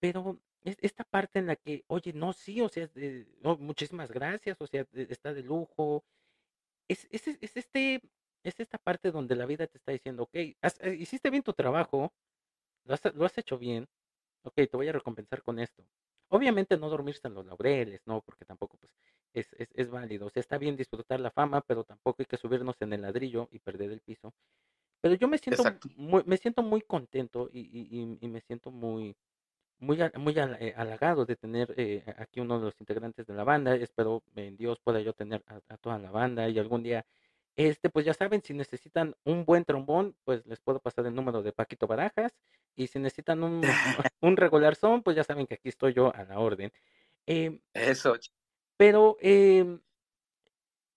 pero 0.00 0.40
es 0.64 0.76
esta 0.82 1.04
parte 1.04 1.38
en 1.40 1.46
la 1.48 1.56
que, 1.56 1.84
oye, 1.88 2.12
no, 2.12 2.32
sí, 2.32 2.60
o 2.60 2.68
sea, 2.68 2.88
de- 2.88 3.26
no, 3.42 3.56
muchísimas 3.58 4.10
gracias, 4.12 4.56
o 4.60 4.66
sea, 4.66 4.86
de- 4.92 5.04
está 5.10 5.34
de 5.34 5.42
lujo, 5.42 6.04
es, 6.88 7.06
es, 7.10 7.26
es 7.28 7.56
este, 7.56 8.00
es 8.44 8.60
esta 8.60 8.78
parte 8.78 9.10
donde 9.10 9.36
la 9.36 9.46
vida 9.46 9.66
te 9.66 9.78
está 9.78 9.92
diciendo, 9.92 10.24
ok, 10.24 10.34
eh, 10.34 10.56
hiciste 10.98 11.30
bien 11.30 11.42
tu 11.42 11.52
trabajo, 11.52 12.12
lo 12.84 12.94
has, 12.94 13.02
lo 13.14 13.26
has 13.26 13.38
hecho 13.38 13.58
bien, 13.58 13.88
ok, 14.44 14.54
te 14.56 14.76
voy 14.76 14.88
a 14.88 14.92
recompensar 14.92 15.42
con 15.42 15.58
esto. 15.60 15.84
Obviamente 16.30 16.76
no 16.78 16.90
dormirse 16.90 17.28
en 17.28 17.34
los 17.34 17.46
laureles, 17.46 18.02
no, 18.06 18.22
porque 18.22 18.44
tampoco 18.44 18.78
pues 18.78 18.92
es, 19.36 19.52
es, 19.58 19.68
es 19.74 19.90
válido. 19.90 20.26
O 20.26 20.30
sea, 20.30 20.40
está 20.40 20.58
bien 20.58 20.76
disfrutar 20.76 21.20
la 21.20 21.30
fama, 21.30 21.60
pero 21.62 21.84
tampoco 21.84 22.16
hay 22.22 22.26
que 22.26 22.36
subirnos 22.38 22.76
en 22.80 22.92
el 22.94 23.02
ladrillo 23.02 23.48
y 23.52 23.58
perder 23.60 23.90
el 23.92 24.00
piso. 24.00 24.34
Pero 25.00 25.14
yo 25.14 25.28
me 25.28 25.38
siento 25.38 25.62
Exacto. 25.62 25.88
muy, 25.96 26.22
me 26.26 26.36
siento 26.38 26.62
muy 26.62 26.82
contento 26.82 27.48
y, 27.52 28.18
y, 28.20 28.28
me 28.28 28.40
siento 28.40 28.70
muy, 28.70 29.16
muy, 29.78 29.98
muy 30.16 30.34
eh, 30.38 30.74
halagado 30.76 31.26
de 31.26 31.36
tener 31.36 31.74
eh, 31.76 32.04
aquí 32.18 32.40
uno 32.40 32.58
de 32.58 32.66
los 32.66 32.80
integrantes 32.80 33.26
de 33.26 33.34
la 33.34 33.44
banda. 33.44 33.74
Espero 33.76 34.22
en 34.36 34.56
Dios 34.56 34.80
pueda 34.82 35.00
yo 35.00 35.12
tener 35.12 35.44
a, 35.46 35.60
a 35.68 35.76
toda 35.78 35.98
la 35.98 36.10
banda 36.10 36.48
y 36.48 36.58
algún 36.58 36.82
día, 36.82 37.06
este, 37.56 37.90
pues 37.90 38.06
ya 38.06 38.14
saben, 38.14 38.42
si 38.42 38.54
necesitan 38.54 39.14
un 39.24 39.44
buen 39.44 39.64
trombón, 39.64 40.16
pues 40.24 40.46
les 40.46 40.60
puedo 40.60 40.80
pasar 40.80 41.06
el 41.06 41.14
número 41.14 41.42
de 41.42 41.52
Paquito 41.52 41.86
Barajas. 41.86 42.34
Y 42.76 42.88
si 42.88 42.98
necesitan 42.98 43.42
un, 43.42 43.62
un 44.22 44.36
regular 44.36 44.76
son, 44.76 45.02
pues 45.02 45.16
ya 45.16 45.24
saben 45.24 45.46
que 45.46 45.54
aquí 45.54 45.68
estoy 45.68 45.94
yo 45.94 46.14
a 46.14 46.24
la 46.24 46.38
orden. 46.40 46.72
Em, 47.26 47.60
Eso, 47.74 48.16
pero 48.76 49.16
em, 49.20 49.80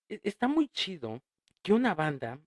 e- 0.10 0.22
está 0.24 0.48
muy 0.48 0.68
chido 0.70 1.22
que 1.62 1.74
una 1.74 1.96
banda 1.96 2.40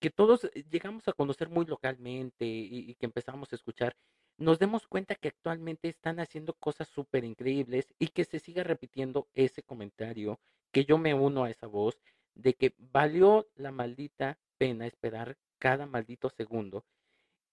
que 0.00 0.10
todos 0.10 0.44
eh, 0.44 0.64
llegamos 0.70 1.08
a 1.08 1.12
conocer 1.12 1.48
muy 1.48 1.66
localmente 1.66 2.44
y, 2.46 2.94
que 2.96 3.06
empezamos 3.06 3.52
a 3.52 3.56
escuchar, 3.56 3.96
nos 4.38 4.58
demos 4.58 4.86
cuenta 4.86 5.14
que 5.14 5.28
actualmente 5.28 5.88
están 5.88 6.20
haciendo 6.20 6.54
cosas 6.54 6.88
súper 6.88 7.24
increíbles 7.24 7.94
y 7.98 8.08
que 8.08 8.24
se 8.24 8.38
siga 8.38 8.62
repitiendo 8.64 9.28
ese 9.34 9.62
comentario, 9.62 10.38
que 10.72 10.84
yo 10.84 10.98
me 10.98 11.14
uno 11.14 11.44
a 11.44 11.50
esa 11.50 11.66
voz, 11.66 11.98
de 12.34 12.54
que 12.54 12.74
valió 12.78 13.48
la 13.56 13.72
maldita 13.72 14.38
pena 14.58 14.86
esperar 14.86 15.38
cada 15.58 15.86
maldito 15.86 16.28
segundo 16.30 16.84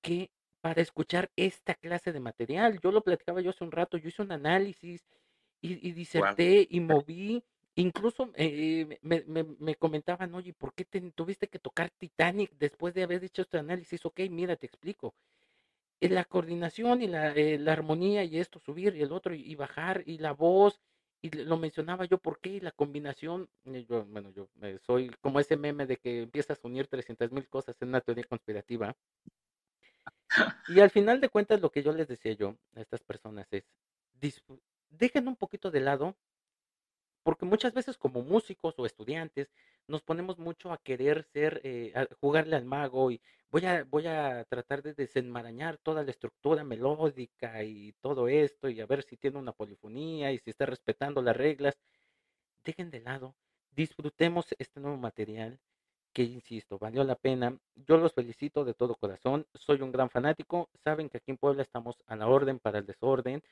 que 0.02 0.30
para 0.62 0.82
escuchar 0.82 1.32
esta 1.36 1.76
clase 1.76 2.14
de 2.14 2.20
material. 2.20 2.80
Yo 2.82 2.92
lo 2.92 3.02
platicaba 3.04 3.42
yo 3.42 3.52
hace 3.52 3.64
un 3.64 3.72
rato, 3.72 3.98
yo 3.98 4.10
hice 4.10 4.22
un 4.22 4.32
análisis 4.32 5.06
y, 5.64 5.90
y 5.90 5.94
wow. 6.16 6.36
diserté 6.36 6.68
y 6.70 6.80
moví. 6.82 7.44
Incluso 7.76 8.32
eh, 8.36 9.00
me, 9.02 9.24
me, 9.28 9.44
me 9.60 9.76
comentaban, 9.76 10.36
oye, 10.36 10.54
¿por 10.54 10.74
qué 10.76 10.86
te, 10.86 11.02
tuviste 11.14 11.48
que 11.48 11.60
tocar 11.60 11.90
Titanic 11.92 12.52
después 12.60 12.94
de 12.94 13.04
haber 13.04 13.24
hecho 13.24 13.44
este 13.44 13.58
análisis? 13.60 14.06
Ok, 14.06 14.22
mira, 14.30 14.56
te 14.58 14.68
explico. 14.68 15.16
Eh, 16.02 16.10
La 16.10 16.26
coordinación 16.26 17.02
y 17.02 17.08
la, 17.08 17.32
eh, 17.34 17.58
la 17.60 17.74
armonía 17.74 18.24
y 18.26 18.40
esto, 18.40 18.60
subir 18.60 18.96
y 18.96 19.02
el 19.02 19.12
otro 19.12 19.34
y, 19.36 19.42
y 19.42 19.56
bajar 19.56 20.04
y 20.06 20.20
la 20.20 20.34
voz, 20.34 20.82
y 21.22 21.32
lo 21.32 21.58
mencionaba 21.58 22.06
yo, 22.06 22.18
¿por 22.20 22.40
qué? 22.42 22.50
Y 22.52 22.60
la 22.60 22.72
combinación, 22.72 23.50
eh, 23.66 23.86
yo, 23.90 24.06
bueno, 24.06 24.32
yo 24.32 24.50
soy 24.82 25.10
como 25.22 25.40
ese 25.40 25.58
meme 25.58 25.86
de 25.88 25.98
que 25.98 26.24
empiezas 26.24 26.60
a 26.64 26.68
unir 26.68 26.88
300 26.88 27.32
mil 27.32 27.48
cosas 27.50 27.76
en 27.82 27.90
una 27.90 28.02
teoría 28.02 28.26
conspirativa. 28.26 28.96
Y 30.68 30.80
al 30.80 30.90
final 30.90 31.22
de 31.22 31.30
cuentas, 31.30 31.62
lo 31.62 31.72
que 31.72 31.84
yo 31.84 31.94
les 31.94 32.08
decía 32.08 32.34
yo 32.34 32.58
a 32.76 32.82
estas 32.82 33.04
personas 33.04 33.48
es, 33.52 33.64
dejen 34.98 35.28
un 35.28 35.36
poquito 35.36 35.72
de 35.72 35.82
lado 35.82 36.16
porque 37.24 37.46
muchas 37.46 37.74
veces 37.74 37.98
como 37.98 38.22
músicos 38.22 38.76
o 38.78 38.86
estudiantes 38.86 39.50
nos 39.88 40.02
ponemos 40.02 40.38
mucho 40.40 40.72
a 40.72 40.78
querer 40.78 41.24
ser, 41.24 41.62
eh, 41.64 41.92
a 41.96 42.08
jugarle 42.20 42.56
al 42.56 42.66
mago 42.66 43.12
y 43.12 43.22
voy 43.50 43.66
a, 43.66 43.84
voy 43.86 44.08
a 44.08 44.46
tratar 44.46 44.84
de 44.84 44.94
desenmarañar 44.94 45.78
toda 45.78 46.04
la 46.04 46.12
estructura 46.12 46.64
melódica 46.64 47.64
y 47.64 47.94
todo 48.02 48.28
esto 48.28 48.70
y 48.70 48.82
a 48.82 48.86
ver 48.86 49.04
si 49.04 49.18
tiene 49.18 49.38
una 49.40 49.54
polifonía 49.54 50.32
y 50.32 50.40
si 50.40 50.50
está 50.50 50.66
respetando 50.66 51.22
las 51.22 51.36
reglas. 51.36 51.78
Dejen 52.64 52.92
de 52.92 53.02
lado, 53.02 53.36
disfrutemos 53.72 54.48
este 54.58 54.80
nuevo 54.80 54.98
material 54.98 55.60
que, 56.14 56.24
insisto, 56.24 56.78
valió 56.78 57.04
la 57.04 57.16
pena. 57.16 57.58
Yo 57.76 57.98
los 57.98 58.14
felicito 58.14 58.64
de 58.64 58.74
todo 58.74 58.96
corazón, 58.96 59.48
soy 59.54 59.82
un 59.82 59.92
gran 59.92 60.10
fanático, 60.10 60.70
saben 60.84 61.10
que 61.10 61.18
aquí 61.18 61.32
en 61.32 61.38
Puebla 61.38 61.64
estamos 61.64 62.04
a 62.08 62.16
la 62.16 62.28
orden 62.28 62.60
para 62.60 62.80
el 62.80 62.86
desorden. 62.86 63.44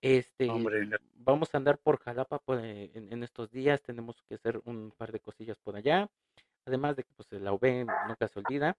Este, 0.00 0.48
Hombre, 0.48 0.88
vamos 1.14 1.52
a 1.52 1.58
andar 1.58 1.78
por 1.78 1.98
Jalapa 1.98 2.38
por, 2.38 2.64
eh, 2.64 2.90
en, 2.94 3.12
en 3.12 3.22
estos 3.24 3.50
días, 3.50 3.82
tenemos 3.82 4.22
que 4.22 4.36
hacer 4.36 4.60
un 4.64 4.92
par 4.96 5.10
de 5.10 5.20
cosillas 5.20 5.58
por 5.58 5.74
allá, 5.74 6.08
además 6.64 6.96
de 6.96 7.02
que 7.02 7.12
pues 7.14 7.32
la 7.32 7.52
UV 7.52 7.86
nunca 8.06 8.28
se 8.28 8.38
olvida. 8.38 8.76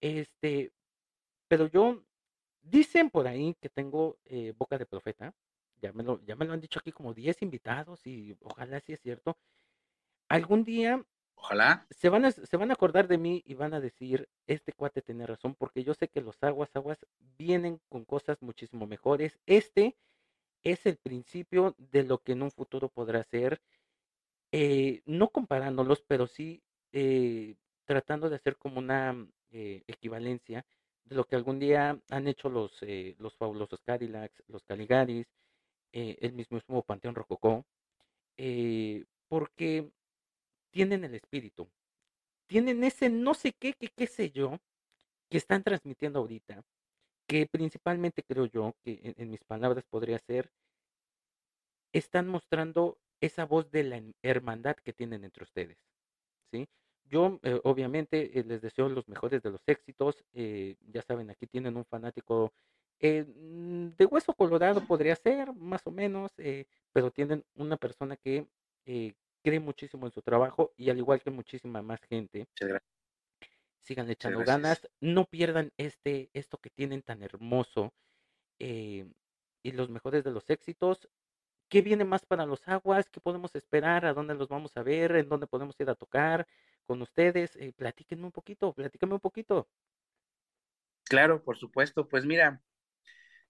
Este, 0.00 0.72
pero 1.48 1.66
yo, 1.66 2.04
dicen 2.62 3.10
por 3.10 3.26
ahí 3.26 3.56
que 3.60 3.68
tengo 3.68 4.18
eh, 4.24 4.52
boca 4.56 4.78
de 4.78 4.86
profeta, 4.86 5.34
ya 5.80 5.92
me 5.92 6.02
lo, 6.02 6.20
ya 6.24 6.36
me 6.36 6.44
lo 6.44 6.52
han 6.52 6.60
dicho 6.60 6.78
aquí 6.78 6.92
como 6.92 7.14
10 7.14 7.42
invitados 7.42 8.06
y 8.06 8.36
ojalá 8.42 8.80
sí 8.80 8.92
es 8.92 9.00
cierto. 9.00 9.36
Algún 10.28 10.64
día 10.64 11.04
ojalá. 11.34 11.86
se 11.90 12.08
van 12.08 12.24
a, 12.24 12.30
se 12.30 12.56
van 12.56 12.70
a 12.70 12.74
acordar 12.74 13.08
de 13.08 13.18
mí 13.18 13.42
y 13.44 13.54
van 13.54 13.74
a 13.74 13.80
decir, 13.80 14.28
este 14.46 14.72
cuate 14.72 15.02
tiene 15.02 15.26
razón, 15.26 15.54
porque 15.54 15.84
yo 15.84 15.94
sé 15.94 16.08
que 16.08 16.20
los 16.20 16.42
aguas, 16.42 16.74
aguas 16.74 17.04
vienen 17.36 17.80
con 17.88 18.04
cosas 18.04 18.40
muchísimo 18.40 18.86
mejores. 18.86 19.38
Este 19.46 19.96
es 20.64 20.86
el 20.86 20.96
principio 20.96 21.74
de 21.78 22.02
lo 22.02 22.18
que 22.18 22.32
en 22.32 22.42
un 22.42 22.50
futuro 22.50 22.88
podrá 22.88 23.22
ser, 23.24 23.60
eh, 24.52 25.02
no 25.04 25.28
comparándolos, 25.28 26.02
pero 26.06 26.26
sí 26.26 26.62
eh, 26.92 27.56
tratando 27.84 28.30
de 28.30 28.36
hacer 28.36 28.56
como 28.56 28.78
una 28.78 29.14
eh, 29.50 29.82
equivalencia 29.86 30.64
de 31.04 31.16
lo 31.16 31.24
que 31.24 31.36
algún 31.36 31.58
día 31.58 32.00
han 32.08 32.28
hecho 32.28 32.48
los, 32.48 32.80
los 33.18 33.36
fabulosos 33.36 33.82
Cadillacs, 33.82 34.42
los 34.48 34.64
Caligaris, 34.64 35.26
el 35.92 36.32
mismo 36.32 36.82
Panteón 36.82 37.14
Rococó, 37.14 37.64
porque 39.28 39.92
tienen 40.70 41.04
el 41.04 41.14
espíritu, 41.14 41.68
tienen 42.46 42.82
ese 42.84 43.10
no 43.10 43.34
sé 43.34 43.52
qué, 43.52 43.74
qué, 43.74 43.88
qué 43.94 44.06
sé 44.06 44.30
yo, 44.30 44.58
que 45.28 45.36
están 45.38 45.62
transmitiendo 45.62 46.20
ahorita, 46.20 46.64
que 47.26 47.46
principalmente 47.46 48.22
creo 48.22 48.46
yo, 48.46 48.74
que 48.82 49.14
en, 49.16 49.30
mis 49.30 49.44
palabras 49.44 49.84
podría 49.88 50.18
ser, 50.18 50.50
están 51.92 52.28
mostrando 52.28 52.98
esa 53.20 53.44
voz 53.46 53.70
de 53.70 53.84
la 53.84 54.02
hermandad 54.22 54.76
que 54.76 54.92
tienen 54.92 55.24
entre 55.24 55.44
ustedes, 55.44 55.78
¿sí? 56.50 56.66
Yo, 57.06 57.38
eh, 57.42 57.60
obviamente, 57.64 58.38
eh, 58.38 58.44
les 58.44 58.62
deseo 58.62 58.88
los 58.88 59.06
mejores 59.08 59.42
de 59.42 59.50
los 59.50 59.60
éxitos. 59.66 60.24
Eh, 60.32 60.76
ya 60.92 61.02
saben, 61.02 61.30
aquí 61.30 61.46
tienen 61.46 61.76
un 61.76 61.84
fanático 61.84 62.52
mm, 63.00 63.88
de 63.96 64.06
hueso 64.06 64.34
colorado, 64.34 64.86
podría 64.86 65.14
ser, 65.16 65.52
más 65.54 65.86
o 65.86 65.90
menos, 65.90 66.32
pero 66.92 67.10
tienen 67.10 67.44
una 67.54 67.76
persona 67.76 68.16
que 68.16 68.46
cree 69.42 69.60
muchísimo 69.60 70.06
en 70.06 70.12
su 70.12 70.22
trabajo 70.22 70.72
y 70.76 70.90
al 70.90 70.98
igual 70.98 71.20
que 71.20 71.30
muchísima 71.30 71.82
más 71.82 72.00
gente. 72.08 72.46
Sigan 73.84 74.10
echando 74.10 74.40
ganas, 74.44 74.88
no 75.00 75.26
pierdan 75.26 75.72
este, 75.76 76.30
esto 76.32 76.58
que 76.58 76.70
tienen 76.70 77.02
tan 77.02 77.22
hermoso 77.22 77.94
y 78.58 79.04
los 79.62 79.90
mejores 79.90 80.24
de 80.24 80.32
los 80.32 80.48
éxitos. 80.50 81.08
¿Qué 81.68 81.82
viene 81.82 82.04
más 82.04 82.26
para 82.26 82.46
los 82.46 82.66
aguas? 82.66 83.08
¿Qué 83.10 83.20
podemos 83.20 83.54
esperar? 83.54 84.04
¿A 84.04 84.12
dónde 84.12 84.34
los 84.34 84.48
vamos 84.48 84.76
a 84.76 84.82
ver? 84.82 85.16
¿En 85.16 85.28
dónde 85.28 85.46
podemos 85.46 85.78
ir 85.80 85.88
a 85.88 85.94
tocar? 85.94 86.46
con 86.84 87.02
ustedes. 87.02 87.56
Eh, 87.56 87.72
platíquenme 87.72 88.24
un 88.26 88.32
poquito, 88.32 88.72
platíquenme 88.72 89.14
un 89.14 89.20
poquito. 89.20 89.68
Claro, 91.04 91.42
por 91.42 91.56
supuesto. 91.56 92.08
Pues 92.08 92.24
mira, 92.24 92.62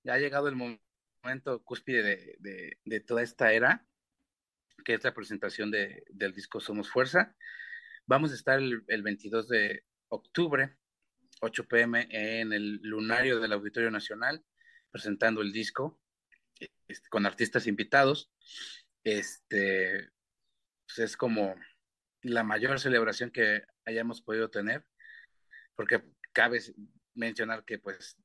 ya 0.03 0.15
ha 0.15 0.19
llegado 0.19 0.49
el 0.49 0.57
momento 0.57 1.63
cúspide 1.63 2.37
de, 2.39 3.01
toda 3.01 3.23
esta 3.23 3.53
era, 3.53 3.87
que 4.85 4.95
es 4.95 5.05
la 5.05 5.15
presentación 5.15 5.71
de, 5.71 6.05
del 6.09 6.33
disco 6.33 6.61
Somos 6.61 6.91
Fuerza. 6.91 7.37
Vamos 8.07 8.33
a 8.33 8.35
estar 8.35 8.59
el, 8.59 9.03
22 9.03 9.49
de 9.49 9.85
octubre, 10.15 10.77
8 11.41 11.69
pm, 11.69 12.09
en 12.11 12.53
el 12.53 12.81
lunario 12.83 13.41
del 13.41 13.53
Auditorio 13.53 13.91
Nacional, 13.91 14.45
presentando 14.91 15.43
el 15.43 15.53
disco 15.53 16.01
este, 16.89 17.09
con 17.09 17.27
artistas 17.27 17.67
invitados. 17.67 18.31
Este, 19.03 20.11
pues 20.87 20.99
es 20.99 21.17
como 21.17 21.55
la 22.23 22.43
mayor 22.43 22.81
celebración 22.81 23.31
que 23.31 23.63
hayamos 23.85 24.23
podido 24.23 24.51
tener, 24.51 24.87
porque 25.75 26.03
cabe 26.33 26.61
mencionar 27.15 27.65
que 27.65 27.79
pues 27.79 28.17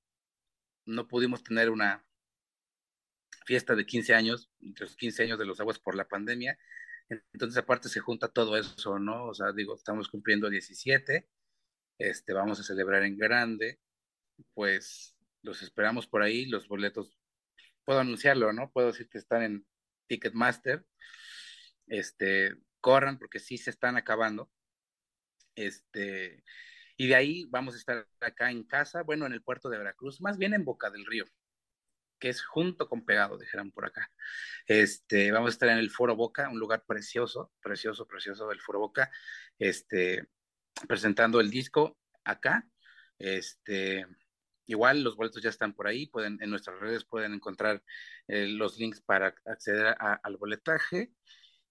no 0.85 1.07
pudimos 1.07 1.43
tener 1.43 1.69
una 1.69 2.05
fiesta 3.45 3.75
de 3.75 3.85
15 3.85 4.13
años, 4.13 4.51
los 4.59 4.95
15 4.95 5.23
años 5.23 5.39
de 5.39 5.45
los 5.45 5.59
aguas 5.59 5.79
por 5.79 5.95
la 5.95 6.07
pandemia, 6.07 6.57
entonces 7.33 7.57
aparte 7.57 7.89
se 7.89 7.99
junta 7.99 8.27
todo 8.27 8.55
eso, 8.57 8.99
¿no? 8.99 9.25
O 9.25 9.33
sea, 9.33 9.51
digo, 9.51 9.75
estamos 9.75 10.07
cumpliendo 10.07 10.49
17, 10.49 11.27
este, 11.99 12.33
vamos 12.33 12.59
a 12.59 12.63
celebrar 12.63 13.03
en 13.03 13.17
grande, 13.17 13.79
pues 14.53 15.15
los 15.43 15.61
esperamos 15.61 16.07
por 16.07 16.21
ahí, 16.21 16.45
los 16.45 16.67
boletos, 16.67 17.19
puedo 17.85 17.99
anunciarlo, 17.99 18.53
¿no? 18.53 18.71
Puedo 18.71 18.87
decir 18.87 19.09
que 19.09 19.17
están 19.17 19.43
en 19.43 19.65
Ticketmaster, 20.07 20.85
este, 21.87 22.55
corran 22.81 23.19
porque 23.19 23.39
sí 23.39 23.57
se 23.57 23.69
están 23.69 23.97
acabando. 23.97 24.49
Este, 25.55 26.43
y 26.97 27.07
de 27.07 27.15
ahí 27.15 27.45
vamos 27.49 27.75
a 27.75 27.77
estar 27.77 28.07
acá 28.21 28.51
en 28.51 28.63
casa, 28.63 29.03
bueno, 29.03 29.25
en 29.25 29.33
el 29.33 29.43
puerto 29.43 29.69
de 29.69 29.77
Veracruz, 29.77 30.21
más 30.21 30.37
bien 30.37 30.53
en 30.53 30.65
Boca 30.65 30.89
del 30.89 31.05
Río, 31.05 31.25
que 32.19 32.29
es 32.29 32.41
junto 32.43 32.87
con 32.87 33.05
Pegado, 33.05 33.37
dijeron 33.37 33.71
por 33.71 33.85
acá. 33.85 34.11
Este, 34.67 35.31
vamos 35.31 35.49
a 35.49 35.53
estar 35.53 35.69
en 35.69 35.77
el 35.79 35.91
Foro 35.91 36.15
Boca, 36.15 36.49
un 36.49 36.59
lugar 36.59 36.83
precioso, 36.85 37.51
precioso, 37.61 38.07
precioso 38.07 38.47
del 38.47 38.61
Foro 38.61 38.79
Boca, 38.79 39.11
este, 39.57 40.29
presentando 40.87 41.39
el 41.39 41.49
disco 41.49 41.97
acá. 42.23 42.67
Este, 43.17 44.05
igual 44.65 45.03
los 45.03 45.15
boletos 45.15 45.41
ya 45.41 45.49
están 45.49 45.73
por 45.73 45.87
ahí, 45.87 46.07
pueden, 46.07 46.37
en 46.41 46.49
nuestras 46.49 46.79
redes 46.79 47.05
pueden 47.05 47.33
encontrar 47.33 47.83
eh, 48.27 48.47
los 48.47 48.77
links 48.77 49.01
para 49.01 49.33
acceder 49.45 49.95
al 49.99 50.37
boletaje. 50.37 51.11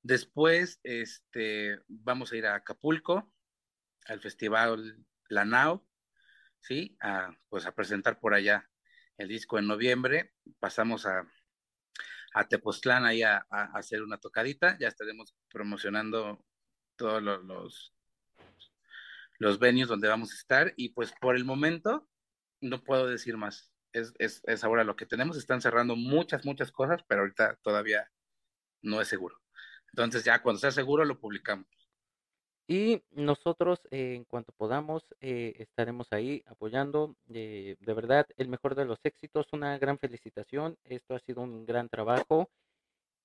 Después, 0.03 0.81
este, 0.83 1.79
vamos 1.87 2.33
a 2.33 2.37
ir 2.37 2.47
a 2.47 2.57
Acapulco, 2.57 3.33
al 4.07 4.21
Festival 4.21 4.97
Lanao, 5.29 5.87
¿sí? 6.61 6.97
A, 7.01 7.31
pues 7.49 7.67
a 7.67 7.75
presentar 7.75 8.19
por 8.21 8.35
allá 8.35 8.69
el 9.17 9.29
disco 9.29 9.59
en 9.59 9.67
noviembre. 9.67 10.33
Pasamos 10.59 11.07
a, 11.07 11.27
a 12.35 12.49
Tepoztlán 12.49 13.05
ahí 13.05 13.23
a, 13.23 13.47
hacer 13.75 14.03
una 14.03 14.19
tocadita. 14.19 14.79
Ya 14.79 14.89
estaremos 14.89 15.35
promocionando 15.49 16.45
todos 16.97 17.23
los, 17.23 17.45
los, 17.45 17.95
los 19.39 19.59
venues 19.59 19.89
donde 19.89 20.09
vamos 20.09 20.33
a 20.33 20.37
estar. 20.37 20.73
Y 20.77 20.91
pues 20.91 21.13
por 21.21 21.37
el 21.37 21.45
momento 21.45 22.09
no 22.61 22.83
puedo 22.83 23.07
decir 23.07 23.37
más. 23.37 23.73
Es, 23.93 24.13
es, 24.19 24.43
es 24.45 24.65
ahora 24.65 24.85
lo 24.85 24.97
que 24.97 25.07
tenemos. 25.07 25.37
Están 25.37 25.61
cerrando 25.61 25.97
muchas, 25.97 26.45
muchas 26.45 26.73
cosas, 26.73 27.03
pero 27.09 27.23
ahorita 27.23 27.59
todavía 27.63 28.11
no 28.83 29.01
es 29.01 29.09
seguro. 29.09 29.41
Entonces 29.93 30.25
ya 30.25 30.43
cuando 30.43 30.61
sea 30.61 30.71
seguro 30.71 31.05
lo 31.05 31.19
publicamos. 31.19 31.67
Y 32.71 33.03
nosotros, 33.13 33.81
eh, 33.91 34.15
en 34.15 34.25
cuanto 34.25 34.53
podamos, 34.53 35.03
eh, 35.21 35.55
estaremos 35.59 36.09
ahí 36.13 36.43
apoyando. 36.47 37.17
Eh, 37.33 37.77
de 37.81 37.95
verdad, 37.95 38.27
el 38.37 38.49
mejor 38.49 38.75
de 38.75 38.85
los 38.85 38.99
éxitos, 39.05 39.47
una 39.53 39.79
gran 39.79 39.99
felicitación. 39.99 40.77
Esto 40.85 41.15
ha 41.15 41.21
sido 41.21 41.41
un 41.43 41.65
gran 41.65 41.89
trabajo. 41.89 42.51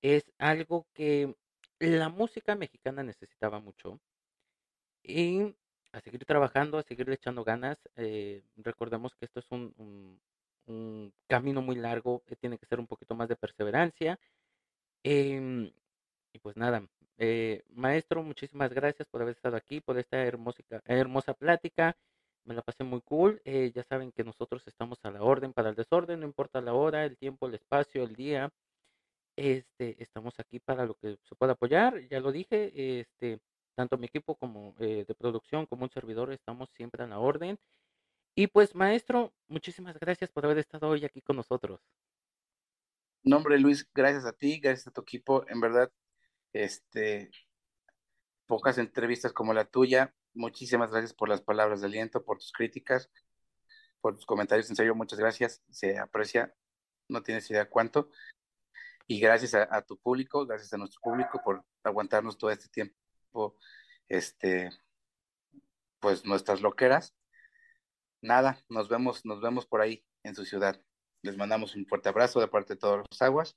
Es 0.02 0.24
algo 0.38 0.86
que 0.94 1.36
la 1.78 2.08
música 2.08 2.54
mexicana 2.56 3.02
necesitaba 3.02 3.60
mucho. 3.60 4.00
Y 5.02 5.54
a 5.94 6.00
seguir 6.00 6.24
trabajando, 6.24 6.78
a 6.78 6.82
seguir 6.82 7.08
echando 7.10 7.44
ganas. 7.44 7.78
recordemos 8.56 9.14
que 9.14 9.26
esto 9.26 9.40
es 9.40 9.46
un, 9.50 10.20
camino 11.28 11.62
muy 11.62 11.76
largo, 11.76 12.22
tiene 12.40 12.58
que 12.58 12.66
ser 12.66 12.80
un 12.80 12.86
poquito 12.86 13.14
más 13.14 13.28
de 13.28 13.36
perseverancia. 13.36 14.18
Em, 15.04 15.70
y 16.32 16.38
pues 16.40 16.56
nada, 16.56 16.82
eh, 17.18 17.62
maestro, 17.70 18.22
muchísimas 18.22 18.72
gracias 18.72 19.06
por 19.08 19.22
haber 19.22 19.36
estado 19.36 19.56
aquí, 19.56 19.80
por 19.80 19.98
esta 19.98 20.18
hermosa, 20.22 20.62
hermosa 20.86 21.34
plática. 21.34 21.96
Me 22.44 22.54
la 22.54 22.62
pasé 22.62 22.84
muy 22.84 23.00
cool. 23.02 23.40
Eh, 23.44 23.72
ya 23.74 23.84
saben 23.84 24.12
que 24.12 24.24
nosotros 24.24 24.66
estamos 24.66 24.98
a 25.04 25.10
la 25.10 25.22
orden 25.22 25.52
para 25.52 25.70
el 25.70 25.76
desorden, 25.76 26.20
no 26.20 26.26
importa 26.26 26.60
la 26.60 26.74
hora, 26.74 27.04
el 27.04 27.16
tiempo, 27.16 27.46
el 27.46 27.54
espacio, 27.54 28.02
el 28.04 28.14
día. 28.16 28.50
Este, 29.36 30.02
estamos 30.02 30.38
aquí 30.40 30.60
para 30.60 30.86
lo 30.86 30.94
que 30.94 31.18
se 31.24 31.34
pueda 31.36 31.52
apoyar. 31.54 32.00
Ya 32.08 32.20
lo 32.20 32.32
dije, 32.32 33.00
este, 33.00 33.40
tanto 33.74 33.98
mi 33.98 34.06
equipo 34.06 34.36
como 34.36 34.74
eh, 34.80 35.04
de 35.06 35.14
producción 35.14 35.66
como 35.66 35.84
un 35.84 35.90
servidor 35.90 36.32
estamos 36.32 36.70
siempre 36.70 37.04
a 37.04 37.06
la 37.06 37.18
orden. 37.18 37.58
Y 38.34 38.48
pues, 38.48 38.74
maestro, 38.74 39.32
muchísimas 39.48 39.98
gracias 39.98 40.30
por 40.30 40.44
haber 40.44 40.58
estado 40.58 40.88
hoy 40.88 41.04
aquí 41.04 41.20
con 41.22 41.36
nosotros. 41.36 41.80
Nombre 43.22 43.58
Luis, 43.58 43.88
gracias 43.94 44.26
a 44.26 44.32
ti, 44.32 44.60
gracias 44.60 44.88
a 44.88 44.90
tu 44.90 45.00
equipo. 45.02 45.44
En 45.48 45.60
verdad, 45.60 45.90
este, 46.52 47.30
pocas 48.46 48.78
entrevistas 48.78 49.32
como 49.32 49.54
la 49.54 49.64
tuya. 49.64 50.14
Muchísimas 50.34 50.90
gracias 50.90 51.14
por 51.14 51.28
las 51.28 51.40
palabras 51.40 51.80
de 51.80 51.86
aliento, 51.86 52.24
por 52.24 52.38
tus 52.38 52.52
críticas, 52.52 53.10
por 54.00 54.16
tus 54.16 54.26
comentarios. 54.26 54.68
En 54.68 54.76
serio, 54.76 54.94
muchas 54.94 55.18
gracias. 55.18 55.62
Se 55.70 55.98
aprecia, 55.98 56.54
no 57.08 57.22
tienes 57.22 57.48
idea 57.50 57.68
cuánto. 57.68 58.10
Y 59.06 59.20
gracias 59.20 59.54
a, 59.54 59.82
tu 59.82 59.98
público, 59.98 60.46
gracias 60.46 60.72
a 60.72 60.78
nuestro 60.78 61.00
público 61.02 61.40
por 61.44 61.62
aguantarnos 61.82 62.38
todo 62.38 62.50
este 62.50 62.68
tiempo, 62.68 62.96
este, 64.08 64.70
pues 66.00 66.24
nuestras 66.24 66.60
loqueras. 66.60 67.14
Nada, 68.20 68.58
nos 68.68 68.88
vemos, 68.88 69.24
nos 69.24 69.40
vemos 69.40 69.66
por 69.66 69.80
ahí 69.80 70.04
en 70.22 70.34
su 70.34 70.44
ciudad. 70.44 70.80
Les 71.22 71.36
mandamos 71.36 71.74
un 71.76 71.86
fuerte 71.86 72.08
abrazo 72.08 72.40
de 72.40 72.48
parte 72.48 72.74
de 72.74 72.80
todos 72.80 73.04
los 73.10 73.22
aguas 73.22 73.56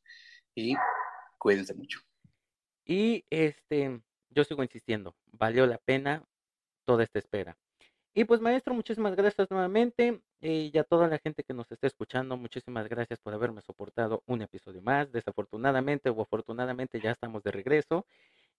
y 0.55 0.75
cuídense 1.38 1.73
mucho. 1.73 1.99
Y 2.86 3.25
este, 3.30 4.01
yo 4.30 4.43
sigo 4.43 4.63
insistiendo, 4.63 5.15
valió 5.32 5.65
la 5.65 5.78
pena 5.78 6.23
toda 6.86 7.03
esta 7.03 7.19
espera. 7.19 7.57
Y 8.13 8.23
pues 8.23 8.41
maestro, 8.41 8.73
muchísimas 8.73 9.15
gracias 9.15 9.47
nuevamente. 9.51 10.21
Eh, 10.41 10.71
y 10.73 10.78
a 10.78 10.84
toda 10.84 11.07
la 11.07 11.19
gente 11.19 11.43
que 11.43 11.53
nos 11.53 11.71
está 11.71 11.86
escuchando, 11.86 12.36
muchísimas 12.36 12.88
gracias 12.88 13.19
por 13.19 13.34
haberme 13.34 13.61
soportado 13.61 14.23
un 14.25 14.41
episodio 14.41 14.82
más. 14.82 15.11
Desafortunadamente 15.11 16.09
o 16.09 16.21
afortunadamente 16.21 16.99
ya 16.99 17.11
estamos 17.11 17.43
de 17.43 17.51
regreso. 17.51 18.07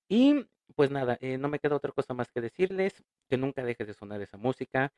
Y 0.09 0.47
pues 0.75 0.91
nada, 0.91 1.19
eh, 1.21 1.39
no 1.39 1.49
me 1.49 1.59
queda 1.59 1.77
otra 1.77 1.93
cosa 1.93 2.15
más 2.15 2.31
que 2.31 2.41
decirles 2.41 3.03
que 3.29 3.37
nunca 3.37 3.65
deje 3.65 3.85
de 3.85 3.95
sonar 3.95 4.21
esa 4.23 4.37
música. 4.39 4.93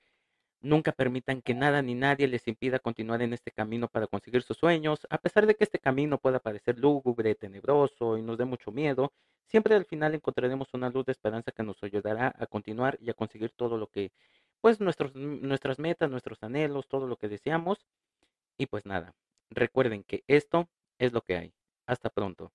Nunca 0.62 0.92
permitan 0.92 1.42
que 1.42 1.54
nada 1.54 1.82
ni 1.82 1.94
nadie 1.94 2.28
les 2.28 2.48
impida 2.48 2.78
continuar 2.80 3.22
en 3.22 3.32
este 3.34 3.52
camino 3.52 3.88
para 3.88 4.06
conseguir 4.08 4.42
sus 4.42 4.58
sueños, 4.58 5.06
a 5.10 5.18
pesar 5.18 5.46
de 5.46 5.54
que 5.56 5.64
este 5.64 5.78
camino 5.78 6.18
pueda 6.18 6.40
parecer 6.40 6.78
lúgubre, 6.78 7.34
tenebroso 7.34 8.18
y 8.18 8.22
nos 8.22 8.38
dé 8.38 8.44
mucho 8.46 8.72
miedo, 8.72 9.12
siempre 9.46 9.74
al 9.76 9.86
final 9.86 10.14
encontraremos 10.14 10.68
una 10.74 10.90
luz 10.90 11.06
de 11.06 11.12
esperanza 11.12 11.52
que 11.52 11.62
nos 11.62 11.82
ayudará 11.82 12.34
a 12.38 12.46
continuar 12.46 12.98
y 13.00 13.10
a 13.10 13.14
conseguir 13.14 13.52
todo 13.56 13.78
lo 13.78 13.88
que, 13.88 14.12
pues 14.60 14.80
nuestros, 14.80 15.14
nuestras 15.14 15.78
metas, 15.78 16.10
nuestros 16.10 16.42
anhelos, 16.42 16.88
todo 16.88 17.06
lo 17.06 17.16
que 17.18 17.28
deseamos. 17.28 17.86
Y 18.58 18.66
pues 18.66 18.86
nada, 18.86 19.14
recuerden 19.50 20.04
que 20.04 20.24
esto 20.28 20.70
es 20.98 21.12
lo 21.12 21.22
que 21.22 21.36
hay. 21.36 21.54
Hasta 21.86 22.10
pronto. 22.10 22.52